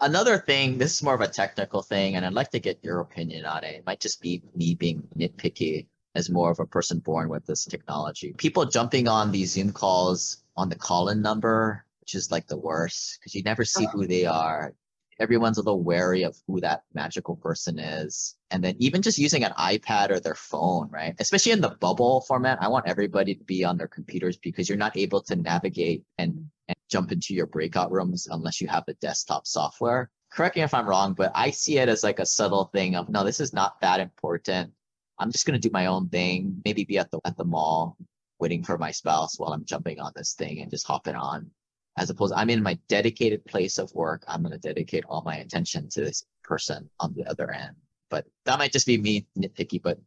another 0.00 0.38
thing 0.38 0.78
this 0.78 0.94
is 0.94 1.02
more 1.02 1.14
of 1.14 1.20
a 1.20 1.28
technical 1.28 1.82
thing 1.82 2.16
and 2.16 2.26
i'd 2.26 2.32
like 2.32 2.50
to 2.50 2.58
get 2.58 2.78
your 2.82 3.00
opinion 3.00 3.44
on 3.46 3.64
it. 3.64 3.76
It 3.76 3.86
might 3.86 4.00
just 4.00 4.20
be 4.20 4.42
me 4.54 4.74
being 4.74 5.02
nitpicky 5.16 5.86
as 6.14 6.28
more 6.28 6.50
of 6.50 6.58
a 6.58 6.66
person 6.66 6.98
born 6.98 7.28
with 7.28 7.46
this 7.46 7.64
technology. 7.64 8.34
People 8.36 8.64
jumping 8.64 9.06
on 9.06 9.30
these 9.30 9.52
zoom 9.52 9.72
calls 9.72 10.42
on 10.56 10.68
the 10.68 10.74
call-in 10.74 11.22
number 11.22 11.84
which 12.10 12.16
is 12.16 12.32
like 12.32 12.48
the 12.48 12.56
worst 12.56 13.18
because 13.20 13.36
you 13.36 13.42
never 13.44 13.64
see 13.64 13.84
uh-huh. 13.86 13.98
who 13.98 14.06
they 14.06 14.26
are. 14.26 14.74
Everyone's 15.20 15.58
a 15.58 15.62
little 15.62 15.82
wary 15.82 16.24
of 16.24 16.36
who 16.46 16.60
that 16.60 16.82
magical 16.92 17.36
person 17.36 17.78
is. 17.78 18.36
And 18.50 18.64
then 18.64 18.74
even 18.78 19.02
just 19.02 19.18
using 19.18 19.44
an 19.44 19.52
iPad 19.52 20.10
or 20.10 20.18
their 20.18 20.34
phone, 20.34 20.88
right? 20.90 21.14
Especially 21.20 21.52
in 21.52 21.60
the 21.60 21.76
bubble 21.78 22.22
format, 22.22 22.58
I 22.60 22.68
want 22.68 22.88
everybody 22.88 23.34
to 23.36 23.44
be 23.44 23.64
on 23.64 23.76
their 23.76 23.86
computers 23.86 24.38
because 24.38 24.68
you're 24.68 24.78
not 24.78 24.96
able 24.96 25.20
to 25.22 25.36
navigate 25.36 26.02
and, 26.18 26.48
and 26.66 26.76
jump 26.90 27.12
into 27.12 27.34
your 27.34 27.46
breakout 27.46 27.90
rooms 27.90 28.28
unless 28.30 28.60
you 28.60 28.68
have 28.68 28.84
the 28.86 28.94
desktop 28.94 29.46
software. 29.46 30.10
Correct 30.32 30.56
me 30.56 30.62
if 30.62 30.74
I'm 30.74 30.88
wrong, 30.88 31.14
but 31.14 31.32
I 31.34 31.50
see 31.50 31.78
it 31.78 31.88
as 31.88 32.04
like 32.04 32.18
a 32.18 32.26
subtle 32.26 32.66
thing 32.66 32.96
of 32.96 33.08
no, 33.08 33.24
this 33.24 33.40
is 33.40 33.52
not 33.52 33.80
that 33.80 34.00
important. 34.00 34.72
I'm 35.18 35.32
just 35.32 35.46
gonna 35.46 35.58
do 35.58 35.70
my 35.72 35.86
own 35.86 36.08
thing. 36.08 36.60
Maybe 36.64 36.84
be 36.84 36.98
at 36.98 37.10
the 37.10 37.20
at 37.24 37.36
the 37.36 37.44
mall 37.44 37.96
waiting 38.38 38.64
for 38.64 38.78
my 38.78 38.90
spouse 38.90 39.38
while 39.38 39.52
I'm 39.52 39.64
jumping 39.64 40.00
on 40.00 40.12
this 40.16 40.34
thing 40.34 40.60
and 40.60 40.70
just 40.70 40.86
hopping 40.86 41.14
on. 41.14 41.50
As 41.98 42.08
opposed, 42.08 42.32
I'm 42.34 42.48
in 42.50 42.62
my 42.62 42.78
dedicated 42.88 43.44
place 43.44 43.76
of 43.78 43.92
work. 43.94 44.24
I'm 44.26 44.42
gonna 44.42 44.58
dedicate 44.58 45.04
all 45.08 45.22
my 45.22 45.36
attention 45.36 45.88
to 45.90 46.00
this 46.00 46.24
person 46.42 46.88
on 47.00 47.12
the 47.14 47.26
other 47.26 47.50
end. 47.50 47.76
But 48.08 48.26
that 48.44 48.58
might 48.58 48.72
just 48.72 48.86
be 48.86 48.98
me 48.98 49.26
nitpicky, 49.38 49.82
but 49.82 49.98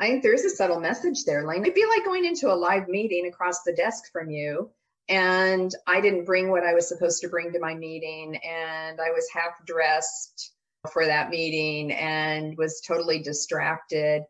I 0.00 0.08
think 0.08 0.22
there's 0.22 0.44
a 0.44 0.50
subtle 0.50 0.80
message 0.80 1.24
there, 1.24 1.44
Lane. 1.46 1.62
It'd 1.62 1.74
be 1.74 1.86
like 1.86 2.04
going 2.04 2.24
into 2.24 2.52
a 2.52 2.54
live 2.54 2.88
meeting 2.88 3.26
across 3.26 3.62
the 3.62 3.72
desk 3.72 4.12
from 4.12 4.30
you, 4.30 4.70
and 5.08 5.74
I 5.86 6.00
didn't 6.00 6.24
bring 6.24 6.50
what 6.50 6.64
I 6.64 6.74
was 6.74 6.88
supposed 6.88 7.22
to 7.22 7.28
bring 7.28 7.52
to 7.52 7.60
my 7.60 7.74
meeting, 7.74 8.36
and 8.36 9.00
I 9.00 9.10
was 9.10 9.28
half 9.32 9.64
dressed 9.66 10.52
for 10.92 11.06
that 11.06 11.30
meeting 11.30 11.92
and 11.92 12.56
was 12.56 12.82
totally 12.86 13.22
distracted. 13.22 14.22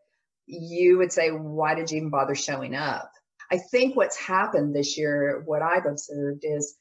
You 0.47 0.99
would 0.99 1.13
say, 1.13 1.31
Why 1.31 1.75
did 1.75 1.91
you 1.91 1.99
even 1.99 2.11
bother 2.11 2.35
showing 2.35 2.75
up? 2.75 3.11
I 3.51 3.59
think 3.59 3.97
what's 3.97 4.17
happened 4.17 4.75
this 4.75 4.99
year, 4.99 5.43
what 5.47 5.63
I've 5.63 5.87
observed 5.87 6.45
is 6.45 6.77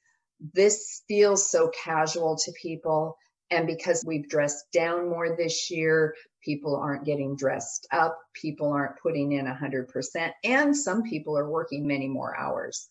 this 0.54 1.04
feels 1.08 1.50
so 1.50 1.72
casual 1.84 2.38
to 2.38 2.52
people. 2.62 3.18
And 3.50 3.66
because 3.66 4.04
we've 4.06 4.28
dressed 4.28 4.66
down 4.74 5.10
more 5.10 5.36
this 5.36 5.72
year, 5.72 6.14
people 6.43 6.76
aren't 6.76 7.06
getting 7.06 7.38
dressed 7.38 7.88
up, 7.91 8.20
people 8.34 8.72
aren't 8.74 9.00
putting 9.02 9.32
in 9.32 9.45
100%, 9.45 10.32
and 10.43 10.76
some 10.76 11.04
people 11.04 11.38
are 11.38 11.50
working 11.50 11.88
many 11.88 12.10
more 12.10 12.38
hours. 12.38 12.89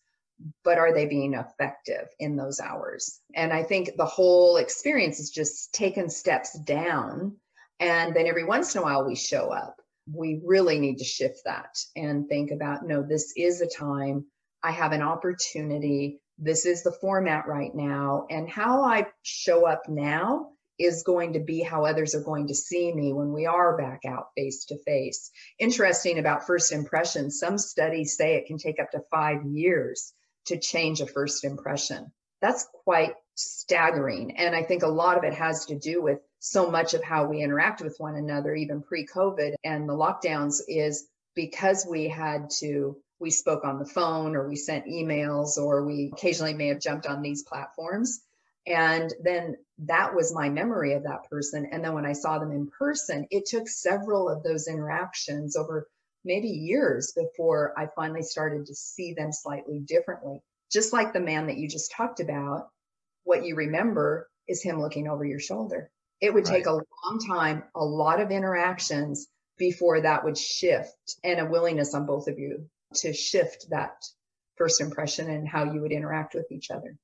But 0.64 0.78
are 0.78 0.92
they 0.92 1.06
being 1.06 1.34
effective 1.34 2.08
in 2.18 2.36
those 2.36 2.60
hours? 2.60 3.20
And 3.34 3.52
I 3.52 3.62
think 3.62 3.96
the 3.96 4.04
whole 4.04 4.56
experience 4.56 5.18
is 5.18 5.30
just 5.30 5.72
taken 5.72 6.10
steps 6.10 6.58
down. 6.60 7.36
And 7.80 8.14
then 8.14 8.26
every 8.26 8.44
once 8.44 8.74
in 8.74 8.80
a 8.80 8.84
while 8.84 9.06
we 9.06 9.14
show 9.14 9.50
up. 9.50 9.76
We 10.12 10.40
really 10.44 10.78
need 10.78 10.98
to 10.98 11.04
shift 11.04 11.40
that 11.46 11.76
and 11.96 12.28
think 12.28 12.52
about 12.52 12.86
no, 12.86 13.02
this 13.02 13.32
is 13.36 13.60
a 13.60 13.66
time 13.66 14.26
I 14.62 14.70
have 14.70 14.92
an 14.92 15.02
opportunity 15.02 16.20
this 16.38 16.66
is 16.66 16.82
the 16.82 16.92
format 16.92 17.46
right 17.46 17.74
now. 17.74 18.26
And 18.30 18.48
how 18.48 18.82
I 18.84 19.06
show 19.22 19.66
up 19.66 19.82
now 19.88 20.50
is 20.78 21.02
going 21.02 21.32
to 21.32 21.40
be 21.40 21.62
how 21.62 21.86
others 21.86 22.14
are 22.14 22.22
going 22.22 22.48
to 22.48 22.54
see 22.54 22.92
me 22.92 23.14
when 23.14 23.32
we 23.32 23.46
are 23.46 23.78
back 23.78 24.00
out 24.06 24.26
face 24.36 24.66
to 24.66 24.76
face. 24.82 25.30
Interesting 25.58 26.18
about 26.18 26.46
first 26.46 26.72
impressions, 26.72 27.38
some 27.38 27.56
studies 27.56 28.16
say 28.16 28.34
it 28.34 28.46
can 28.46 28.58
take 28.58 28.78
up 28.78 28.90
to 28.90 29.00
five 29.10 29.42
years 29.46 30.12
to 30.46 30.58
change 30.58 31.00
a 31.00 31.06
first 31.06 31.44
impression. 31.44 32.12
That's 32.40 32.66
quite 32.84 33.14
staggering. 33.34 34.36
And 34.36 34.54
I 34.54 34.62
think 34.62 34.82
a 34.82 34.88
lot 34.88 35.18
of 35.18 35.24
it 35.24 35.34
has 35.34 35.66
to 35.66 35.78
do 35.78 36.02
with 36.02 36.20
so 36.38 36.70
much 36.70 36.94
of 36.94 37.02
how 37.02 37.26
we 37.26 37.42
interact 37.42 37.80
with 37.82 37.96
one 37.98 38.16
another, 38.16 38.54
even 38.54 38.82
pre 38.82 39.06
COVID 39.06 39.54
and 39.64 39.88
the 39.88 39.94
lockdowns, 39.94 40.60
is 40.68 41.08
because 41.34 41.86
we 41.88 42.08
had 42.08 42.50
to 42.58 42.96
we 43.18 43.30
spoke 43.30 43.64
on 43.64 43.78
the 43.78 43.86
phone 43.86 44.36
or 44.36 44.46
we 44.46 44.56
sent 44.56 44.86
emails 44.86 45.56
or 45.56 45.86
we 45.86 46.10
occasionally 46.12 46.54
may 46.54 46.68
have 46.68 46.80
jumped 46.80 47.06
on 47.06 47.22
these 47.22 47.42
platforms. 47.42 48.20
And 48.66 49.12
then 49.22 49.56
that 49.78 50.14
was 50.14 50.34
my 50.34 50.48
memory 50.48 50.94
of 50.94 51.04
that 51.04 51.30
person. 51.30 51.68
And 51.70 51.84
then 51.84 51.94
when 51.94 52.04
I 52.04 52.12
saw 52.12 52.38
them 52.38 52.50
in 52.50 52.68
person, 52.68 53.26
it 53.30 53.46
took 53.46 53.68
several 53.68 54.28
of 54.28 54.42
those 54.42 54.66
interactions 54.66 55.56
over 55.56 55.86
maybe 56.26 56.48
years 56.48 57.12
before 57.16 57.72
I 57.78 57.86
finally 57.94 58.22
started 58.22 58.66
to 58.66 58.74
see 58.74 59.14
them 59.14 59.32
slightly 59.32 59.78
differently. 59.78 60.42
Just 60.70 60.92
like 60.92 61.12
the 61.12 61.20
man 61.20 61.46
that 61.46 61.56
you 61.56 61.68
just 61.68 61.92
talked 61.92 62.20
about, 62.20 62.68
what 63.24 63.44
you 63.44 63.54
remember 63.54 64.28
is 64.48 64.62
him 64.62 64.80
looking 64.80 65.08
over 65.08 65.24
your 65.24 65.40
shoulder. 65.40 65.90
It 66.20 66.34
would 66.34 66.44
take 66.44 66.66
a 66.66 66.72
long 66.72 67.18
time, 67.26 67.64
a 67.74 67.84
lot 67.84 68.20
of 68.20 68.30
interactions 68.30 69.28
before 69.58 70.00
that 70.00 70.24
would 70.24 70.36
shift 70.36 71.16
and 71.22 71.40
a 71.40 71.46
willingness 71.46 71.94
on 71.94 72.06
both 72.06 72.26
of 72.28 72.38
you 72.38 72.68
to 72.94 73.12
shift 73.12 73.66
that 73.70 74.04
first 74.56 74.80
impression 74.80 75.30
and 75.30 75.46
how 75.46 75.72
you 75.72 75.80
would 75.82 75.92
interact 75.92 76.34
with 76.34 76.50
each 76.50 76.70
other. 76.70 76.96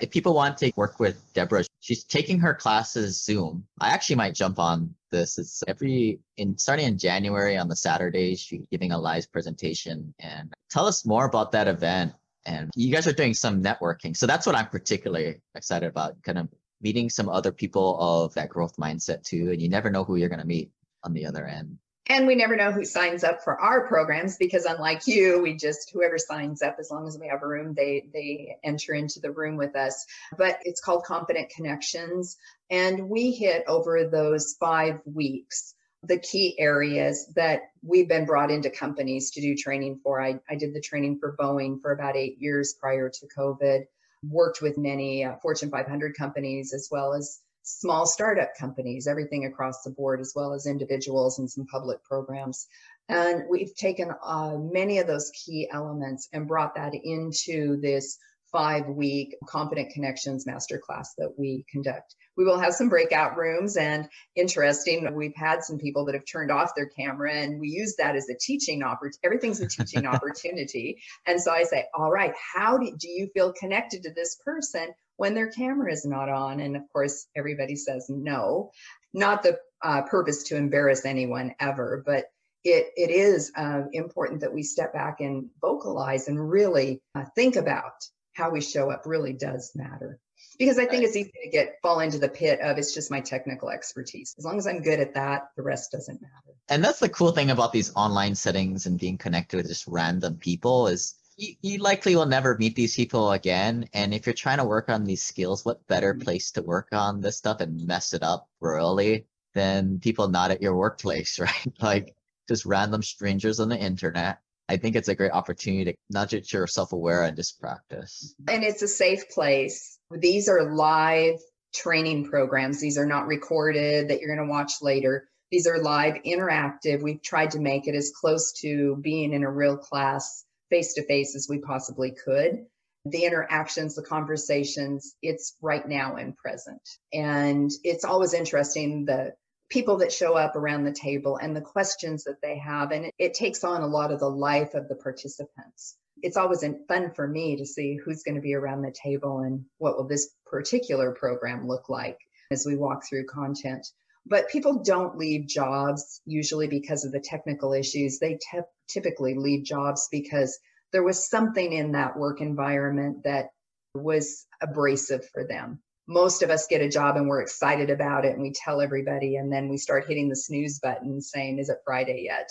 If 0.00 0.10
people 0.10 0.34
want 0.34 0.58
to 0.58 0.72
work 0.76 1.00
with 1.00 1.22
Deborah, 1.34 1.64
she's 1.80 2.04
taking 2.04 2.38
her 2.40 2.54
classes 2.54 3.22
Zoom. 3.24 3.66
I 3.80 3.90
actually 3.90 4.16
might 4.16 4.34
jump 4.34 4.58
on 4.58 4.94
this. 5.10 5.38
It's 5.38 5.62
every 5.68 6.20
in 6.36 6.56
starting 6.58 6.86
in 6.86 6.98
January 6.98 7.56
on 7.56 7.68
the 7.68 7.76
Saturdays, 7.76 8.40
she's 8.40 8.62
giving 8.70 8.92
a 8.92 8.98
live 8.98 9.30
presentation 9.32 10.14
and 10.18 10.52
tell 10.70 10.86
us 10.86 11.04
more 11.04 11.26
about 11.26 11.52
that 11.52 11.68
event. 11.68 12.12
And 12.46 12.70
you 12.74 12.92
guys 12.92 13.06
are 13.06 13.12
doing 13.12 13.34
some 13.34 13.62
networking. 13.62 14.16
So 14.16 14.26
that's 14.26 14.46
what 14.46 14.56
I'm 14.56 14.68
particularly 14.68 15.40
excited 15.54 15.86
about, 15.88 16.22
kind 16.22 16.38
of 16.38 16.48
meeting 16.80 17.10
some 17.10 17.28
other 17.28 17.52
people 17.52 17.98
of 18.00 18.32
that 18.34 18.48
growth 18.48 18.76
mindset 18.76 19.22
too. 19.22 19.50
And 19.50 19.60
you 19.60 19.68
never 19.68 19.90
know 19.90 20.04
who 20.04 20.16
you're 20.16 20.30
going 20.30 20.40
to 20.40 20.46
meet 20.46 20.70
on 21.04 21.12
the 21.12 21.26
other 21.26 21.46
end. 21.46 21.78
And 22.10 22.26
we 22.26 22.34
never 22.34 22.56
know 22.56 22.72
who 22.72 22.84
signs 22.84 23.22
up 23.22 23.44
for 23.44 23.60
our 23.60 23.86
programs 23.86 24.36
because 24.36 24.64
unlike 24.64 25.06
you, 25.06 25.40
we 25.40 25.54
just 25.54 25.92
whoever 25.92 26.18
signs 26.18 26.60
up, 26.60 26.74
as 26.80 26.90
long 26.90 27.06
as 27.06 27.16
we 27.16 27.28
have 27.28 27.44
a 27.44 27.46
room, 27.46 27.72
they 27.72 28.08
they 28.12 28.56
enter 28.64 28.94
into 28.94 29.20
the 29.20 29.30
room 29.30 29.56
with 29.56 29.76
us. 29.76 30.06
But 30.36 30.58
it's 30.64 30.80
called 30.80 31.04
Confident 31.04 31.50
Connections. 31.50 32.36
And 32.68 33.08
we 33.08 33.30
hit 33.30 33.62
over 33.68 34.08
those 34.08 34.56
five 34.58 34.98
weeks 35.04 35.76
the 36.02 36.18
key 36.18 36.58
areas 36.58 37.32
that 37.36 37.70
we've 37.80 38.08
been 38.08 38.24
brought 38.24 38.50
into 38.50 38.70
companies 38.70 39.30
to 39.30 39.40
do 39.40 39.54
training 39.54 40.00
for. 40.02 40.20
I, 40.20 40.40
I 40.50 40.56
did 40.56 40.74
the 40.74 40.80
training 40.80 41.20
for 41.20 41.36
Boeing 41.38 41.80
for 41.80 41.92
about 41.92 42.16
eight 42.16 42.38
years 42.40 42.74
prior 42.80 43.08
to 43.08 43.28
COVID, 43.38 43.84
worked 44.28 44.62
with 44.62 44.76
many 44.76 45.24
uh, 45.24 45.36
Fortune 45.36 45.70
500 45.70 46.16
companies 46.16 46.72
as 46.74 46.88
well 46.90 47.14
as 47.14 47.38
small 47.78 48.06
startup 48.06 48.50
companies, 48.58 49.06
everything 49.06 49.44
across 49.44 49.82
the 49.82 49.90
board, 49.90 50.20
as 50.20 50.32
well 50.34 50.52
as 50.52 50.66
individuals 50.66 51.38
and 51.38 51.50
some 51.50 51.66
public 51.66 52.02
programs. 52.04 52.66
And 53.08 53.44
we've 53.50 53.74
taken 53.74 54.12
uh, 54.24 54.56
many 54.58 54.98
of 54.98 55.06
those 55.06 55.30
key 55.30 55.68
elements 55.72 56.28
and 56.32 56.46
brought 56.46 56.76
that 56.76 56.94
into 56.94 57.80
this 57.80 58.18
five 58.52 58.86
week 58.86 59.36
Confident 59.46 59.90
Connections 59.90 60.46
masterclass 60.46 61.08
that 61.18 61.34
we 61.38 61.64
conduct. 61.70 62.14
We 62.36 62.44
will 62.44 62.58
have 62.58 62.74
some 62.74 62.88
breakout 62.88 63.36
rooms 63.36 63.76
and 63.76 64.08
interesting, 64.34 65.12
we've 65.14 65.36
had 65.36 65.62
some 65.62 65.78
people 65.78 66.04
that 66.06 66.14
have 66.14 66.24
turned 66.30 66.50
off 66.50 66.74
their 66.74 66.88
camera 66.88 67.32
and 67.32 67.60
we 67.60 67.68
use 67.68 67.96
that 67.98 68.16
as 68.16 68.28
a 68.28 68.34
teaching 68.40 68.82
opportunity. 68.82 69.18
Everything's 69.24 69.60
a 69.60 69.68
teaching 69.68 70.06
opportunity. 70.14 71.02
And 71.26 71.40
so 71.40 71.52
I 71.52 71.64
say, 71.64 71.86
all 71.94 72.10
right, 72.10 72.32
how 72.54 72.78
do, 72.78 72.94
do 72.98 73.08
you 73.08 73.28
feel 73.34 73.52
connected 73.52 74.04
to 74.04 74.12
this 74.14 74.36
person 74.44 74.88
when 75.20 75.34
their 75.34 75.50
camera 75.50 75.92
is 75.92 76.06
not 76.06 76.30
on? 76.30 76.60
And 76.60 76.76
of 76.76 76.82
course, 76.94 77.26
everybody 77.36 77.76
says 77.76 78.06
no. 78.08 78.70
Not 79.12 79.42
the 79.42 79.58
uh, 79.82 80.00
purpose 80.02 80.44
to 80.44 80.56
embarrass 80.56 81.04
anyone 81.04 81.54
ever, 81.60 82.02
but 82.06 82.24
it, 82.64 82.86
it 82.96 83.10
is 83.10 83.52
uh, 83.54 83.82
important 83.92 84.40
that 84.40 84.54
we 84.54 84.62
step 84.62 84.94
back 84.94 85.20
and 85.20 85.50
vocalize 85.60 86.28
and 86.28 86.50
really 86.50 87.02
uh, 87.14 87.26
think 87.34 87.56
about 87.56 87.92
how 88.32 88.48
we 88.48 88.62
show 88.62 88.90
up 88.90 89.02
really 89.04 89.34
does 89.34 89.72
matter 89.74 90.18
because 90.58 90.78
I 90.78 90.86
think 90.86 91.04
it's 91.04 91.16
easy 91.16 91.32
to 91.44 91.50
get 91.50 91.76
fall 91.82 92.00
into 92.00 92.18
the 92.18 92.28
pit 92.28 92.60
of 92.60 92.78
it's 92.78 92.94
just 92.94 93.10
my 93.10 93.20
technical 93.20 93.68
expertise. 93.68 94.34
As 94.38 94.44
long 94.44 94.58
as 94.58 94.66
I'm 94.66 94.80
good 94.80 95.00
at 95.00 95.14
that, 95.14 95.48
the 95.56 95.62
rest 95.62 95.92
doesn't 95.92 96.20
matter. 96.20 96.56
And 96.68 96.82
that's 96.82 97.00
the 97.00 97.08
cool 97.10 97.32
thing 97.32 97.50
about 97.50 97.72
these 97.72 97.92
online 97.94 98.34
settings 98.34 98.86
and 98.86 98.98
being 98.98 99.18
connected 99.18 99.56
with 99.56 99.68
just 99.68 99.86
random 99.86 100.36
people 100.36 100.86
is 100.86 101.14
you, 101.40 101.54
you 101.62 101.78
likely 101.78 102.16
will 102.16 102.26
never 102.26 102.56
meet 102.58 102.76
these 102.76 102.96
people 102.96 103.32
again. 103.32 103.88
And 103.92 104.12
if 104.14 104.26
you're 104.26 104.34
trying 104.34 104.58
to 104.58 104.64
work 104.64 104.88
on 104.88 105.04
these 105.04 105.22
skills, 105.22 105.64
what 105.64 105.86
better 105.86 106.12
mm-hmm. 106.12 106.22
place 106.22 106.52
to 106.52 106.62
work 106.62 106.88
on 106.92 107.20
this 107.20 107.36
stuff 107.36 107.60
and 107.60 107.86
mess 107.86 108.12
it 108.12 108.22
up 108.22 108.48
royally 108.60 109.26
than 109.54 109.98
people 109.98 110.28
not 110.28 110.50
at 110.50 110.62
your 110.62 110.76
workplace, 110.76 111.38
right? 111.40 111.72
like 111.80 112.14
just 112.48 112.66
random 112.66 113.02
strangers 113.02 113.60
on 113.60 113.68
the 113.68 113.78
internet 113.78 114.40
I 114.70 114.76
think 114.76 114.94
it's 114.94 115.08
a 115.08 115.16
great 115.16 115.32
opportunity 115.32 115.84
to 115.92 115.98
nudge 116.10 116.32
it 116.32 116.52
your 116.52 116.68
self-aware 116.68 117.24
and 117.24 117.36
just 117.36 117.60
practice. 117.60 118.36
And 118.46 118.62
it's 118.62 118.82
a 118.82 118.88
safe 118.88 119.28
place. 119.28 119.98
These 120.12 120.48
are 120.48 120.72
live 120.72 121.40
training 121.74 122.30
programs. 122.30 122.80
These 122.80 122.96
are 122.96 123.06
not 123.06 123.26
recorded 123.26 124.08
that 124.08 124.20
you're 124.20 124.32
going 124.32 124.46
to 124.46 124.52
watch 124.52 124.74
later. 124.80 125.28
These 125.50 125.66
are 125.66 125.82
live 125.82 126.22
interactive. 126.24 127.02
We've 127.02 127.20
tried 127.20 127.50
to 127.52 127.58
make 127.58 127.88
it 127.88 127.96
as 127.96 128.12
close 128.12 128.52
to 128.60 128.94
being 129.00 129.32
in 129.32 129.42
a 129.42 129.50
real 129.50 129.76
class 129.76 130.44
face 130.70 130.94
to 130.94 131.04
face 131.04 131.34
as 131.36 131.48
we 131.48 131.58
possibly 131.58 132.12
could. 132.12 132.66
The 133.06 133.24
interactions, 133.24 133.94
the 133.94 134.02
conversations, 134.02 135.14
it's 135.22 135.56
right 135.62 135.86
now 135.86 136.16
and 136.16 136.36
present. 136.36 136.82
And 137.12 137.70
it's 137.82 138.04
always 138.04 138.34
interesting 138.34 139.06
the 139.06 139.34
people 139.70 139.98
that 139.98 140.12
show 140.12 140.34
up 140.34 140.56
around 140.56 140.84
the 140.84 140.92
table 140.92 141.36
and 141.36 141.56
the 141.56 141.60
questions 141.60 142.24
that 142.24 142.42
they 142.42 142.58
have. 142.58 142.90
And 142.90 143.06
it, 143.06 143.14
it 143.18 143.34
takes 143.34 143.64
on 143.64 143.82
a 143.82 143.86
lot 143.86 144.12
of 144.12 144.20
the 144.20 144.28
life 144.28 144.74
of 144.74 144.88
the 144.88 144.96
participants. 144.96 145.96
It's 146.22 146.36
always 146.36 146.64
fun 146.88 147.12
for 147.14 147.26
me 147.26 147.56
to 147.56 147.64
see 147.64 147.96
who's 147.96 148.22
going 148.22 148.34
to 148.34 148.42
be 148.42 148.54
around 148.54 148.82
the 148.82 148.92
table 148.92 149.38
and 149.40 149.64
what 149.78 149.96
will 149.96 150.06
this 150.06 150.30
particular 150.44 151.12
program 151.12 151.66
look 151.66 151.88
like 151.88 152.18
as 152.50 152.66
we 152.66 152.76
walk 152.76 153.04
through 153.08 153.26
content. 153.26 153.86
But 154.26 154.48
people 154.48 154.82
don't 154.82 155.18
leave 155.18 155.46
jobs 155.46 156.20
usually 156.24 156.68
because 156.68 157.04
of 157.04 157.12
the 157.12 157.20
technical 157.20 157.72
issues. 157.72 158.18
They 158.18 158.34
te- 158.34 158.60
typically 158.88 159.34
leave 159.34 159.64
jobs 159.64 160.08
because 160.10 160.58
there 160.92 161.02
was 161.02 161.28
something 161.28 161.72
in 161.72 161.92
that 161.92 162.16
work 162.16 162.40
environment 162.40 163.24
that 163.24 163.50
was 163.94 164.46
abrasive 164.62 165.28
for 165.30 165.46
them 165.46 165.80
most 166.06 166.42
of 166.42 166.50
us 166.50 166.66
get 166.66 166.80
a 166.80 166.88
job 166.88 167.16
and 167.16 167.28
we're 167.28 167.40
excited 167.40 167.88
about 167.88 168.24
it 168.24 168.32
and 168.32 168.42
we 168.42 168.52
tell 168.52 168.80
everybody 168.80 169.36
and 169.36 169.52
then 169.52 169.68
we 169.68 169.76
start 169.76 170.06
hitting 170.08 170.28
the 170.28 170.36
snooze 170.36 170.80
button 170.80 171.20
saying 171.20 171.58
is 171.58 171.68
it 171.68 171.78
friday 171.84 172.22
yet 172.24 172.48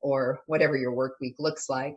or 0.00 0.40
whatever 0.46 0.76
your 0.76 0.92
work 0.92 1.16
week 1.20 1.36
looks 1.38 1.68
like. 1.68 1.96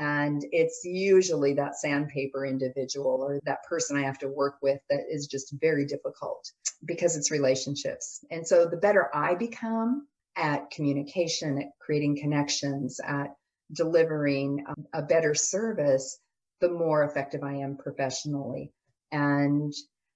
And 0.00 0.42
it's 0.50 0.80
usually 0.82 1.52
that 1.54 1.76
sandpaper 1.76 2.46
individual 2.46 3.20
or 3.20 3.38
that 3.44 3.64
person 3.68 3.98
I 3.98 4.04
have 4.04 4.18
to 4.20 4.28
work 4.28 4.54
with 4.62 4.80
that 4.88 5.00
is 5.10 5.26
just 5.26 5.54
very 5.60 5.84
difficult 5.84 6.50
because 6.82 7.18
it's 7.18 7.30
relationships. 7.30 8.24
And 8.30 8.46
so 8.48 8.64
the 8.64 8.78
better 8.78 9.14
I 9.14 9.34
become 9.34 10.08
at 10.36 10.70
communication, 10.70 11.58
at 11.58 11.66
creating 11.78 12.16
connections, 12.16 12.98
at 13.06 13.34
delivering 13.70 14.64
a 14.94 15.02
better 15.02 15.34
service, 15.34 16.18
the 16.62 16.70
more 16.70 17.04
effective 17.04 17.42
I 17.42 17.56
am 17.56 17.76
professionally. 17.76 18.72
And 19.12 19.70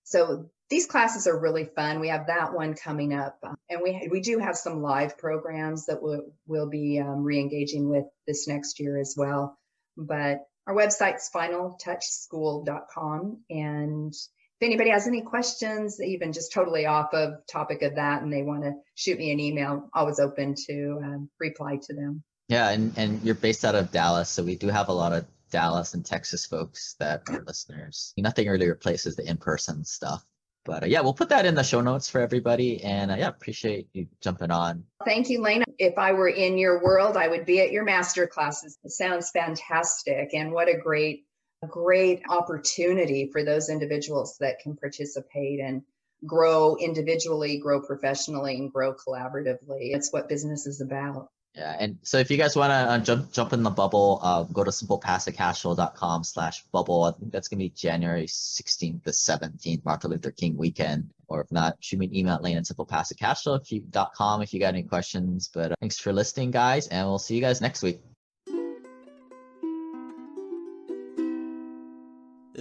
so 0.04 0.48
these 0.70 0.86
classes 0.86 1.26
are 1.26 1.38
really 1.38 1.66
fun. 1.76 2.00
We 2.00 2.08
have 2.08 2.28
that 2.28 2.54
one 2.54 2.72
coming 2.72 3.12
up, 3.12 3.38
and 3.68 3.82
we 3.82 4.08
we 4.10 4.20
do 4.20 4.38
have 4.38 4.56
some 4.56 4.80
live 4.80 5.18
programs 5.18 5.86
that 5.86 6.02
we'll 6.02 6.32
we'll 6.46 6.70
be 6.70 7.00
um, 7.00 7.22
re-engaging 7.22 7.90
with 7.90 8.06
this 8.26 8.48
next 8.48 8.80
year 8.80 8.98
as 8.98 9.14
well. 9.16 9.58
But 9.96 10.46
our 10.66 10.74
website's 10.74 11.30
finaltouchschool.com, 11.34 13.38
and 13.50 14.12
if 14.12 14.62
anybody 14.62 14.90
has 14.90 15.06
any 15.06 15.22
questions, 15.22 16.00
even 16.00 16.32
just 16.32 16.52
totally 16.52 16.86
off 16.86 17.12
of 17.12 17.34
topic 17.50 17.82
of 17.82 17.96
that, 17.96 18.22
and 18.22 18.32
they 18.32 18.42
want 18.42 18.62
to 18.62 18.72
shoot 18.94 19.18
me 19.18 19.32
an 19.32 19.40
email, 19.40 19.88
always 19.94 20.20
open 20.20 20.54
to 20.66 21.00
um, 21.02 21.30
reply 21.38 21.78
to 21.82 21.94
them. 21.94 22.22
Yeah, 22.48 22.70
and 22.70 22.92
and 22.96 23.22
you're 23.22 23.34
based 23.34 23.64
out 23.64 23.74
of 23.74 23.90
Dallas, 23.90 24.28
so 24.28 24.42
we 24.42 24.56
do 24.56 24.68
have 24.68 24.88
a 24.88 24.92
lot 24.92 25.12
of 25.12 25.26
Dallas 25.50 25.94
and 25.94 26.04
Texas 26.04 26.46
folks 26.46 26.94
that 26.98 27.22
are 27.28 27.42
listeners. 27.46 28.12
Nothing 28.16 28.48
really 28.48 28.68
replaces 28.68 29.16
the 29.16 29.28
in-person 29.28 29.84
stuff. 29.84 30.24
But 30.64 30.84
uh, 30.84 30.86
yeah, 30.86 31.00
we'll 31.00 31.14
put 31.14 31.28
that 31.28 31.46
in 31.46 31.54
the 31.54 31.62
show 31.62 31.80
notes 31.80 32.08
for 32.08 32.20
everybody. 32.20 32.82
And 32.82 33.10
uh, 33.10 33.16
yeah, 33.16 33.28
appreciate 33.28 33.88
you 33.92 34.06
jumping 34.20 34.50
on. 34.50 34.84
Thank 35.04 35.28
you, 35.28 35.42
Lena. 35.42 35.64
If 35.78 35.98
I 35.98 36.12
were 36.12 36.28
in 36.28 36.56
your 36.58 36.82
world, 36.82 37.16
I 37.16 37.28
would 37.28 37.44
be 37.44 37.60
at 37.60 37.70
your 37.70 37.84
master 37.84 38.26
classes. 38.26 38.78
It 38.82 38.90
sounds 38.90 39.30
fantastic. 39.30 40.32
And 40.32 40.52
what 40.52 40.68
a 40.68 40.78
great, 40.78 41.24
great 41.68 42.22
opportunity 42.28 43.30
for 43.30 43.44
those 43.44 43.68
individuals 43.68 44.36
that 44.40 44.60
can 44.60 44.76
participate 44.76 45.60
and 45.60 45.82
grow 46.26 46.76
individually, 46.76 47.58
grow 47.58 47.82
professionally, 47.82 48.56
and 48.56 48.72
grow 48.72 48.94
collaboratively. 48.94 49.94
It's 49.94 50.12
what 50.12 50.28
business 50.28 50.66
is 50.66 50.80
about. 50.80 51.28
Yeah, 51.54 51.76
and 51.78 51.98
so 52.02 52.18
if 52.18 52.32
you 52.32 52.36
guys 52.36 52.56
want 52.56 52.70
to 52.70 52.74
uh, 52.74 52.98
jump 52.98 53.32
jump 53.32 53.52
in 53.52 53.62
the 53.62 53.70
bubble, 53.70 54.18
uh, 54.22 54.42
go 54.42 54.64
to 54.64 54.72
simplepassivecashflow.com 54.72 56.24
slash 56.24 56.64
bubble. 56.72 57.04
I 57.04 57.12
think 57.12 57.30
that's 57.30 57.46
going 57.46 57.60
to 57.60 57.64
be 57.66 57.70
January 57.70 58.26
16th 58.26 59.04
to 59.04 59.10
17th, 59.10 59.84
Martin 59.84 60.10
Luther 60.10 60.32
King 60.32 60.56
weekend. 60.56 61.10
Or 61.28 61.40
if 61.42 61.52
not, 61.52 61.76
shoot 61.78 62.00
me 62.00 62.06
an 62.06 62.16
email 62.16 62.34
at 62.34 62.42
lane 62.42 62.56
at 62.56 62.64
simplepassivecashflow.com 62.64 64.42
if 64.42 64.52
you 64.52 64.60
got 64.60 64.74
any 64.74 64.82
questions. 64.82 65.48
But 65.52 65.72
uh, 65.72 65.74
thanks 65.80 65.98
for 65.98 66.12
listening, 66.12 66.50
guys, 66.50 66.88
and 66.88 67.06
we'll 67.06 67.20
see 67.20 67.36
you 67.36 67.40
guys 67.40 67.60
next 67.60 67.82
week. 67.82 68.00